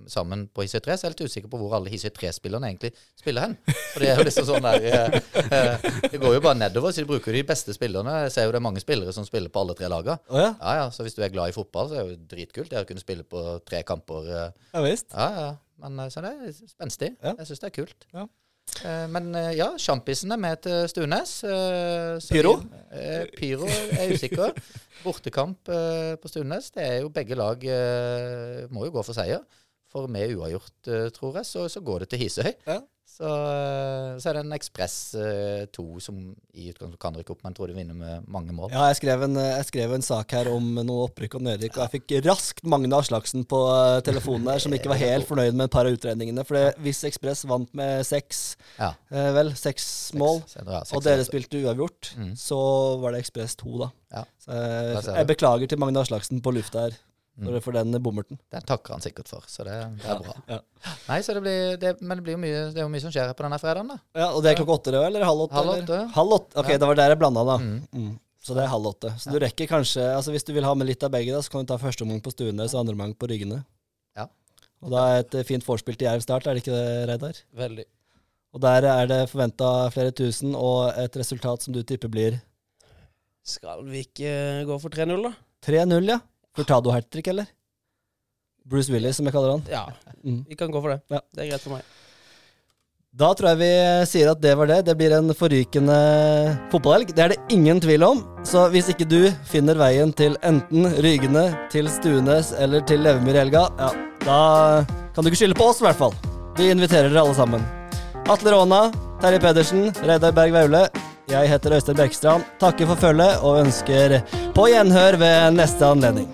sammen 0.09 0.46
på 0.57 0.64
Hisøy 0.64 0.81
3. 0.81 0.94
Så 0.96 1.05
jeg 1.05 1.11
er 1.11 1.14
litt 1.16 1.27
usikker 1.29 1.51
på 1.53 1.59
hvor 1.61 1.74
alle 1.77 1.90
Hisøy 1.92 2.09
3-spillerne 2.16 2.70
egentlig 2.70 2.94
spiller 3.18 3.44
hen. 3.44 3.57
For 3.92 4.01
det 4.01 4.09
er 4.14 4.22
jo 4.22 4.24
liksom 4.24 4.46
sånn 4.48 4.64
der 4.64 4.87
eh, 4.88 5.18
eh, 5.53 5.85
Det 6.14 6.20
går 6.22 6.38
jo 6.38 6.40
bare 6.46 6.57
nedover, 6.62 6.94
så 6.96 7.05
de 7.05 7.11
bruker 7.11 7.37
de 7.37 7.42
beste 7.51 7.74
spillerne. 7.77 8.14
Jeg 8.24 8.33
ser 8.38 8.48
jo 8.48 8.55
det 8.57 8.62
er 8.62 8.66
mange 8.70 8.81
spillere 8.81 9.12
som 9.12 9.27
spiller 9.29 9.53
på 9.53 9.61
alle 9.66 9.77
tre 9.77 9.90
laga. 9.92 10.16
Oh, 10.33 10.40
ja? 10.40 10.55
Ja, 10.62 10.74
ja, 10.81 10.88
så 10.96 11.05
hvis 11.05 11.18
du 11.18 11.20
er 11.27 11.35
glad 11.35 11.53
i 11.53 11.57
fotball, 11.59 11.90
så 11.92 11.98
er 12.01 12.09
det 12.09 12.16
jo 12.16 12.24
dritkult 12.33 12.72
det 12.72 12.81
å 12.81 12.88
kunne 12.88 13.05
spille 13.05 13.27
på 13.29 13.44
tre 13.68 13.83
kamper. 13.85 14.33
eh, 14.33 14.68
Ja 14.72 14.85
visst. 14.88 15.12
ja, 15.12 15.29
ja. 15.44 15.51
Men 15.85 16.01
eh, 16.07 16.09
så 16.14 16.24
det 16.24 16.33
er 16.40 16.57
spenstig. 16.72 17.12
Ja. 17.20 17.35
Jeg 17.42 17.51
syns 17.53 17.61
det 17.66 17.68
er 17.68 17.77
kult. 17.83 18.09
Ja. 18.16 18.24
Eh, 18.85 19.07
men 19.11 19.31
eh, 19.37 19.54
ja, 19.59 19.70
sjampisen 19.81 20.33
er 20.35 20.40
med 20.40 20.61
til 20.66 20.88
Stunes. 20.90 21.38
eh, 21.44 22.18
Pyro? 22.31 22.59
pyro 23.37 23.68
er 23.68 24.12
usikker. 24.14 24.54
Bortekamp 25.04 25.70
på 26.22 26.31
Stunes. 26.31 26.72
Det 26.74 26.83
er 26.83 26.96
jo 27.04 27.11
begge 27.14 27.37
lag 27.38 27.62
må 28.74 28.88
jo 28.88 28.94
gå 28.96 29.04
for 29.07 29.14
seier. 29.14 29.44
For 29.88 30.11
med 30.11 30.35
uavgjort, 30.35 30.88
tror 31.14 31.38
jeg, 31.38 31.46
så, 31.46 31.68
så 31.70 31.81
går 31.81 32.02
det 32.02 32.09
til 32.12 32.24
Hisøy. 32.24 32.50
Ja. 32.66 32.81
Så, 33.18 33.26
eh, 33.26 34.12
så 34.22 34.28
er 34.31 34.37
det 34.37 34.42
en 34.44 34.52
Ekspress 34.54 34.94
eh, 35.18 35.64
2 35.74 35.85
som 36.04 36.18
i 36.54 36.68
utgangspunktet 36.70 37.00
kan 37.02 37.16
rykke 37.18 37.33
opp, 37.35 37.40
men 37.42 37.57
tror 37.57 37.66
de 37.66 37.74
vinner 37.74 37.96
med 37.98 38.28
mange 38.31 38.54
mål. 38.54 38.70
Ja, 38.70 38.85
jeg 38.92 39.00
skrev, 39.00 39.24
en, 39.26 39.35
jeg 39.42 39.64
skrev 39.66 39.94
en 39.96 40.04
sak 40.07 40.35
her 40.37 40.50
om 40.52 40.68
noe 40.87 41.09
opprykk 41.09 41.35
og 41.40 41.42
nedrykk, 41.48 41.81
og 41.81 41.83
jeg 41.88 41.94
fikk 41.96 42.14
raskt 42.28 42.62
Magne 42.70 42.94
Aslaksen 43.00 43.42
på 43.50 43.59
eh, 43.74 43.96
telefonen 44.07 44.46
der, 44.46 44.62
som 44.62 44.76
ikke 44.76 44.92
var 44.92 45.02
helt 45.02 45.26
fornøyd 45.26 45.59
med 45.59 45.66
et 45.66 45.74
par 45.74 45.90
av 45.90 45.96
utredningene. 45.98 46.46
For 46.46 46.70
hvis 46.85 47.02
Ekspress 47.11 47.42
vant 47.50 47.74
med 47.78 48.07
seks, 48.07 48.44
Ja. 48.78 48.92
eh, 49.11 49.33
vel, 49.35 49.50
seks 49.59 49.88
mål, 50.14 50.44
Seks- 50.46 50.62
ja, 50.62 50.85
seks- 50.85 50.94
og 50.94 51.02
dere 51.09 51.26
spilte 51.26 51.59
uavgjort, 51.64 52.12
Mm. 52.22 52.33
så 52.38 52.61
var 53.02 53.12
det 53.18 53.24
Ekspress 53.24 53.57
2, 53.59 53.78
da. 53.83 53.90
Ja. 54.14 54.24
Så 54.46 54.54
jeg, 54.54 55.04
jeg 55.18 55.26
beklager 55.35 55.68
til 55.74 55.78
Magne 55.83 56.00
Aslaksen 56.07 56.40
på 56.40 56.54
lufta 56.54 56.87
her 56.87 56.94
for, 57.38 57.59
for 57.68 57.77
den 57.79 57.94
bommerten. 58.03 58.38
Den 58.53 58.64
takker 58.66 58.96
han 58.96 59.03
sikkert 59.05 59.29
for, 59.31 59.44
så 59.51 59.64
det, 59.66 59.77
det 60.03 60.09
er 60.11 60.22
bra. 60.24 60.35
Ja. 60.51 60.61
Nei, 61.09 61.18
så 61.27 61.35
det 61.37 61.42
blir, 61.44 61.77
det, 61.83 61.92
Men 62.01 62.18
det 62.18 62.24
blir 62.27 62.35
jo 62.37 62.40
mye, 62.42 62.62
det 62.74 62.81
er 62.83 62.87
jo 62.87 62.92
mye 62.92 63.03
som 63.05 63.12
skjer 63.14 63.29
her 63.31 63.37
på 63.38 63.46
denne 63.46 63.59
fredagen, 63.62 63.90
da. 63.94 63.98
Ja, 64.18 64.31
Og 64.33 64.42
det 64.44 64.53
er 64.53 64.59
klokka 64.61 64.77
åtte, 64.79 64.94
det, 64.94 65.03
eller 65.11 65.27
halv 65.29 65.44
åtte? 65.46 65.59
Halv 65.59 65.72
eller? 65.74 65.85
åtte. 65.85 66.01
Halv 66.16 66.35
åtte. 66.38 66.57
Ok, 66.62 66.72
Ja. 66.72 66.79
det 66.83 66.88
var 66.90 66.98
der 67.03 67.14
jeg 67.14 67.20
blanda, 67.22 67.44
da. 67.48 67.57
Mm. 67.62 67.77
Mm. 67.94 68.16
Så 68.48 68.55
det 68.57 68.62
er 68.64 68.70
halv 68.72 68.87
åtte. 68.92 69.11
Så 69.20 69.33
du 69.35 69.38
rekker 69.42 69.66
kanskje 69.68 70.05
altså 70.14 70.31
Hvis 70.33 70.46
du 70.46 70.53
vil 70.55 70.64
ha 70.64 70.70
med 70.79 70.87
litt 70.88 71.03
av 71.05 71.11
begge, 71.12 71.35
da, 71.35 71.42
så 71.42 71.51
kan 71.53 71.66
du 71.66 71.70
ta 71.72 71.77
første 71.83 72.07
omgang 72.07 72.20
på 72.24 72.31
Stuenes 72.33 72.72
og 72.74 72.81
andre 72.85 72.94
omgang 72.96 73.14
på 73.18 73.29
Ryggene. 73.29 73.59
Ja. 74.16 74.29
Og 74.83 74.90
da 74.94 75.03
er 75.16 75.24
et 75.24 75.35
eh, 75.35 75.44
fint 75.46 75.66
vorspiel 75.66 75.98
til 75.98 76.07
Jerv 76.09 76.22
start, 76.24 76.46
er 76.46 76.55
det 76.57 76.62
ikke 76.62 76.74
det, 76.79 77.09
Reidar? 77.11 77.40
Veldig. 77.59 77.85
Og 78.55 78.62
der 78.64 78.87
er 78.88 79.07
det 79.11 79.18
forventa 79.29 79.68
flere 79.92 80.14
tusen, 80.16 80.55
og 80.57 80.94
et 80.96 81.17
resultat 81.21 81.67
som 81.67 81.75
du 81.75 81.83
tipper 81.85 82.08
blir 82.08 82.38
Skal 83.44 83.85
vi 83.88 84.02
ikke 84.06 84.33
gå 84.69 84.79
for 84.81 84.92
3-0, 84.92 85.23
da? 85.27 85.33
3-0, 85.67 86.08
ja? 86.08 86.19
Furtado 86.59 86.90
hat 86.94 87.06
trick, 87.15 87.31
eller? 87.31 87.46
Bruce 88.69 88.90
Willis, 88.92 89.17
som 89.17 89.25
jeg 89.29 89.33
kaller 89.37 89.54
han. 89.56 89.63
Ja, 89.71 89.87
Mm. 90.25 90.44
vi 90.48 90.56
kan 90.59 90.71
gå 90.75 90.81
for 90.83 90.90
det. 90.90 91.00
Ja. 91.09 91.21
Det 91.35 91.44
er 91.44 91.50
greit 91.52 91.61
for 91.63 91.71
meg. 91.79 91.83
Da 93.19 93.29
tror 93.35 93.48
jeg 93.54 93.59
vi 93.59 94.06
sier 94.06 94.31
at 94.31 94.40
det 94.42 94.52
var 94.59 94.67
det. 94.67 94.85
Det 94.85 94.94
blir 94.98 95.13
en 95.17 95.31
forrykende 95.35 95.96
fotballhelg. 96.71 97.15
Det 97.15 97.23
er 97.25 97.29
det 97.33 97.38
ingen 97.54 97.81
tvil 97.81 98.02
om. 98.04 98.21
Så 98.44 98.67
hvis 98.71 98.90
ikke 98.92 99.06
du 99.09 99.31
finner 99.48 99.75
veien 99.81 100.13
til 100.13 100.37
enten 100.42 100.85
Rygene, 101.02 101.46
til 101.73 101.88
Stuenes 101.88 102.52
eller 102.59 102.81
til 102.87 103.00
Levemyr 103.00 103.35
i 103.38 103.42
helga, 103.44 103.65
ja, 103.79 103.90
da 104.27 104.85
kan 105.15 105.25
du 105.25 105.31
ikke 105.31 105.40
skylde 105.40 105.56
på 105.59 105.71
oss, 105.71 105.81
i 105.81 105.87
hvert 105.87 105.96
fall. 105.98 106.13
Vi 106.59 106.69
inviterer 106.71 107.09
dere 107.09 107.23
alle 107.25 107.35
sammen. 107.38 107.65
Atle 108.29 108.52
Råna, 108.52 108.83
Terje 109.23 109.40
Pedersen, 109.40 109.88
Reidar 110.04 110.33
Berg 110.37 110.52
Vaule. 110.52 110.88
Jeg 111.29 111.48
heter 111.48 111.73
Øystein 111.79 111.96
Bergstrand. 111.96 112.44
Takker 112.61 112.87
for 112.87 112.96
følget 112.96 113.40
og 113.42 113.63
ønsker 113.65 114.21
på 114.54 114.69
gjenhør 114.69 115.17
ved 115.21 115.56
neste 115.56 115.85
anledning. 115.87 116.29